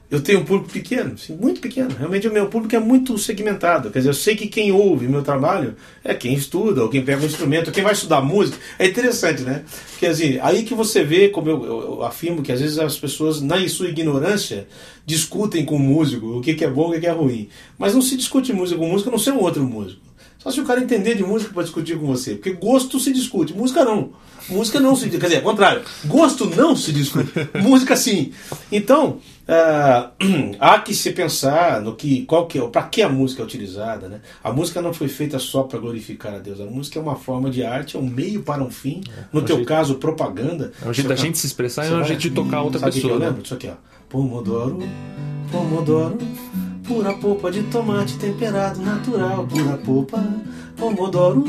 eu 0.09 0.21
tenho 0.21 0.39
um 0.39 0.45
público 0.45 0.71
pequeno, 0.71 1.15
assim, 1.15 1.35
muito 1.35 1.59
pequeno. 1.59 1.89
Realmente 1.89 2.29
o 2.29 2.31
meu 2.31 2.47
público 2.47 2.73
é 2.73 2.79
muito 2.79 3.17
segmentado. 3.17 3.91
Quer 3.91 3.99
dizer, 3.99 4.09
eu 4.09 4.13
sei 4.13 4.37
que 4.37 4.47
quem 4.47 4.71
ouve 4.71 5.05
meu 5.05 5.21
trabalho 5.21 5.75
é 6.01 6.13
quem 6.13 6.33
estuda, 6.33 6.81
ou 6.81 6.87
quem 6.87 7.03
pega 7.03 7.21
um 7.21 7.25
instrumento, 7.25 7.67
ou 7.67 7.73
quem 7.73 7.83
vai 7.83 7.91
estudar 7.91 8.21
música. 8.21 8.57
É 8.79 8.87
interessante, 8.87 9.41
né? 9.41 9.63
Porque 9.91 10.05
assim, 10.05 10.39
aí 10.41 10.63
que 10.63 10.73
você 10.73 11.03
vê, 11.03 11.27
como 11.27 11.49
eu, 11.49 11.65
eu, 11.65 12.03
afirmo, 12.03 12.41
que 12.41 12.53
às 12.53 12.61
vezes 12.61 12.79
as 12.79 12.97
pessoas, 12.97 13.41
na 13.41 13.67
sua 13.67 13.89
ignorância, 13.89 14.65
discutem 15.05 15.65
com 15.65 15.75
o 15.75 15.79
músico 15.79 16.37
o 16.37 16.41
que, 16.41 16.53
que 16.53 16.63
é 16.63 16.69
bom 16.69 16.93
e 16.93 16.97
o 16.97 17.01
que, 17.01 17.07
é 17.07 17.11
ruim. 17.11 17.49
Mas 17.77 17.93
não 17.93 18.01
se 18.01 18.15
discute 18.15 18.53
música 18.53 18.79
com 18.79 18.87
música, 18.87 19.11
não 19.11 19.19
ser 19.19 19.31
um 19.31 19.41
outro 19.41 19.63
músico. 19.63 20.06
Só 20.39 20.51
se 20.51 20.61
o 20.61 20.65
cara 20.65 20.81
entender 20.81 21.15
de 21.15 21.23
música 21.23 21.53
para 21.53 21.63
discutir 21.63 21.97
com 21.97 22.05
você. 22.05 22.35
Porque 22.35 22.53
gosto 22.53 22.99
se 22.99 23.11
discute, 23.11 23.53
música 23.53 23.83
não. 23.83 24.11
Música 24.49 24.79
não 24.79 24.95
se 24.95 25.05
discute. 25.05 25.19
Quer 25.19 25.27
dizer, 25.27 25.37
ao 25.37 25.43
contrário, 25.43 25.81
gosto 26.05 26.45
não 26.45 26.75
se 26.75 26.91
discute. 26.93 27.31
música 27.61 27.95
sim. 27.95 28.31
Então, 28.71 29.19
uh, 29.47 30.11
há 30.59 30.79
que 30.79 30.93
se 30.93 31.11
pensar 31.11 31.81
no 31.81 31.95
que, 31.95 32.23
qual 32.25 32.47
que 32.47 32.59
é, 32.59 32.67
para 32.67 32.83
que 32.83 33.01
a 33.01 33.09
música 33.09 33.41
é 33.41 33.45
utilizada. 33.45 34.07
Né? 34.07 34.21
A 34.43 34.53
música 34.53 34.81
não 34.81 34.93
foi 34.93 35.07
feita 35.07 35.39
só 35.39 35.63
para 35.63 35.79
glorificar 35.79 36.35
a 36.35 36.39
Deus. 36.39 36.61
A 36.61 36.65
música 36.65 36.99
é 36.99 37.01
uma 37.01 37.15
forma 37.15 37.49
de 37.49 37.63
arte, 37.63 37.97
é 37.97 37.99
um 37.99 38.07
meio 38.07 38.43
para 38.43 38.63
um 38.63 38.69
fim. 38.69 39.01
É, 39.09 39.23
no 39.33 39.41
é 39.41 39.43
teu 39.43 39.57
jeito, 39.57 39.67
caso, 39.67 39.95
propaganda. 39.95 40.71
É 40.83 40.87
um 40.87 40.93
jeito 40.93 41.07
da 41.07 41.15
gente 41.15 41.37
se 41.37 41.47
expressar 41.47 41.87
e 41.87 41.91
é 41.91 41.95
um 41.95 42.03
jeito 42.03 42.21
de 42.21 42.29
tocar 42.29 42.61
outra 42.61 42.79
pessoa. 42.79 43.01
Que 43.01 43.09
eu 43.09 43.17
lembro 43.17 43.41
disso 43.41 43.55
aqui, 43.55 43.67
ó. 43.67 43.73
Pomodoro, 44.07 44.79
pomodoro. 45.51 46.17
Pura 46.87 47.13
polpa 47.15 47.51
de 47.51 47.63
tomate 47.63 48.17
temperado 48.17 48.81
natural, 48.81 49.45
pura 49.45 49.77
polpa, 49.77 50.23
pomodoro, 50.77 51.43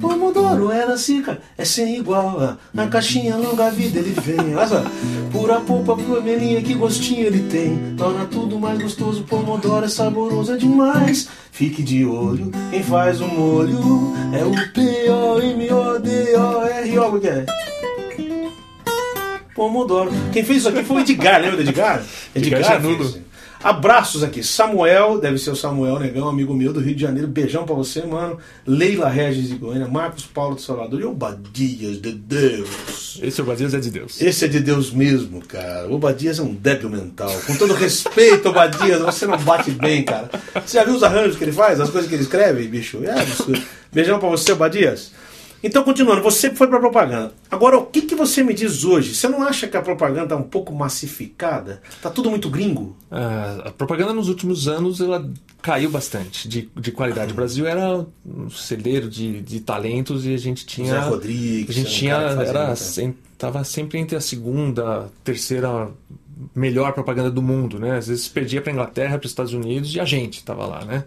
pomodoro 0.00 0.70
assim, 0.90 1.20
cara, 1.20 1.42
é 1.58 1.66
sem 1.66 1.98
igual. 1.98 2.56
Na 2.72 2.88
caixinha 2.88 3.36
longa 3.36 3.70
vida 3.70 3.98
ele 3.98 4.18
vem, 4.18 4.56
olha 4.56 4.66
só, 4.66 4.82
pura 5.30 5.60
polpa 5.60 5.94
vermelhinha, 5.94 6.62
que 6.62 6.72
gostinho 6.72 7.26
ele 7.26 7.42
tem. 7.50 7.94
Torna 7.94 8.24
tudo 8.24 8.58
mais 8.58 8.80
gostoso, 8.80 9.22
pomodoro 9.24 9.84
é 9.84 9.88
saboroso 9.88 10.54
é 10.54 10.56
demais. 10.56 11.28
Fique 11.52 11.82
de 11.82 12.06
olho, 12.06 12.50
quem 12.70 12.82
faz 12.82 13.20
o 13.20 13.28
molho 13.28 14.14
é 14.32 14.42
o 14.42 14.52
P-O-M-O-D-O-R-O, 14.72 16.00
que 17.20 17.28
é? 17.28 17.44
Pomodoro. 19.54 20.10
Quem 20.32 20.42
fez 20.42 20.60
isso 20.60 20.70
aqui 20.70 20.82
foi 20.82 20.96
o 20.96 21.00
Edgar, 21.00 21.38
lembra 21.38 21.56
do 21.56 21.62
Edgar? 21.62 22.02
Edgar 22.34 22.60
Edgar 22.60 22.80
Janudo. 22.80 23.29
Abraços 23.62 24.22
aqui. 24.22 24.42
Samuel, 24.42 25.18
deve 25.18 25.36
ser 25.36 25.50
o 25.50 25.56
Samuel 25.56 25.98
Negão, 25.98 26.28
amigo 26.28 26.54
meu 26.54 26.72
do 26.72 26.80
Rio 26.80 26.94
de 26.94 27.02
Janeiro. 27.02 27.28
Beijão 27.28 27.64
pra 27.64 27.74
você, 27.74 28.00
mano. 28.02 28.38
Leila 28.66 29.08
Regis 29.08 29.48
de 29.48 29.56
Goiânia. 29.56 29.86
Marcos 29.86 30.24
Paulo 30.24 30.56
de 30.56 30.62
Salvador. 30.62 30.98
E 30.98 31.04
o 31.04 31.12
Badias 31.12 32.00
de 32.00 32.12
Deus. 32.12 33.20
Esse 33.22 33.42
Obadias 33.42 33.74
é 33.74 33.78
de 33.78 33.90
Deus. 33.90 34.18
Esse 34.20 34.46
é 34.46 34.48
de 34.48 34.60
Deus 34.60 34.90
mesmo, 34.90 35.42
cara. 35.44 35.92
O 35.92 35.98
Badias 35.98 36.38
é 36.38 36.42
um 36.42 36.54
débil 36.54 36.88
mental. 36.88 37.30
Com 37.46 37.54
todo 37.54 37.74
respeito, 37.74 38.48
Obadias, 38.48 39.02
você 39.02 39.26
não 39.26 39.36
bate 39.36 39.70
bem, 39.72 40.04
cara. 40.04 40.30
Você 40.64 40.78
já 40.78 40.84
viu 40.84 40.94
os 40.94 41.02
arranjos 41.02 41.36
que 41.36 41.44
ele 41.44 41.52
faz? 41.52 41.80
As 41.80 41.90
coisas 41.90 42.08
que 42.08 42.14
ele 42.14 42.22
escreve, 42.22 42.66
bicho? 42.66 43.04
É 43.04 43.10
absurdo. 43.10 43.62
Beijão 43.92 44.18
pra 44.18 44.28
você, 44.30 44.52
Obadias. 44.52 45.12
Então, 45.62 45.82
continuando, 45.84 46.22
você 46.22 46.54
foi 46.54 46.66
pra 46.68 46.78
propaganda. 46.80 47.32
Agora, 47.50 47.76
o 47.78 47.84
que, 47.86 48.02
que 48.02 48.14
você 48.14 48.42
me 48.42 48.54
diz 48.54 48.82
hoje? 48.84 49.14
Você 49.14 49.28
não 49.28 49.42
acha 49.42 49.68
que 49.68 49.76
a 49.76 49.82
propaganda 49.82 50.28
tá 50.28 50.36
um 50.36 50.42
pouco 50.42 50.72
massificada? 50.74 51.82
Tá 52.00 52.08
tudo 52.08 52.30
muito 52.30 52.48
gringo? 52.48 52.96
Ah, 53.10 53.64
a 53.66 53.70
propaganda 53.70 54.12
nos 54.14 54.28
últimos 54.28 54.68
anos 54.68 55.00
ela 55.00 55.28
caiu 55.60 55.90
bastante 55.90 56.48
de, 56.48 56.70
de 56.74 56.92
qualidade. 56.92 57.32
O 57.32 57.34
Brasil 57.36 57.66
era 57.66 58.06
um 58.24 58.48
celeiro 58.50 59.08
de, 59.08 59.42
de 59.42 59.60
talentos 59.60 60.24
e 60.24 60.32
a 60.34 60.38
gente 60.38 60.64
tinha. 60.64 60.92
Zé 60.94 60.98
Rodrigues, 61.00 61.68
A 61.76 61.78
gente 61.78 61.90
tinha. 61.94 62.14
Era, 62.14 62.36
muita- 62.66 62.76
sem- 62.76 63.14
tava 63.36 63.62
sempre 63.64 63.98
entre 63.98 64.16
a 64.16 64.20
segunda, 64.20 65.08
terceira 65.22 65.88
melhor 66.54 66.92
propaganda 66.94 67.30
do 67.30 67.42
mundo, 67.42 67.78
né? 67.78 67.98
Às 67.98 68.08
vezes 68.08 68.26
perdia 68.28 68.62
para 68.62 68.72
Inglaterra, 68.72 69.18
para 69.18 69.26
os 69.26 69.30
Estados 69.32 69.52
Unidos 69.52 69.94
e 69.94 70.00
a 70.00 70.04
gente 70.06 70.42
tava 70.42 70.64
lá, 70.66 70.84
né? 70.86 71.04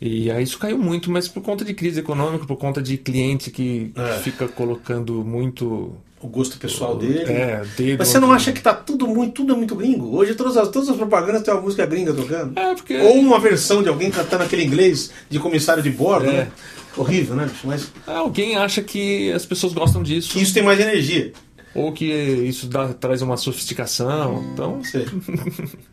E 0.00 0.30
aí 0.30 0.42
isso 0.42 0.58
caiu 0.58 0.78
muito, 0.78 1.10
mas 1.10 1.28
por 1.28 1.42
conta 1.42 1.64
de 1.64 1.74
crise 1.74 2.00
econômica, 2.00 2.46
por 2.46 2.56
conta 2.56 2.80
de 2.80 2.96
cliente 2.96 3.50
que, 3.50 3.92
que 3.94 4.00
É. 4.00 4.18
fica 4.20 4.48
colocando 4.48 5.22
muito 5.24 5.92
O 6.22 6.26
gosto 6.26 6.56
pessoal 6.58 6.96
dele. 6.96 7.30
é, 7.30 7.62
dedo 7.76 7.98
Mas 7.98 8.08
você 8.08 8.18
não 8.18 8.32
acha 8.32 8.50
que 8.52 8.62
tá 8.62 8.72
tudo 8.72 9.06
muito, 9.06 9.34
tudo 9.34 9.52
é 9.52 9.56
muito 9.56 9.74
gringo? 9.74 10.16
Hoje 10.16 10.34
todas 10.34 10.56
as, 10.56 10.68
todas 10.70 10.88
as 10.88 10.96
propagandas 10.96 11.42
tem 11.42 11.52
uma 11.52 11.60
música 11.60 11.84
gringa 11.84 12.14
tocando. 12.14 12.58
É, 12.58 12.74
porque 12.74 12.96
Ou 12.96 13.16
uma 13.18 13.38
versão 13.38 13.82
de 13.82 13.88
alguém 13.90 14.10
cantando 14.10 14.42
aquele 14.44 14.64
inglês 14.64 15.10
de 15.28 15.38
comissário 15.38 15.82
de 15.82 15.90
bordo, 15.90 16.28
É. 16.30 16.32
né? 16.32 16.52
Horrível, 16.96 17.36
né, 17.36 17.44
bicho? 17.46 17.66
Mas 17.66 17.92
alguém 18.06 18.56
acha 18.56 18.82
que 18.82 19.30
as 19.32 19.44
pessoas 19.46 19.72
gostam 19.74 20.02
disso. 20.02 20.32
que 20.32 20.40
isso 20.42 20.54
tem 20.54 20.62
mais 20.62 20.80
energia. 20.80 21.32
Ou 21.74 21.92
que 21.92 22.04
isso 22.06 22.66
dá- 22.66 22.92
traz 22.94 23.22
uma 23.22 23.36
sofisticação. 23.36 24.42
Então, 24.52 24.82
Sei. 24.82 25.06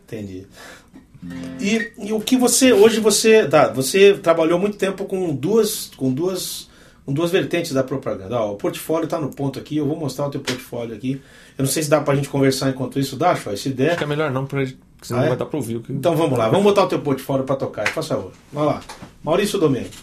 Entendi. 0.06 0.48
E, 1.60 1.92
e 1.98 2.14
o 2.14 2.20
que 2.20 2.38
você 2.38 2.72
hoje 2.72 3.00
você 3.00 3.48
tá, 3.48 3.68
você 3.70 4.14
trabalhou 4.14 4.60
muito 4.60 4.78
tempo 4.78 5.06
com 5.06 5.34
duas 5.36 5.92
com 5.98 6.12
duas 6.14 6.68
com 7.06 7.14
duas 7.14 7.32
vertentes 7.32 7.72
da 7.72 7.84
propaganda. 7.84 8.40
Ó, 8.40 8.52
o 8.54 8.56
portfólio 8.56 9.08
tá 9.08 9.20
no 9.20 9.30
ponto 9.30 9.58
aqui, 9.58 9.78
eu 9.78 9.86
vou 9.88 9.96
mostrar 9.98 10.28
o 10.28 10.30
teu 10.30 10.42
portfólio 10.42 10.94
aqui. 10.96 11.22
Eu 11.58 11.64
não 11.64 11.72
sei 11.72 11.82
se 11.84 11.90
dá 11.90 12.02
pra 12.02 12.16
gente 12.16 12.30
conversar 12.30 12.70
enquanto 12.70 13.00
isso 13.00 13.16
dá, 13.16 13.36
Choy, 13.36 13.56
se 13.58 13.70
der. 13.70 13.90
acho 13.90 13.98
que 14.00 14.04
é 14.04 14.08
melhor 14.08 14.30
não, 14.32 14.46
porque 14.46 14.76
senão 15.02 15.22
Ah, 15.22 15.24
é? 15.24 15.26
não 15.26 15.30
vai 15.30 15.38
dar 15.38 15.46
pra 15.46 15.58
ouvir 15.58 15.78
o 15.78 15.82
que. 15.82 15.92
Então 15.94 16.16
vamos 16.16 16.38
lá, 16.38 16.50
vamos 16.50 16.64
botar 16.66 16.84
o 16.84 16.88
teu 16.88 17.00
portfólio 17.00 17.46
para 17.46 17.56
tocar, 17.56 17.92
por 17.94 18.04
favor. 18.04 18.32
Vai 18.52 18.66
lá. 18.66 18.82
Maurício 19.24 19.58
Domênico. 19.58 19.96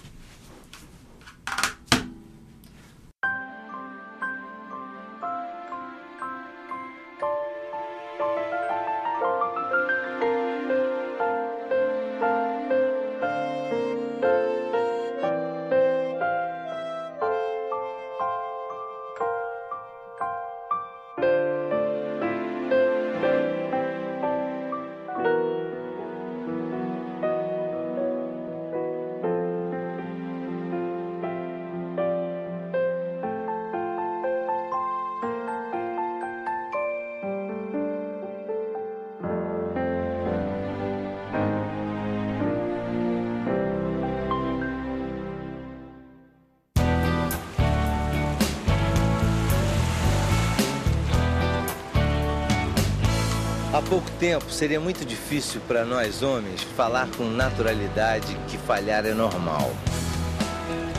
Tempo 54.25 54.51
seria 54.51 54.81
muito 54.81 55.05
difícil 55.05 55.61
para 55.69 55.85
nós 55.85 56.23
homens 56.23 56.63
falar 56.75 57.07
com 57.15 57.25
naturalidade 57.25 58.35
que 58.49 58.57
falhar 58.57 59.05
é 59.05 59.13
normal. 59.13 59.71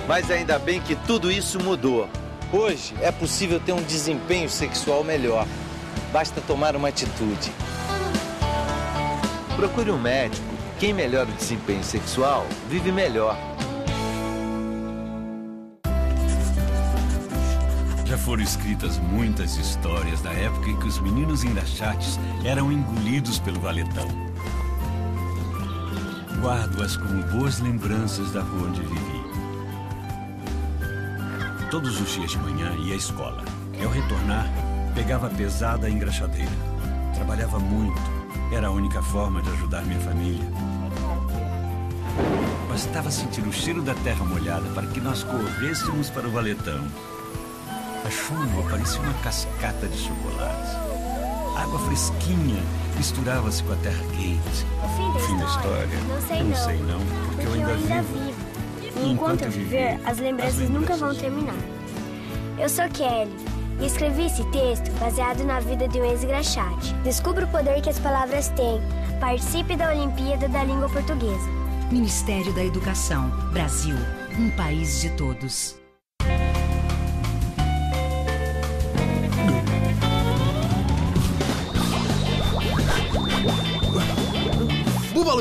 Mas 0.08 0.30
ainda 0.30 0.60
bem 0.60 0.80
que 0.80 0.96
tudo 0.96 1.32
isso 1.32 1.60
mudou. 1.60 2.08
Hoje 2.54 2.94
é 3.02 3.12
possível 3.12 3.60
ter 3.60 3.72
um 3.72 3.82
desempenho 3.82 4.48
sexual 4.48 5.04
melhor. 5.04 5.48
Basta 6.14 6.40
tomar 6.40 6.76
uma 6.76 6.90
atitude. 6.90 7.52
Procure 9.56 9.90
um 9.90 10.00
médico. 10.00 10.46
Quem 10.80 10.94
melhora 10.94 11.28
o 11.28 11.34
desempenho 11.34 11.84
sexual 11.84 12.46
vive 12.70 12.92
melhor. 12.92 13.36
Já 18.16 18.22
foram 18.22 18.44
escritas 18.44 18.98
muitas 18.98 19.58
histórias 19.58 20.22
da 20.22 20.32
época 20.32 20.70
em 20.70 20.78
que 20.78 20.88
os 20.88 21.00
meninos 21.00 21.44
engraxates 21.44 22.18
eram 22.46 22.72
engolidos 22.72 23.40
pelo 23.40 23.60
valetão. 23.60 24.08
Guardo-as 26.40 26.96
como 26.96 27.22
boas 27.24 27.60
lembranças 27.60 28.32
da 28.32 28.40
rua 28.42 28.70
onde 28.70 28.80
vivi. 28.80 29.22
Todos 31.70 32.00
os 32.00 32.10
dias 32.14 32.32
de 32.32 32.38
manhã 32.38 32.74
ia 32.86 32.94
à 32.94 32.98
escola. 32.98 33.44
Ao 33.84 33.92
retornar, 33.92 34.48
pegava 34.94 35.28
a 35.28 35.32
pesada 35.32 35.90
engraxadeira. 35.90 36.56
Trabalhava 37.16 37.60
muito. 37.60 38.00
Era 38.54 38.68
a 38.68 38.72
única 38.72 39.02
forma 39.02 39.42
de 39.42 39.50
ajudar 39.50 39.84
minha 39.84 40.00
família. 40.00 40.50
Bastava 42.70 43.12
sentir 43.12 43.46
o 43.46 43.52
cheiro 43.52 43.82
da 43.82 43.94
terra 43.94 44.24
molhada 44.24 44.70
para 44.70 44.88
que 44.88 45.02
nós 45.02 45.22
corrêssemos 45.22 46.10
para 46.10 46.30
o 46.30 46.32
valetão. 46.32 46.82
A 48.06 48.10
chuva 48.12 48.70
parecia 48.70 49.02
uma 49.02 49.14
cascata 49.16 49.88
de 49.88 49.98
chocolates. 49.98 50.76
A 51.56 51.64
água 51.64 51.80
fresquinha 51.80 52.62
misturava-se 52.96 53.64
com 53.64 53.74
a 53.74 53.76
terra 53.78 54.04
quente. 54.12 54.66
O 54.84 55.20
fim 55.20 55.38
da 55.40 55.46
história? 55.46 56.00
Não 56.08 56.22
sei 56.22 56.40
eu 56.40 56.44
não. 56.44 56.50
não 56.52 56.56
sei 56.56 56.78
não, 56.78 57.00
porque, 57.26 57.48
eu 57.48 57.54
ainda 57.54 57.74
vivo. 57.74 58.14
vivo. 58.14 59.00
E 59.04 59.12
enquanto 59.12 59.42
eu 59.42 59.50
viver, 59.50 60.00
as 60.06 60.20
lembranças 60.20 60.70
nunca 60.70 60.96
vão 60.96 61.16
terminar. 61.16 61.56
Eu 62.60 62.70
sou 62.70 62.88
Kelly 62.90 63.36
e 63.82 63.88
escrevi 63.88 64.28
esse 64.28 64.44
texto 64.52 64.92
baseado 65.00 65.44
na 65.44 65.60
vida 65.60 65.88
de 65.88 66.00
um 66.00 66.06
ex-graxate. 66.06 66.94
Descubra 67.04 67.46
o 67.46 67.50
poder 67.50 67.82
que 67.82 67.90
as 67.90 67.98
palavras 67.98 68.50
têm. 68.50 68.80
Participe 69.20 69.76
da 69.76 69.90
Olimpíada 69.90 70.48
da 70.48 70.64
Língua 70.64 70.90
Portuguesa. 70.90 71.50
Ministério 71.92 72.54
da 72.54 72.64
Educação. 72.64 73.32
Brasil. 73.52 73.96
Um 74.38 74.52
país 74.52 75.02
de 75.02 75.10
todos. 75.12 75.84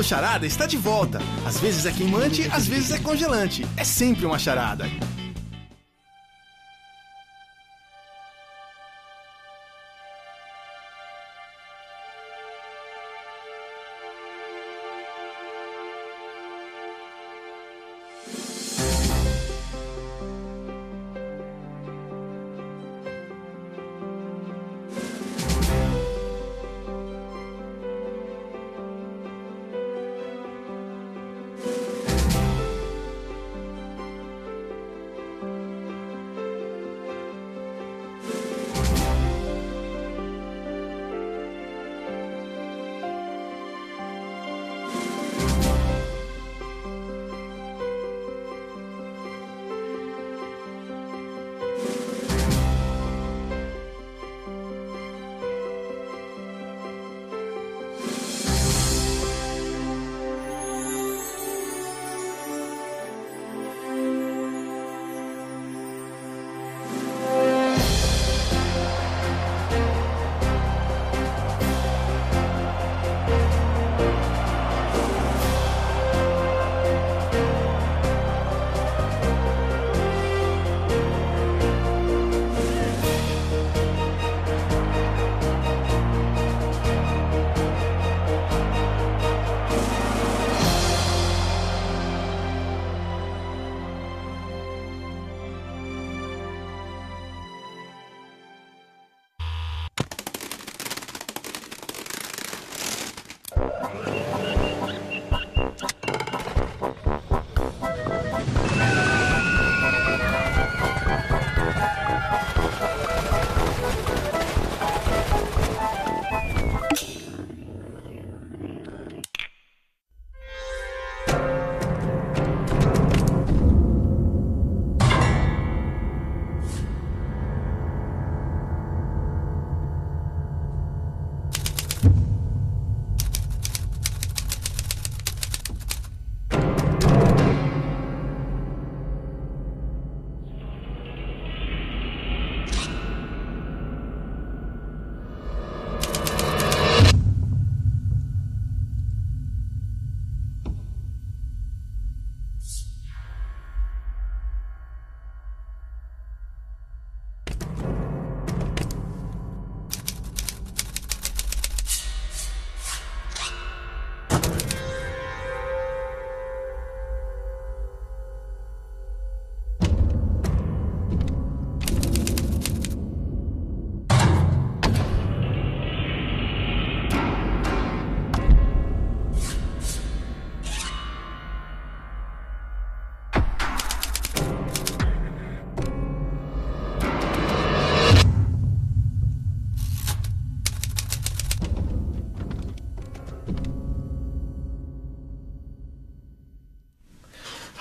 Charada 0.05 0.45
está 0.45 0.67
de 0.67 0.77
volta. 0.77 1.17
Às 1.47 1.59
vezes 1.59 1.83
é 1.87 1.91
queimante, 1.91 2.47
às 2.51 2.67
vezes 2.67 2.91
é 2.91 2.99
congelante. 2.99 3.65
É 3.75 3.83
sempre 3.83 4.23
uma 4.23 4.37
charada. 4.37 4.85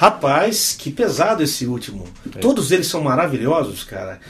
Rapaz, 0.05 0.77
que 0.79 0.91
pesado 0.91 1.43
esse 1.43 1.67
último. 1.67 2.05
É. 2.35 2.39
Todos 2.39 2.71
eles 2.71 2.87
são 2.87 3.03
maravilhosos, 3.03 3.85
cara. 3.85 4.21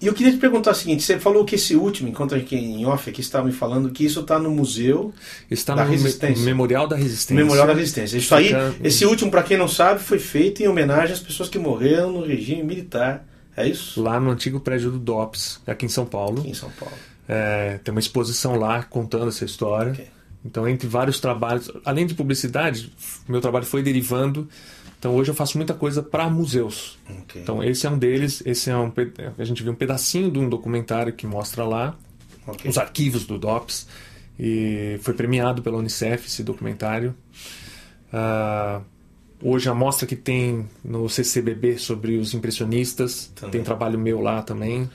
E 0.00 0.06
eu 0.06 0.12
queria 0.12 0.32
te 0.32 0.38
perguntar 0.38 0.70
o 0.72 0.74
seguinte: 0.74 1.02
você 1.02 1.18
falou 1.18 1.44
que 1.44 1.54
esse 1.56 1.74
último, 1.74 2.08
enquanto 2.08 2.34
aqui 2.34 2.54
em 2.56 2.84
off 2.86 3.08
aqui 3.10 3.20
estava 3.20 3.46
me 3.46 3.52
falando 3.52 3.90
que 3.90 4.04
isso 4.04 4.20
está 4.20 4.38
no 4.38 4.50
museu 4.50 5.12
Está 5.50 5.74
da 5.74 5.84
no 5.84 5.90
me- 5.90 5.96
Resistência. 5.96 6.44
Memorial 6.44 6.86
da 6.86 6.94
Resistência. 6.96 7.34
Memorial 7.34 7.66
da 7.66 7.72
Resistência. 7.74 8.16
Isso 8.18 8.34
aí, 8.34 8.46
Fica- 8.48 8.74
esse 8.82 9.04
último, 9.06 9.30
para 9.30 9.42
quem 9.42 9.56
não 9.56 9.66
sabe, 9.68 10.00
foi 10.00 10.18
feito 10.18 10.62
em 10.62 10.68
homenagem 10.68 11.12
às 11.14 11.20
pessoas 11.20 11.48
que 11.48 11.58
morreram 11.58 12.12
no 12.12 12.24
regime 12.24 12.62
militar. 12.62 13.24
É 13.56 13.66
isso? 13.68 14.02
Lá 14.02 14.18
no 14.20 14.30
antigo 14.30 14.58
prédio 14.60 14.90
do 14.90 14.98
DOPS, 14.98 15.60
aqui 15.66 15.86
em 15.86 15.88
São 15.88 16.04
Paulo. 16.04 16.40
Aqui 16.40 16.50
em 16.50 16.54
São 16.54 16.70
Paulo. 16.78 16.94
É, 17.28 17.78
tem 17.82 17.92
uma 17.92 18.00
exposição 18.00 18.56
lá 18.56 18.82
contando 18.82 19.28
essa 19.28 19.44
história. 19.44 19.92
Ok. 19.92 20.06
Então, 20.44 20.68
entre 20.68 20.86
vários 20.86 21.18
trabalhos, 21.20 21.70
além 21.86 22.04
de 22.06 22.12
publicidade, 22.14 22.92
meu 23.26 23.40
trabalho 23.40 23.64
foi 23.64 23.82
derivando. 23.82 24.46
Então, 25.04 25.14
hoje 25.16 25.30
eu 25.30 25.34
faço 25.34 25.58
muita 25.58 25.74
coisa 25.74 26.02
para 26.02 26.30
museus. 26.30 26.98
Ok. 27.10 27.42
Então, 27.42 27.62
esse 27.62 27.86
é 27.86 27.90
um 27.90 27.98
deles. 27.98 28.42
Esse 28.46 28.70
é 28.70 28.76
um 28.78 28.90
a 29.36 29.44
gente 29.44 29.62
viu 29.62 29.70
um 29.70 29.74
pedacinho 29.74 30.30
de 30.30 30.38
um 30.38 30.48
documentário 30.48 31.12
que 31.12 31.26
mostra 31.26 31.62
lá 31.62 31.94
Ok. 32.46 32.70
os 32.70 32.78
arquivos 32.78 33.26
do 33.26 33.38
DOPS 33.38 33.86
e 34.40 34.98
foi 35.02 35.12
premiado 35.12 35.60
pela 35.60 35.76
Unicef 35.76 36.26
esse 36.26 36.42
documentário. 36.42 37.14
Ah, 38.10 38.80
hoje 39.42 39.68
a 39.68 39.74
mostra 39.74 40.06
que 40.06 40.16
tem 40.16 40.66
no 40.82 41.06
CCBB 41.06 41.76
sobre 41.76 42.16
os 42.16 42.32
impressionistas 42.32 43.30
Também. 43.34 43.50
tem 43.52 43.62
trabalho 43.62 43.98
meu 43.98 44.22
lá 44.22 44.40
também. 44.40 44.88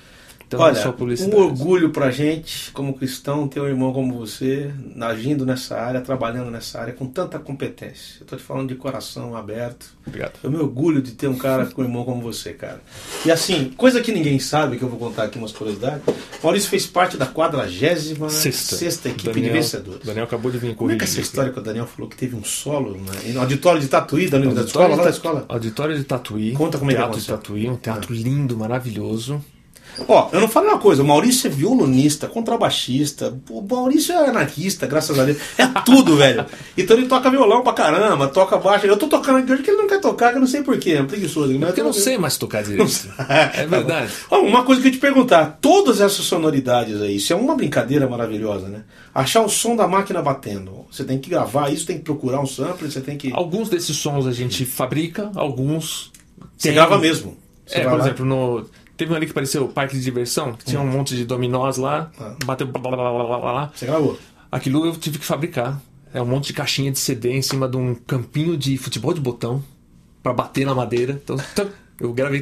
Então, 0.49 0.59
é 0.61 0.63
Olha, 0.63 0.81
só 0.81 0.89
um 0.89 0.93
publicidade. 0.93 1.35
orgulho 1.35 1.91
pra 1.91 2.09
gente, 2.09 2.71
como 2.71 2.95
cristão, 2.95 3.47
ter 3.47 3.59
um 3.61 3.67
irmão 3.67 3.93
como 3.93 4.17
você, 4.17 4.71
agindo 4.99 5.45
nessa 5.45 5.79
área, 5.79 6.01
trabalhando 6.01 6.49
nessa 6.49 6.81
área 6.81 6.91
com 6.91 7.05
tanta 7.05 7.37
competência. 7.37 8.15
Eu 8.21 8.25
tô 8.25 8.35
te 8.35 8.41
falando 8.41 8.69
de 8.69 8.73
coração 8.73 9.37
aberto. 9.37 9.95
Obrigado. 10.07 10.33
Eu 10.41 10.49
me 10.49 10.57
orgulho 10.57 11.03
de 11.03 11.11
ter 11.11 11.27
um 11.27 11.37
cara 11.37 11.67
com 11.67 11.83
um 11.83 11.85
irmão 11.85 12.03
como 12.03 12.19
você, 12.19 12.51
cara. 12.53 12.81
E 13.23 13.29
assim, 13.29 13.71
coisa 13.77 14.01
que 14.01 14.11
ninguém 14.11 14.39
sabe, 14.39 14.77
que 14.77 14.83
eu 14.83 14.89
vou 14.89 14.97
contar 14.97 15.25
aqui 15.25 15.37
umas 15.37 15.51
curiosidades. 15.51 16.01
Maurício 16.41 16.67
fez 16.67 16.87
parte 16.87 17.15
da 17.15 17.27
46 17.27 18.17
Sexta. 18.31 18.75
sexta 18.75 19.09
equipe 19.09 19.29
Daniel, 19.31 19.53
de 19.53 19.59
vencedores. 19.59 20.03
Daniel 20.03 20.23
acabou 20.25 20.51
de 20.51 20.57
vir 20.57 20.73
Como 20.75 20.89
é 20.89 20.95
que 20.95 20.99
corrigir. 21.01 21.19
essa 21.19 21.21
história 21.21 21.51
que 21.53 21.59
o 21.59 21.61
Daniel 21.61 21.85
falou 21.85 22.09
que 22.09 22.17
teve 22.17 22.35
um 22.35 22.43
solo 22.43 22.93
né? 22.97 23.33
no 23.33 23.41
auditório 23.41 23.79
de 23.79 23.87
Tatuí, 23.87 24.27
da, 24.27 24.39
da 24.39 24.45
escola, 24.45 24.59
Auditório 24.61 24.95
lá 24.95 25.03
da 25.03 25.09
de 25.11 25.15
escola? 25.15 25.45
Auditório 25.47 25.95
de 25.95 26.03
Tatuí. 26.05 26.53
Conta 26.53 26.79
como 26.79 26.89
é 26.89 26.95
que 26.95 26.99
Teatro 26.99 27.19
de. 27.19 27.27
Tatuí, 27.27 27.69
um 27.69 27.75
teatro 27.75 28.13
lindo, 28.15 28.57
maravilhoso. 28.57 29.39
Ó, 30.07 30.29
eu 30.31 30.39
não 30.41 30.47
falo 30.47 30.67
uma 30.67 30.77
coisa, 30.79 31.03
o 31.03 31.05
Maurício 31.05 31.47
é 31.47 31.49
violonista, 31.49 32.27
contrabaixista, 32.27 33.37
o 33.49 33.61
Maurício 33.61 34.13
é 34.13 34.29
anarquista, 34.29 34.85
graças 34.87 35.17
a 35.17 35.25
Deus. 35.25 35.37
É 35.57 35.65
tudo, 35.85 36.15
velho. 36.17 36.45
Então 36.77 36.97
ele 36.97 37.07
toca 37.07 37.29
violão 37.29 37.61
pra 37.63 37.73
caramba, 37.73 38.27
toca 38.27 38.57
baixo. 38.57 38.85
Eu 38.85 38.97
tô 38.97 39.07
tocando 39.07 39.37
aqui 39.39 39.51
hoje 39.51 39.63
que 39.63 39.69
ele 39.71 39.77
não 39.81 39.87
quer 39.87 39.99
tocar, 39.99 40.31
que 40.31 40.37
eu 40.37 40.41
não 40.41 40.47
sei 40.47 40.63
porquê, 40.63 40.91
é 40.91 41.03
preguiçoso. 41.03 41.51
Mas 41.53 41.65
Porque 41.69 41.81
eu 41.81 41.85
não 41.85 41.93
sei 41.93 42.17
mais 42.17 42.37
tocar 42.37 42.63
direito. 42.63 42.89
É 43.53 43.65
verdade. 43.65 44.11
Ó, 44.29 44.39
uma 44.41 44.63
coisa 44.63 44.81
que 44.81 44.87
eu 44.87 44.91
ia 44.91 44.97
te 44.97 45.01
perguntar, 45.01 45.57
todas 45.61 46.01
essas 46.01 46.25
sonoridades 46.25 47.01
aí, 47.01 47.15
isso 47.17 47.31
é 47.33 47.35
uma 47.35 47.55
brincadeira 47.55 48.07
maravilhosa, 48.07 48.67
né? 48.67 48.83
Achar 49.13 49.41
o 49.41 49.49
som 49.49 49.75
da 49.75 49.87
máquina 49.87 50.21
batendo. 50.21 50.85
Você 50.91 51.03
tem 51.03 51.17
que 51.19 51.29
gravar 51.29 51.69
isso, 51.71 51.85
tem 51.85 51.97
que 51.97 52.03
procurar 52.03 52.39
um 52.41 52.45
sample, 52.47 52.89
você 52.89 53.01
tem 53.01 53.17
que. 53.17 53.31
Alguns 53.33 53.69
desses 53.69 53.95
sons 53.97 54.25
a 54.27 54.31
gente 54.31 54.65
fabrica, 54.65 55.31
alguns. 55.35 56.11
Você 56.57 56.69
tem- 56.69 56.73
grava 56.75 56.97
mesmo. 56.97 57.37
Você 57.65 57.79
É, 57.79 57.83
por 57.83 57.93
lá- 57.93 57.99
exemplo, 57.99 58.25
no. 58.25 58.65
Teve 58.99 59.13
um 59.13 59.15
ali 59.15 59.25
que 59.27 59.31
pareceu 59.33 59.63
o 59.63 59.69
parque 59.69 59.95
de 59.95 60.03
diversão, 60.03 60.51
que 60.51 60.65
tinha 60.65 60.81
um 60.81 60.85
monte 60.85 61.15
de 61.15 61.23
dominós 61.23 61.77
lá, 61.77 62.11
Ah. 62.19 62.35
bateu 62.43 62.67
blá, 62.67 62.81
blá, 62.81 62.91
blá, 62.97 63.11
blá, 63.13 63.23
blá, 63.25 63.39
blá. 63.39 63.71
Você 63.73 63.85
gravou. 63.85 64.19
Aquilo 64.51 64.85
eu 64.85 64.93
tive 64.97 65.17
que 65.17 65.23
fabricar. 65.25 65.81
É 66.13 66.21
um 66.21 66.25
monte 66.25 66.47
de 66.47 66.53
caixinha 66.53 66.91
de 66.91 66.99
CD 66.99 67.31
em 67.31 67.41
cima 67.41 67.69
de 67.69 67.77
um 67.77 67.95
campinho 67.95 68.57
de 68.57 68.77
futebol 68.77 69.13
de 69.13 69.21
botão 69.21 69.63
pra 70.21 70.33
bater 70.33 70.65
na 70.65 70.75
madeira. 70.75 71.13
Então, 71.23 71.37
tum, 71.55 71.69
eu 71.99 72.13
gravei. 72.13 72.39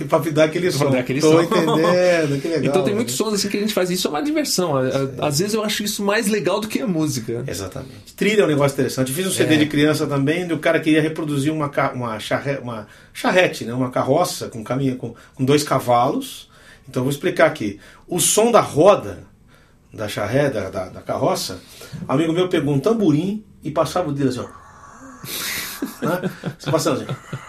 E 0.00 0.04
pra 0.04 0.18
dar 0.18 0.44
aquele 0.44 0.72
som. 0.72 0.90
dar 0.90 1.00
aquele 1.00 1.20
Tô 1.20 1.30
som. 1.32 1.42
entendendo, 1.42 2.40
que 2.40 2.48
legal. 2.48 2.64
então 2.64 2.82
tem 2.82 2.92
né? 2.92 2.96
muitos 2.96 3.14
sons 3.14 3.34
assim 3.34 3.48
que 3.48 3.56
a 3.56 3.60
gente 3.60 3.74
faz. 3.74 3.90
Isso 3.90 4.06
é 4.06 4.10
uma 4.10 4.22
diversão. 4.22 4.74
Às 5.20 5.40
vezes 5.40 5.54
eu 5.54 5.62
acho 5.62 5.82
isso 5.82 6.02
mais 6.02 6.26
legal 6.26 6.58
do 6.60 6.66
que 6.66 6.80
a 6.80 6.86
música. 6.86 7.44
Exatamente. 7.46 8.14
Trilha 8.16 8.42
é 8.42 8.44
um 8.44 8.48
negócio 8.48 8.74
interessante. 8.74 9.10
Eu 9.10 9.14
fiz 9.14 9.26
um 9.26 9.30
CD 9.30 9.54
É. 9.54 9.58
de 9.58 9.66
criança 9.66 10.06
também, 10.06 10.48
e 10.48 10.52
o 10.52 10.58
cara 10.58 10.80
queria 10.80 11.02
reproduzir 11.02 11.52
uma, 11.52 11.70
uma, 11.92 12.18
charre, 12.18 12.56
uma 12.58 12.86
charrete, 13.12 13.64
né? 13.64 13.74
uma 13.74 13.90
carroça 13.90 14.48
com, 14.48 14.64
caminho, 14.64 14.96
com, 14.96 15.14
com 15.34 15.44
dois 15.44 15.62
cavalos. 15.62 16.48
Então 16.88 17.00
eu 17.02 17.04
vou 17.04 17.12
explicar 17.12 17.46
aqui. 17.46 17.78
O 18.08 18.18
som 18.18 18.50
da 18.50 18.60
roda 18.60 19.24
da 19.92 20.08
charrete, 20.08 20.54
da, 20.54 20.70
da, 20.70 20.88
da 20.88 21.00
carroça, 21.02 21.58
um 22.08 22.12
amigo 22.12 22.32
meu 22.32 22.48
pegou 22.48 22.72
um 22.72 22.80
tamborim 22.80 23.44
e 23.62 23.70
passava 23.70 24.08
o 24.08 24.12
dedo 24.12 24.30
assim, 24.30 24.40
ó. 24.40 24.46
né? 26.06 26.30
Você 26.58 26.70
passando 26.70 27.02
assim. 27.02 27.40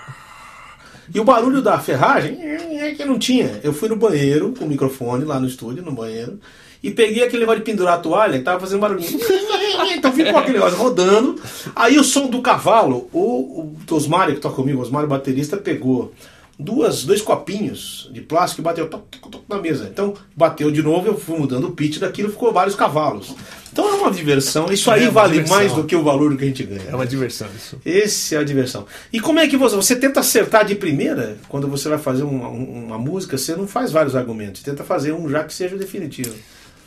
E 1.13 1.19
o 1.19 1.23
barulho 1.23 1.61
da 1.61 1.77
ferragem 1.79 2.37
é 2.41 2.93
que 2.95 3.05
não 3.05 3.19
tinha. 3.19 3.59
Eu 3.63 3.73
fui 3.73 3.89
no 3.89 3.95
banheiro 3.95 4.53
com 4.57 4.65
o 4.65 4.67
microfone 4.67 5.25
lá 5.25 5.39
no 5.39 5.47
estúdio, 5.47 5.83
no 5.83 5.91
banheiro, 5.91 6.39
e 6.81 6.89
peguei 6.89 7.23
aquele 7.23 7.41
negócio 7.41 7.59
de 7.59 7.65
pendurar 7.65 7.95
a 7.95 7.97
toalha 7.97 8.37
que 8.37 8.43
tava 8.43 8.59
fazendo 8.59 8.79
barulhinho. 8.79 9.19
Então 9.93 10.11
ficou 10.11 10.37
aquele 10.37 10.57
negócio 10.57 10.77
rodando. 10.77 11.41
Aí 11.75 11.97
o 11.97 12.03
som 12.03 12.27
do 12.27 12.41
cavalo, 12.41 13.09
o, 13.11 13.73
o 13.89 13.95
Osmário 13.95 14.35
que 14.35 14.41
toca 14.41 14.55
comigo, 14.55 14.79
o 14.79 14.81
Osmário 14.81 15.07
baterista, 15.07 15.57
pegou 15.57 16.13
duas, 16.57 17.03
dois 17.03 17.21
copinhos 17.21 18.09
de 18.11 18.21
plástico 18.21 18.61
e 18.61 18.63
bateu 18.63 18.87
toc, 18.87 19.03
toc, 19.09 19.31
toc 19.31 19.43
na 19.49 19.57
mesa. 19.57 19.89
Então 19.91 20.13
bateu 20.35 20.71
de 20.71 20.81
novo, 20.81 21.07
eu 21.07 21.17
fui 21.17 21.37
mudando 21.37 21.67
o 21.67 21.71
pitch 21.71 21.97
daquilo, 21.99 22.29
ficou 22.29 22.53
vários 22.53 22.75
cavalos. 22.75 23.35
Então 23.71 23.87
é 23.87 23.93
uma 23.93 24.11
diversão. 24.11 24.71
Isso 24.71 24.91
aí 24.91 25.05
É 25.05 25.09
vale 25.09 25.33
diversão. 25.33 25.55
mais 25.57 25.71
do 25.73 25.83
que 25.85 25.95
o 25.95 26.03
valor 26.03 26.35
que 26.35 26.43
a 26.43 26.47
gente 26.47 26.63
ganha. 26.63 26.81
É 26.89 26.95
uma 26.95 27.05
diversão 27.05 27.47
isso. 27.55 27.79
Esse 27.85 28.35
é 28.35 28.39
a 28.39 28.43
diversão. 28.43 28.85
E 29.13 29.19
como 29.19 29.39
é 29.39 29.47
que 29.47 29.55
você. 29.55 29.75
Você 29.77 29.95
tenta 29.95 30.19
acertar 30.19 30.65
de 30.65 30.75
primeira? 30.75 31.37
Quando 31.47 31.67
você 31.67 31.87
vai 31.87 31.97
fazer 31.97 32.23
uma, 32.23 32.49
um- 32.49 32.85
uma 32.87 32.97
música, 32.97 33.37
você 33.37 33.55
não 33.55 33.67
faz 33.67 33.91
vários 33.91 34.15
argumentos. 34.15 34.61
Tenta 34.61 34.83
fazer 34.83 35.13
um 35.13 35.29
já 35.29 35.43
que 35.43 35.53
seja 35.53 35.77
definitivo. 35.77 36.33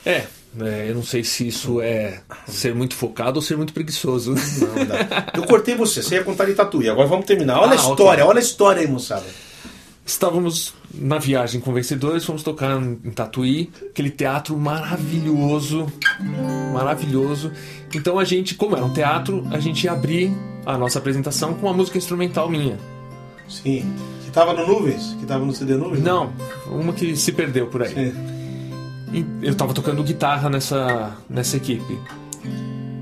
É, 0.04 0.24
é, 0.60 0.86
eu 0.90 0.94
não 0.94 1.02
sei 1.02 1.24
se 1.24 1.48
isso 1.48 1.80
é 1.80 2.20
ser 2.46 2.74
muito 2.74 2.94
focado 2.94 3.36
ou 3.38 3.42
ser 3.42 3.56
muito 3.56 3.72
preguiçoso. 3.72 4.34
Não 4.34 4.84
dá. 4.84 5.26
Eu 5.34 5.44
cortei 5.44 5.74
você, 5.74 6.02
você 6.02 6.16
ia 6.16 6.22
contar 6.24 6.44
de 6.44 6.52
tatuí. 6.52 6.90
Agora 6.90 7.08
vamos 7.08 7.24
terminar. 7.24 7.58
Olha 7.60 7.70
Ah, 7.70 7.72
a 7.72 7.76
história, 7.76 8.22
ok. 8.24 8.30
olha 8.30 8.38
a 8.38 8.42
história 8.42 8.82
aí, 8.82 8.86
moçada. 8.88 9.24
Estávamos 10.04 10.74
na 10.98 11.18
viagem 11.18 11.60
com 11.60 11.72
vencedores, 11.72 12.24
fomos 12.24 12.42
tocar 12.42 12.80
em 12.80 13.10
Tatuí, 13.10 13.70
aquele 13.90 14.10
teatro 14.10 14.56
maravilhoso, 14.56 15.86
maravilhoso. 16.72 17.52
Então 17.94 18.18
a 18.18 18.24
gente, 18.24 18.54
como 18.54 18.76
era 18.76 18.84
um 18.84 18.92
teatro, 18.92 19.46
a 19.50 19.58
gente 19.58 19.84
ia 19.84 19.92
abrir 19.92 20.32
a 20.64 20.78
nossa 20.78 20.98
apresentação 20.98 21.54
com 21.54 21.66
uma 21.66 21.74
música 21.74 21.98
instrumental 21.98 22.48
minha. 22.48 22.78
Sim. 23.48 23.92
Que 24.24 24.30
tava 24.30 24.52
no 24.52 24.66
Nuvens? 24.66 25.16
Que 25.20 25.26
tava 25.26 25.44
no 25.44 25.52
CD 25.52 25.76
Nuvens? 25.76 26.02
Não, 26.02 26.32
uma 26.66 26.92
que 26.92 27.16
se 27.16 27.32
perdeu 27.32 27.66
por 27.66 27.82
aí. 27.82 27.94
Sim. 27.94 28.34
E 29.12 29.46
eu 29.46 29.54
tava 29.54 29.72
tocando 29.72 30.02
guitarra 30.02 30.48
nessa, 30.48 31.16
nessa 31.28 31.56
equipe. 31.56 31.98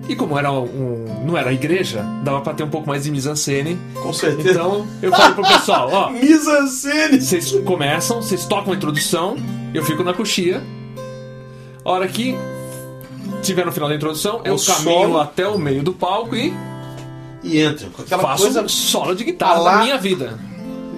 E 0.09 0.17
como 0.17 0.37
era 0.39 0.51
um, 0.51 1.23
não 1.25 1.37
era 1.39 1.53
igreja, 1.53 2.05
dava 2.25 2.41
pra 2.41 2.53
ter 2.55 2.65
um 2.65 2.69
pouco 2.69 2.89
mais 2.89 3.05
de 3.05 3.11
mise-en-scène. 3.11 3.79
Com 4.03 4.13
certeza. 4.13 4.51
Então 4.51 4.87
eu 5.01 5.11
falei 5.13 5.33
pro 5.35 5.45
pessoal, 5.47 5.89
ó, 5.93 6.11
Mise-en-scène! 6.13 7.21
Vocês 7.21 7.53
começam, 7.65 8.21
vocês 8.21 8.45
tocam 8.45 8.73
a 8.73 8.77
introdução, 8.77 9.37
eu 9.73 9.85
fico 9.85 10.03
na 10.03 10.13
coxia. 10.13 10.63
A 11.85 11.91
hora 11.91 12.09
que 12.09 12.37
tiver 13.43 13.65
no 13.65 13.73
final 13.73 13.89
da 13.89 13.95
introdução, 13.95 14.41
eu 14.45 14.55
O 14.57 14.65
caminho 14.65 14.83
solo. 15.03 15.21
até 15.21 15.47
o 15.47 15.59
meio 15.59 15.83
do 15.83 15.93
palco 15.93 16.35
e 16.37 16.53
E 17.45 17.61
entra 17.61 17.89
com 17.91 18.03
aquela 18.03 18.23
faço 18.23 18.43
coisa. 18.45 18.63
um 18.63 18.69
solo 18.69 19.15
de 19.15 19.25
guitarra 19.25 19.55
Alá. 19.55 19.77
da 19.79 19.83
minha 19.85 19.99
vida. 19.99 20.39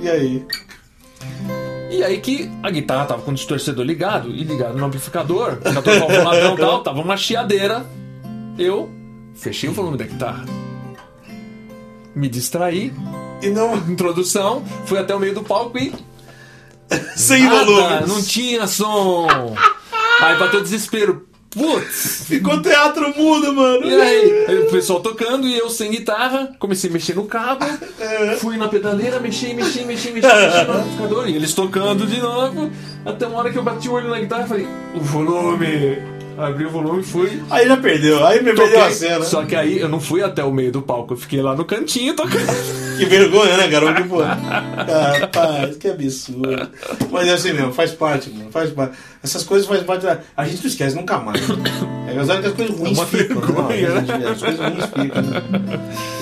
E 0.03 0.09
aí? 0.09 0.47
E 1.91 2.03
aí 2.03 2.19
que 2.21 2.51
a 2.63 2.71
guitarra 2.71 3.05
tava 3.07 3.23
com 3.23 3.31
o 3.31 3.35
distorcedor 3.35 3.85
ligado 3.85 4.29
e 4.31 4.43
ligado 4.43 4.77
no 4.77 4.85
amplificador, 4.85 5.59
já 5.65 5.81
tocava 5.81 6.21
o 6.21 6.25
ladrão 6.25 6.55
e 6.55 6.57
tal, 6.59 6.83
tava 6.83 7.01
uma 7.01 7.17
chiadeira. 7.17 7.85
Eu 8.59 8.91
fechei 9.35 9.69
o 9.69 9.73
volume 9.73 9.97
da 9.99 10.05
guitarra. 10.05 10.45
Me 12.15 12.29
distraí, 12.29 12.93
E 13.43 13.49
não. 13.51 13.77
introdução, 13.91 14.65
fui 14.87 14.99
até 14.99 15.15
o 15.15 15.19
meio 15.21 15.35
do 15.35 15.43
palco 15.43 15.77
e 15.79 15.93
Sem 17.17 17.45
nada, 17.45 17.65
volume. 17.65 18.07
não 18.07 18.23
tinha 18.23 18.67
som. 18.67 19.27
Aí 20.21 20.39
bateu 20.39 20.63
desespero. 20.63 21.27
Putz! 21.51 22.25
Ficou 22.27 22.61
teatro 22.61 23.15
mudo, 23.17 23.53
mano. 23.55 23.87
E 23.87 23.95
aí, 23.95 24.45
aí 24.49 24.59
o 24.59 24.71
pessoal 24.71 24.99
tocando 25.01 25.47
e 25.47 25.57
eu 25.57 25.71
sem 25.71 25.89
guitarra, 25.93 26.53
comecei 26.59 26.91
a 26.91 26.93
mexer 26.93 27.15
no 27.15 27.27
cabo, 27.27 27.65
fui 28.41 28.57
na 28.57 28.67
pedaleira, 28.67 29.21
mexi, 29.21 29.55
mexi, 29.55 29.85
mexi, 29.85 30.11
mexi, 30.11 30.27
mexi 30.27 30.65
no 30.67 30.73
amplificador, 30.73 31.29
e 31.29 31.37
eles 31.37 31.55
tocando 31.55 32.09
de 32.09 32.21
novo, 32.21 32.73
até 33.07 33.29
uma 33.29 33.39
hora 33.39 33.53
que 33.53 33.59
eu 33.59 33.63
bati 33.63 33.89
o 33.89 33.93
olho 33.93 34.11
na 34.11 34.19
guitarra 34.19 34.45
e 34.45 34.49
falei, 34.49 34.69
o 34.97 35.01
volume! 35.01 36.14
Abri 36.39 36.67
o 36.67 36.71
volume 36.71 37.01
e 37.01 37.05
fui. 37.05 37.43
Aí 37.51 37.67
já 37.67 37.77
perdeu, 37.77 38.25
aí 38.27 38.43
me 38.43 38.51
Toquei, 38.53 38.71
perdeu 38.71 38.85
a 38.85 38.91
cena. 38.91 39.25
Só 39.25 39.45
que 39.45 39.55
aí 39.55 39.81
eu 39.81 39.89
não 39.89 40.01
fui 40.01 40.23
até 40.23 40.43
o 40.45 40.53
meio 40.53 40.73
do 40.73 40.83
palco, 40.83 41.15
eu 41.15 41.19
fiquei 41.19 41.41
lá 41.43 41.55
no 41.55 41.65
cantinho 41.65 42.15
tocando. 42.15 42.45
Que 42.95 43.07
vergonha, 43.07 43.57
né, 43.57 43.67
garoto? 43.67 44.03
Rapaz, 44.19 45.77
que 45.79 45.89
absurdo. 45.89 46.69
Mas 47.11 47.27
é 47.27 47.33
assim 47.33 47.53
mesmo, 47.53 47.73
faz 47.73 47.91
parte, 47.91 48.31
mano. 48.31 48.53
Faz 48.53 48.71
parte. 48.71 48.97
Essas 49.21 49.43
coisas 49.43 49.67
fazem 49.67 49.83
parte 49.83 50.05
da. 50.07 50.21
A 50.37 50.45
gente 50.45 50.61
não 50.61 50.67
esquece 50.67 50.95
nunca 50.95 51.19
mais. 51.19 51.43
É 52.07 52.17
as 52.17 52.29
horas 52.29 52.43
que 52.43 52.47
as 52.47 52.55
coisas 52.55 52.79
ruins 52.79 52.97
uma 52.97 53.07
ficam. 53.07 53.41
vergonha, 53.41 53.89
né? 54.01 54.19
né? 54.19 54.29
As 54.31 54.41
coisas 54.41 54.61
ruins 54.61 54.85
ficam. 54.85 55.23
Né? 55.23 55.43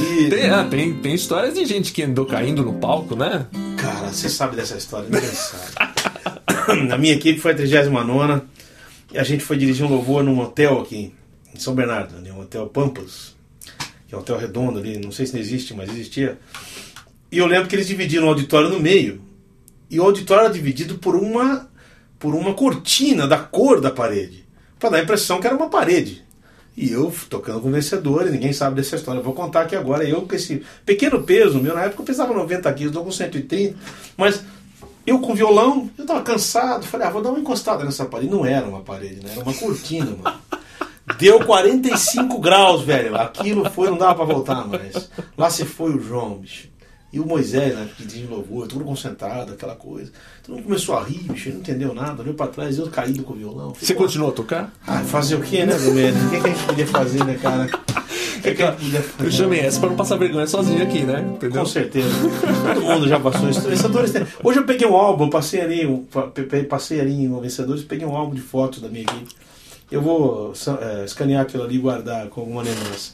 E, 0.01 0.31
Tem, 0.33 0.49
ah, 0.51 0.65
tem, 0.65 0.95
tem 0.95 1.15
histórias 1.15 1.53
de 1.53 1.67
gente 1.67 1.93
que 1.93 2.03
andou 2.03 2.25
caindo 2.25 2.63
no 2.63 2.73
palco, 2.73 3.15
né? 3.15 3.45
cara, 3.77 4.09
você 4.13 4.29
sabe 4.29 4.57
dessa 4.57 4.77
história, 4.77 5.09
ninguém 5.11 5.29
sabe. 5.29 6.93
A 6.93 6.97
minha 6.97 7.15
equipe 7.15 7.41
foi 7.41 7.51
a 7.51 7.55
39 7.55 7.93
e 7.93 8.62
a 9.19 9.25
gente 9.25 9.45
foi 9.45 9.57
dirigir 9.57 9.85
um 9.85 9.89
louvor 9.89 10.23
num 10.23 10.39
hotel 10.41 10.81
aqui, 10.81 11.13
em 11.55 11.59
São 11.59 11.75
Bernardo, 11.75 12.19
né? 12.21 12.33
um 12.33 12.41
hotel 12.41 12.67
Pampas, 12.67 13.37
que 14.09 14.15
é 14.15 14.19
um 14.19 14.21
hotel 14.21 14.39
redondo 14.39 14.79
ali, 14.79 14.99
não 14.99 15.13
sei 15.13 15.27
se 15.27 15.35
não 15.35 15.41
existe, 15.41 15.75
mas 15.75 15.91
existia. 15.91 16.39
E 17.31 17.39
eu 17.39 17.47
lembro 17.47 17.69
que 17.69 17.75
eles 17.75 17.87
dividiram 17.87 18.27
o 18.27 18.29
auditório 18.29 18.69
no 18.69 18.81
meio. 18.81 19.21
E 19.91 20.01
o 20.01 20.03
auditório 20.03 20.45
era 20.45 20.53
dividido 20.53 20.99
por 20.99 21.15
uma 21.15 21.71
por 22.19 22.37
uma 22.37 22.55
cortina 22.55 23.27
da 23.27 23.37
cor 23.37 23.81
da 23.81 23.91
parede, 23.91 24.47
para 24.79 24.91
dar 24.91 24.99
a 24.99 25.03
impressão 25.03 25.41
que 25.41 25.47
era 25.47 25.57
uma 25.57 25.69
parede. 25.69 26.23
E 26.77 26.93
eu 26.93 27.13
tocando 27.29 27.61
com 27.61 27.71
vencedores, 27.71 28.31
ninguém 28.31 28.53
sabe 28.53 28.77
dessa 28.77 28.95
história. 28.95 29.19
Eu 29.19 29.25
vou 29.25 29.35
contar 29.35 29.63
aqui 29.63 29.75
agora, 29.75 30.05
eu 30.05 30.23
com 30.23 30.35
esse 30.37 30.63
pequeno 30.87 31.25
peso 31.25 31.61
meu, 31.61 31.75
na 31.75 31.83
época 31.83 32.03
eu 32.03 32.07
pesava 32.07 32.33
90 32.33 32.73
quilos, 32.75 32.93
estou 32.93 33.05
com 33.05 33.11
130, 33.11 33.77
mas 34.17 34.41
eu 35.07 35.19
com 35.19 35.35
violão, 35.35 35.91
eu 35.99 36.07
tava 36.07 36.23
cansado, 36.23 36.87
falei, 36.87 37.07
ah, 37.07 37.11
vou 37.11 37.23
dar 37.23 37.31
uma 37.31 37.39
encostada 37.41 37.85
nessa 37.85 38.05
parede. 38.05 38.31
Não 38.31 38.47
era 38.47 38.67
uma 38.67 38.81
parede, 38.81 39.25
né? 39.25 39.33
Era 39.33 39.43
uma 39.43 39.55
cortina, 39.55 40.17
mano. 40.23 40.39
Deu 41.19 41.45
45 41.45 42.39
graus, 42.39 42.83
velho. 42.83 43.17
Aquilo 43.17 43.69
foi, 43.71 43.91
não 43.91 43.99
dava 43.99 44.15
pra 44.15 44.25
voltar 44.25 44.67
mais. 44.67 45.11
Lá 45.37 45.51
se 45.51 45.65
foi 45.65 45.95
o 45.95 46.01
João, 46.01 46.39
bicho. 46.39 46.69
E 47.13 47.21
o 47.21 47.27
Moisés, 47.27 47.75
né, 47.75 47.87
que 47.97 48.07
de 48.07 48.27
louvor, 48.27 48.67
todo 48.67 48.83
concentrado, 48.85 49.53
aquela 49.53 49.75
coisa. 49.77 50.11
Todo 50.43 50.55
mundo 50.57 50.65
começou 50.65 50.97
a 50.97 51.05
rir, 51.05 51.19
bicho, 51.31 51.51
não 51.51 51.59
entendeu 51.59 51.93
nada, 51.93 52.23
olhou 52.23 52.33
pra 52.35 52.47
trás, 52.47 52.79
eu 52.79 52.87
caído 52.89 53.23
com 53.23 53.35
o 53.35 53.37
violão. 53.37 53.75
Você 53.79 53.93
continuou 53.95 54.31
a 54.31 54.33
tocar? 54.35 54.73
Ah, 54.87 55.01
fazer 55.01 55.35
o 55.35 55.41
quê, 55.43 55.67
né, 55.67 55.77
Domênico? 55.79 56.25
O 56.25 56.31
que, 56.31 56.41
que 56.41 56.47
a 56.47 56.51
gente 56.53 56.65
podia 56.65 56.87
fazer, 56.87 57.25
né, 57.25 57.39
cara? 57.43 57.65
O 57.67 58.41
que, 58.43 58.55
que 58.55 58.63
a 58.63 58.71
gente 58.71 58.77
podia 58.83 59.03
fazer? 59.03 59.27
Eu 59.27 59.31
chamei 59.31 59.61
essa 59.61 59.79
pra 59.79 59.89
não 59.91 59.97
passar 59.97 60.17
vergonha 60.17 60.47
sozinho 60.47 60.83
aqui, 60.83 61.01
né? 61.03 61.21
Entendeu? 61.35 61.61
Com 61.61 61.67
certeza. 61.69 62.09
Todo 62.75 62.81
mundo 62.81 63.07
já 63.07 63.21
passou 63.21 63.49
isso. 63.51 63.61
Vencedores 63.61 64.11
tem. 64.11 64.27
Hoje 64.43 64.59
eu 64.61 64.65
peguei 64.65 64.89
um 64.89 64.97
álbum, 64.97 65.29
passei 65.29 65.61
ali, 65.61 65.87
um- 65.87 66.07
passei 66.69 66.99
ali 66.99 67.13
em 67.13 67.41
Vencedores, 67.41 67.85
peguei 67.85 68.07
um 68.07 68.17
álbum 68.17 68.35
de 68.35 68.41
fotos 68.41 68.81
da 68.81 68.89
minha 68.89 69.03
equipe. 69.03 69.29
Eu 69.91 70.01
vou 70.01 70.55
é, 70.81 71.05
escanear 71.05 71.43
aquilo 71.43 71.63
ali 71.63 71.75
e 71.75 71.79
guardar 71.79 72.27
com 72.29 72.41
alguma 72.41 72.63
lembrança. 72.63 73.13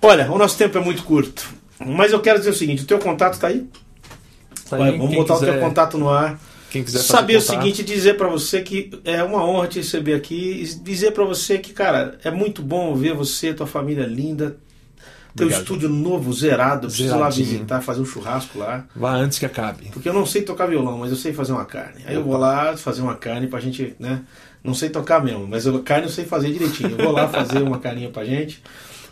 Olha, 0.00 0.30
o 0.30 0.38
nosso 0.38 0.56
tempo 0.56 0.78
é 0.78 0.80
muito 0.80 1.02
curto. 1.02 1.44
Mas 1.78 2.12
eu 2.12 2.20
quero 2.20 2.38
dizer 2.38 2.50
o 2.50 2.54
seguinte, 2.54 2.82
o 2.82 2.86
teu 2.86 2.98
contato 2.98 3.38
tá 3.38 3.48
aí? 3.48 3.66
Tá 4.68 4.76
aí, 4.76 4.82
Vai, 4.82 4.98
vamos 4.98 5.14
botar 5.14 5.34
o 5.34 5.38
quiser- 5.40 5.52
teu 5.52 5.60
contato 5.60 5.98
no 5.98 6.08
ar. 6.08 6.38
Quem 6.70 6.82
quiser 6.82 6.98
fazer 6.98 7.08
Saber 7.12 7.36
o 7.36 7.40
seguinte, 7.40 7.84
dizer 7.84 8.16
pra 8.16 8.28
você 8.28 8.60
que 8.60 8.90
é 9.04 9.22
uma 9.22 9.44
honra 9.44 9.68
te 9.68 9.78
receber 9.78 10.14
aqui, 10.14 10.62
e 10.62 10.74
dizer 10.82 11.12
pra 11.12 11.24
você 11.24 11.58
que, 11.58 11.72
cara, 11.72 12.18
é 12.24 12.30
muito 12.32 12.62
bom 12.62 12.94
ver 12.96 13.14
você, 13.14 13.54
tua 13.54 13.66
família 13.66 14.04
linda, 14.06 14.56
teu 15.36 15.46
Obrigado. 15.46 15.60
estúdio 15.62 15.88
novo, 15.88 16.32
zerado, 16.32 16.86
eu 16.86 16.90
preciso 16.90 17.08
ir 17.08 17.10
lá 17.12 17.16
Zeradinho. 17.30 17.46
visitar, 17.46 17.80
fazer 17.80 18.00
um 18.00 18.04
churrasco 18.04 18.58
lá. 18.58 18.84
Vá 18.96 19.12
antes 19.14 19.38
que 19.38 19.46
acabe. 19.46 19.88
Porque 19.92 20.08
eu 20.08 20.12
não 20.12 20.26
sei 20.26 20.42
tocar 20.42 20.66
violão, 20.66 20.98
mas 20.98 21.10
eu 21.10 21.16
sei 21.16 21.32
fazer 21.32 21.52
uma 21.52 21.64
carne. 21.64 22.02
Aí 22.06 22.14
eu 22.14 22.24
vou 22.24 22.36
lá 22.36 22.76
fazer 22.76 23.02
uma 23.02 23.14
carne 23.14 23.46
pra 23.46 23.60
gente, 23.60 23.94
né? 24.00 24.22
Não 24.62 24.74
sei 24.74 24.88
tocar 24.88 25.22
mesmo, 25.22 25.46
mas 25.46 25.66
eu, 25.66 25.80
carne 25.82 26.06
eu 26.06 26.10
sei 26.12 26.24
fazer 26.24 26.50
direitinho. 26.52 26.90
Eu 26.98 27.04
vou 27.04 27.12
lá 27.12 27.28
fazer 27.28 27.62
uma 27.62 27.78
carninha 27.78 28.10
pra 28.10 28.24
gente. 28.24 28.60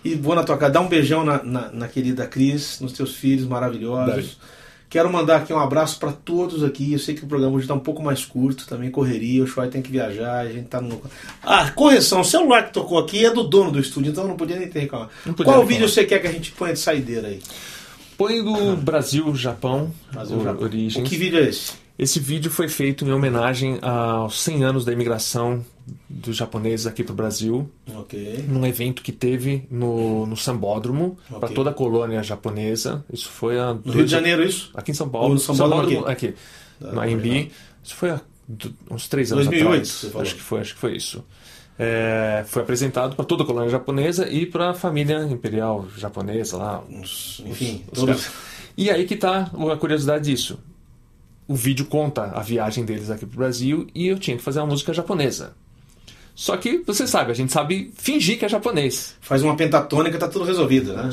E 0.04 0.14
vou 0.14 0.34
na 0.34 0.42
tua 0.42 0.56
casa, 0.56 0.72
dar 0.72 0.80
um 0.80 0.88
beijão 0.88 1.24
na, 1.24 1.42
na, 1.42 1.70
na 1.72 1.88
querida 1.88 2.26
Cris, 2.26 2.80
nos 2.80 2.92
teus 2.92 3.14
filhos 3.14 3.46
maravilhosos. 3.46 4.36
Quero 4.92 5.10
mandar 5.10 5.36
aqui 5.36 5.54
um 5.54 5.58
abraço 5.58 5.98
pra 5.98 6.12
todos 6.12 6.62
aqui. 6.62 6.92
Eu 6.92 6.98
sei 6.98 7.14
que 7.14 7.24
o 7.24 7.26
programa 7.26 7.56
hoje 7.56 7.66
tá 7.66 7.72
um 7.72 7.80
pouco 7.80 8.02
mais 8.02 8.26
curto, 8.26 8.66
também 8.66 8.90
correria. 8.90 9.42
O 9.42 9.46
Shoy 9.46 9.68
tem 9.68 9.80
que 9.80 9.90
viajar, 9.90 10.40
a 10.40 10.52
gente 10.52 10.68
tá 10.68 10.82
no. 10.82 11.00
Ah, 11.42 11.70
correção, 11.70 12.20
o 12.20 12.24
celular 12.24 12.66
que 12.66 12.74
tocou 12.74 12.98
aqui 12.98 13.24
é 13.24 13.30
do 13.30 13.42
dono 13.42 13.70
do 13.70 13.80
estúdio, 13.80 14.10
então 14.10 14.24
eu 14.24 14.28
não 14.28 14.36
podia 14.36 14.58
nem 14.58 14.68
ter 14.68 14.80
podia 15.32 15.50
Qual 15.50 15.64
vídeo 15.64 15.88
você 15.88 16.04
quer 16.04 16.18
que 16.18 16.26
a 16.26 16.32
gente 16.32 16.52
ponha 16.52 16.74
de 16.74 16.78
saideira 16.78 17.28
aí? 17.28 17.40
Põe 18.22 18.40
do 18.44 18.76
Brasil, 18.76 19.34
Japão, 19.34 19.92
Brasil, 20.12 20.36
o- 20.38 20.44
Japão. 20.44 20.62
origens. 20.62 21.04
O 21.04 21.08
que 21.08 21.16
vídeo 21.16 21.40
é 21.40 21.48
esse? 21.48 21.72
Esse 21.98 22.20
vídeo 22.20 22.50
foi 22.52 22.68
feito 22.68 23.04
em 23.04 23.10
homenagem 23.12 23.78
aos 23.82 24.40
100 24.42 24.62
anos 24.64 24.84
da 24.84 24.92
imigração 24.92 25.64
dos 26.08 26.36
japoneses 26.36 26.86
aqui 26.86 27.02
para 27.02 27.12
o 27.12 27.16
Brasil, 27.16 27.68
Ok. 27.96 28.44
num 28.48 28.64
evento 28.64 29.02
que 29.02 29.10
teve 29.10 29.64
no, 29.68 30.24
no 30.26 30.36
Sambódromo, 30.36 31.18
Ok. 31.28 31.40
para 31.40 31.48
toda 31.48 31.70
a 31.70 31.74
colônia 31.74 32.22
japonesa. 32.22 33.04
Isso 33.12 33.28
foi 33.28 33.58
há 33.58 33.74
No 33.74 33.92
Rio 33.92 34.04
de 34.04 34.10
Janeiro, 34.12 34.44
isso? 34.44 34.70
Aqui 34.74 34.92
em 34.92 34.94
São 34.94 35.06
Ou 35.08 35.12
Paulo. 35.12 35.34
no 35.34 35.40
Sambódromo 35.40 36.06
aqui, 36.06 36.32
Ah, 36.80 36.92
no 36.92 37.00
AMB. 37.00 37.50
Isso 37.82 37.94
foi 37.96 38.10
há 38.10 38.20
uns 38.88 39.08
três 39.08 39.32
anos 39.32 39.46
2008, 39.46 40.06
atrás. 40.06 40.16
Acho 40.28 40.34
que 40.36 40.40
foi, 40.42 40.60
acho 40.60 40.74
que 40.74 40.80
foi 40.80 40.96
isso. 40.96 41.24
É, 41.78 42.44
foi 42.46 42.62
apresentado 42.62 43.16
para 43.16 43.24
toda 43.24 43.42
a 43.42 43.46
colônia 43.46 43.70
japonesa 43.70 44.28
e 44.28 44.46
para 44.46 44.70
a 44.70 44.74
família 44.74 45.24
imperial 45.24 45.86
japonesa 45.96 46.56
lá, 46.56 46.82
Uns, 46.88 47.42
enfim, 47.46 47.84
os 47.90 47.98
todos. 47.98 48.30
E 48.76 48.90
aí 48.90 49.04
que 49.04 49.16
tá 49.16 49.50
a 49.72 49.76
curiosidade 49.76 50.24
disso. 50.24 50.58
O 51.48 51.54
vídeo 51.54 51.86
conta 51.86 52.32
a 52.34 52.40
viagem 52.40 52.84
deles 52.84 53.10
aqui 53.10 53.26
pro 53.26 53.38
Brasil 53.38 53.86
e 53.94 54.06
eu 54.06 54.18
tinha 54.18 54.36
que 54.36 54.42
fazer 54.42 54.60
uma 54.60 54.68
música 54.68 54.92
japonesa. 54.92 55.54
Só 56.34 56.56
que, 56.56 56.82
você 56.86 57.06
sabe, 57.06 57.30
a 57.30 57.34
gente 57.34 57.52
sabe 57.52 57.92
fingir 57.94 58.38
que 58.38 58.44
é 58.44 58.48
japonês. 58.48 59.16
Faz 59.20 59.42
uma 59.42 59.54
pentatônica, 59.54 60.18
tá 60.18 60.28
tudo 60.28 60.44
resolvido, 60.44 60.94
né? 60.94 61.10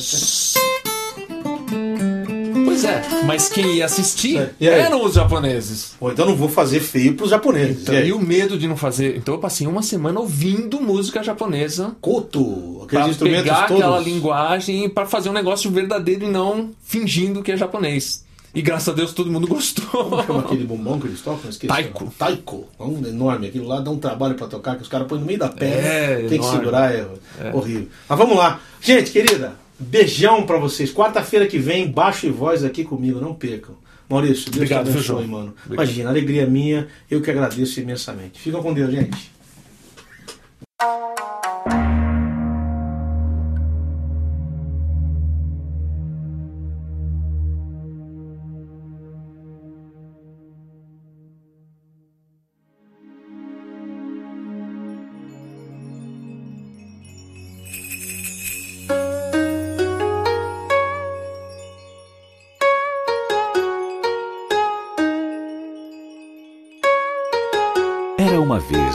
Pois 2.82 2.84
é, 2.86 3.24
mas 3.26 3.50
quem 3.50 3.76
ia 3.78 3.86
assistir 3.86 4.38
É, 4.60 4.66
eram 4.80 5.04
os 5.06 5.14
japoneses. 5.14 5.94
Então 6.02 6.26
não 6.26 6.36
vou 6.36 6.50
fazer 6.50 6.80
feio 6.80 7.14
pros 7.16 7.30
japoneses. 7.30 7.82
Então, 7.84 7.96
E 7.96 8.08
e 8.08 8.14
o 8.14 8.20
medo 8.20 8.58
de 8.58 8.68
não 8.68 8.78
fazer. 8.78 9.18
Então 9.18 9.34
eu 9.36 9.40
passei 9.40 9.68
uma 9.68 9.82
semana 9.84 10.20
ouvindo 10.20 10.80
música 10.82 11.22
japonesa 11.24 11.96
Koto, 12.02 12.86
pra 12.88 13.00
aqueles 13.00 13.08
instrumentos 13.16 13.44
pegar 13.44 13.68
todos. 13.68 13.82
aquela 13.84 14.00
linguagem 14.00 14.90
para 14.90 15.06
fazer 15.06 15.30
um 15.30 15.34
negócio 15.34 15.70
verdadeiro 15.72 16.26
e 16.26 16.30
não 16.30 16.72
fingindo 16.84 17.42
que 17.44 17.52
é 17.52 17.58
japonês. 17.58 18.24
E 18.54 18.64
graças 18.64 18.90
a 18.90 18.94
Deus 18.94 19.14
todo 19.14 19.32
mundo 19.32 19.48
gostou. 19.48 19.86
Como 20.06 20.24
chama 20.24 20.40
aquele 20.40 20.64
bombom 20.64 21.00
que 21.00 21.06
eles 21.08 21.22
tocam? 21.22 21.50
Esqueci. 21.50 21.68
Taiko. 21.68 22.12
Taiko. 22.18 22.66
É 22.80 22.84
um 22.84 22.98
enorme. 23.06 23.48
Aquilo 23.48 23.68
lá 23.68 23.80
dá 23.80 23.92
um 23.92 23.98
trabalho 24.00 24.34
pra 24.34 24.48
tocar, 24.48 24.76
que 24.76 24.82
os 24.82 24.88
caras 24.88 25.08
põem 25.08 25.20
no 25.20 25.26
meio 25.26 25.38
da 25.38 25.50
perna. 25.50 25.76
É, 25.88 26.16
tem 26.22 26.30
que 26.30 26.36
enorme. 26.36 26.58
segurar, 26.58 26.92
é, 26.92 27.06
horrível. 27.54 27.88
Mas 28.08 28.18
vamos 28.18 28.36
lá. 28.36 28.60
Gente, 28.82 29.12
querida, 29.12 29.54
beijão 29.80 30.46
pra 30.46 30.58
vocês. 30.58 30.94
Quarta-feira 30.94 31.48
que 31.48 31.58
vem, 31.58 31.90
baixo 31.90 32.26
e 32.26 32.30
voz 32.30 32.64
aqui 32.64 32.84
comigo, 32.84 33.20
não 33.20 33.34
percam. 33.34 33.76
Maurício, 34.10 34.46
Deus 34.46 34.58
Obrigado, 34.58 34.86
te 34.86 34.90
abençoe, 34.90 35.28
mano. 35.28 35.54
Obrigado. 35.66 35.86
Imagina, 35.86 36.10
alegria 36.10 36.46
minha, 36.46 36.88
eu 37.10 37.22
que 37.22 37.30
agradeço 37.30 37.80
imensamente. 37.80 38.40
Fica 38.40 38.58
com 38.58 38.74
Deus, 38.74 38.92
gente. 38.92 39.32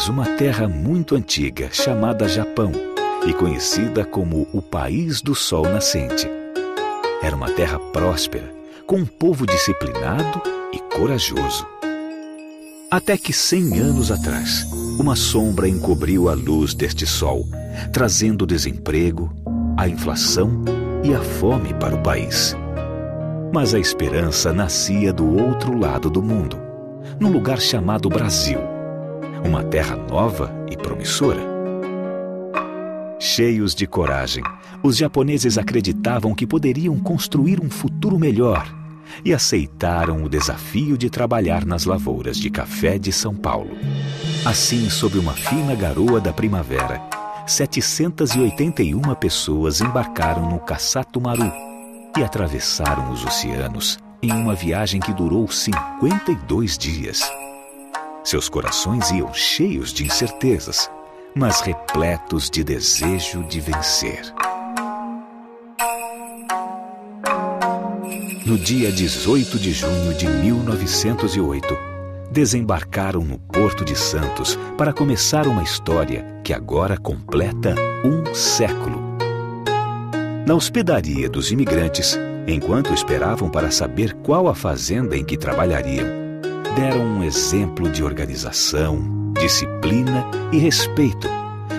Uma 0.08 0.26
terra 0.36 0.68
muito 0.68 1.14
antiga 1.14 1.70
chamada 1.72 2.28
Japão 2.28 2.72
e 3.26 3.32
conhecida 3.32 4.04
como 4.04 4.46
o 4.52 4.60
País 4.60 5.22
do 5.22 5.34
Sol 5.34 5.64
Nascente. 5.64 6.28
Era 7.22 7.34
uma 7.34 7.50
terra 7.50 7.78
próspera, 7.78 8.52
com 8.86 8.96
um 8.96 9.06
povo 9.06 9.46
disciplinado 9.46 10.42
e 10.72 10.78
corajoso. 10.94 11.66
Até 12.90 13.16
que 13.16 13.32
cem 13.32 13.78
anos 13.78 14.10
atrás, 14.10 14.66
uma 14.98 15.16
sombra 15.16 15.68
encobriu 15.68 16.28
a 16.28 16.34
luz 16.34 16.74
deste 16.74 17.06
sol, 17.06 17.46
trazendo 17.92 18.46
desemprego, 18.46 19.32
a 19.76 19.88
inflação 19.88 20.64
e 21.02 21.14
a 21.14 21.22
fome 21.22 21.72
para 21.74 21.94
o 21.94 22.02
país. 22.02 22.54
Mas 23.52 23.74
a 23.74 23.78
esperança 23.78 24.52
nascia 24.52 25.12
do 25.12 25.38
outro 25.38 25.78
lado 25.78 26.10
do 26.10 26.22
mundo, 26.22 26.58
num 27.18 27.30
lugar 27.30 27.60
chamado 27.60 28.08
Brasil 28.08 28.73
uma 29.44 29.62
terra 29.62 29.94
nova 29.94 30.50
e 30.70 30.76
promissora. 30.76 31.40
Cheios 33.20 33.74
de 33.74 33.86
coragem, 33.86 34.42
os 34.82 34.96
japoneses 34.96 35.58
acreditavam 35.58 36.34
que 36.34 36.46
poderiam 36.46 36.98
construir 36.98 37.62
um 37.62 37.70
futuro 37.70 38.18
melhor 38.18 38.66
e 39.24 39.32
aceitaram 39.32 40.24
o 40.24 40.28
desafio 40.28 40.96
de 40.96 41.10
trabalhar 41.10 41.64
nas 41.64 41.84
lavouras 41.84 42.38
de 42.38 42.50
café 42.50 42.98
de 42.98 43.12
São 43.12 43.34
Paulo. 43.34 43.76
Assim, 44.44 44.88
sob 44.88 45.18
uma 45.18 45.34
fina 45.34 45.74
garoa 45.74 46.20
da 46.20 46.32
primavera, 46.32 47.00
Seus 58.24 58.48
corações 58.48 59.10
iam 59.10 59.34
cheios 59.34 59.92
de 59.92 60.02
incertezas, 60.02 60.90
mas 61.34 61.60
repletos 61.60 62.48
de 62.48 62.64
desejo 62.64 63.44
de 63.44 63.60
vencer. 63.60 64.22
No 68.46 68.56
dia 68.56 68.90
18 68.90 69.58
de 69.58 69.72
junho 69.72 70.14
de 70.14 70.26
1908, 70.26 71.76
desembarcaram 72.30 73.20
no 73.20 73.38
Porto 73.38 73.84
de 73.84 73.94
Santos 73.94 74.58
para 74.78 74.94
começar 74.94 75.46
uma 75.46 75.62
história 75.62 76.24
que 76.42 76.54
agora 76.54 76.96
completa 76.96 77.74
um 78.02 78.34
século. 78.34 79.02
Na 80.46 80.54
hospedaria 80.54 81.28
dos 81.28 81.52
imigrantes, 81.52 82.18
enquanto 82.46 82.94
esperavam 82.94 83.50
para 83.50 83.70
saber 83.70 84.14
qual 84.22 84.48
a 84.48 84.54
fazenda 84.54 85.14
em 85.14 85.24
que 85.24 85.36
trabalhariam, 85.36 86.23
deram 86.76 87.04
um 87.04 87.22
exemplo 87.22 87.88
de 87.90 88.02
organização, 88.02 89.32
disciplina 89.40 90.26
e 90.52 90.58
respeito, 90.58 91.28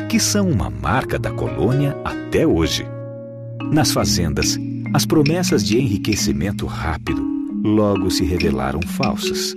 que 0.10 0.20
são 0.20 0.50
uma 0.50 0.70
marca 0.70 1.20
da 1.20 1.32
colônia 1.32 1.98
até 2.04 2.48
hoje. 2.48 2.86
Nas 3.72 3.92
fazendas, 3.92 4.58
as 4.94 5.06
promessas 5.06 5.66
de 5.66 5.78
enriquecimento 5.78 6.66
rápido 6.66 7.22
logo 7.64 8.10
se 8.10 8.24
revelaram 8.24 8.82
falsas. 8.82 9.54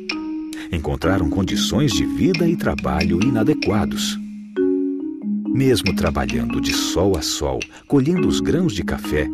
Encontraram 0.72 1.30
condições 1.30 1.92
de 1.92 2.04
vida 2.04 2.48
e 2.48 2.56
trabalho 2.56 3.20
inadequados 3.22 4.18
mesmo 5.58 5.92
trabalhando 5.92 6.60
de 6.60 6.72
sol 6.72 7.16
a 7.16 7.22
sol, 7.22 7.58
colhendo 7.88 8.28
os 8.28 8.38
grãos 8.38 8.72
de 8.72 8.84
café, 8.84 9.26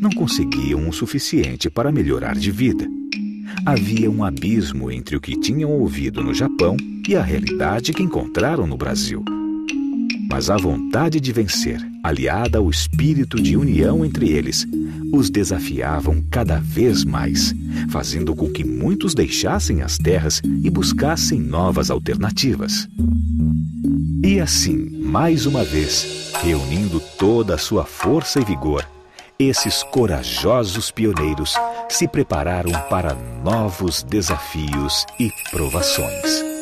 não 0.00 0.08
conseguiam 0.10 0.88
o 0.88 0.92
suficiente 0.92 1.68
para 1.68 1.92
melhorar 1.92 2.34
de 2.34 2.50
vida. 2.50 2.88
Havia 3.64 4.10
um 4.10 4.22
abismo 4.22 4.90
entre 4.90 5.16
o 5.16 5.20
que 5.20 5.38
tinham 5.38 5.70
ouvido 5.70 6.22
no 6.22 6.34
Japão 6.34 6.76
e 7.08 7.16
a 7.16 7.22
realidade 7.22 7.92
que 7.92 8.02
encontraram 8.02 8.66
no 8.66 8.76
Brasil. 8.76 9.24
Mas 10.30 10.50
a 10.50 10.56
vontade 10.56 11.20
de 11.20 11.32
vencer, 11.32 11.80
aliada 12.02 12.58
ao 12.58 12.68
espírito 12.68 13.40
de 13.40 13.56
união 13.56 14.04
entre 14.04 14.28
eles, 14.28 14.66
os 15.12 15.30
desafiavam 15.30 16.22
cada 16.30 16.58
vez 16.58 17.04
mais, 17.04 17.54
fazendo 17.88 18.34
com 18.34 18.50
que 18.50 18.64
muitos 18.64 19.14
deixassem 19.14 19.82
as 19.82 19.96
terras 19.96 20.42
e 20.44 20.68
buscassem 20.68 21.40
novas 21.40 21.90
alternativas. 21.90 22.88
E 24.22 24.40
assim, 24.40 24.90
mais 25.00 25.46
uma 25.46 25.64
vez, 25.64 26.32
reunindo 26.42 27.00
toda 27.18 27.54
a 27.54 27.58
sua 27.58 27.84
força 27.84 28.40
e 28.40 28.44
vigor, 28.44 28.86
esses 29.38 29.82
corajosos 29.84 30.90
pioneiros 30.90 31.54
se 31.88 32.08
prepararam 32.08 32.72
para 32.88 33.14
novos 33.42 34.02
desafios 34.02 35.06
e 35.18 35.30
provações. 35.50 36.55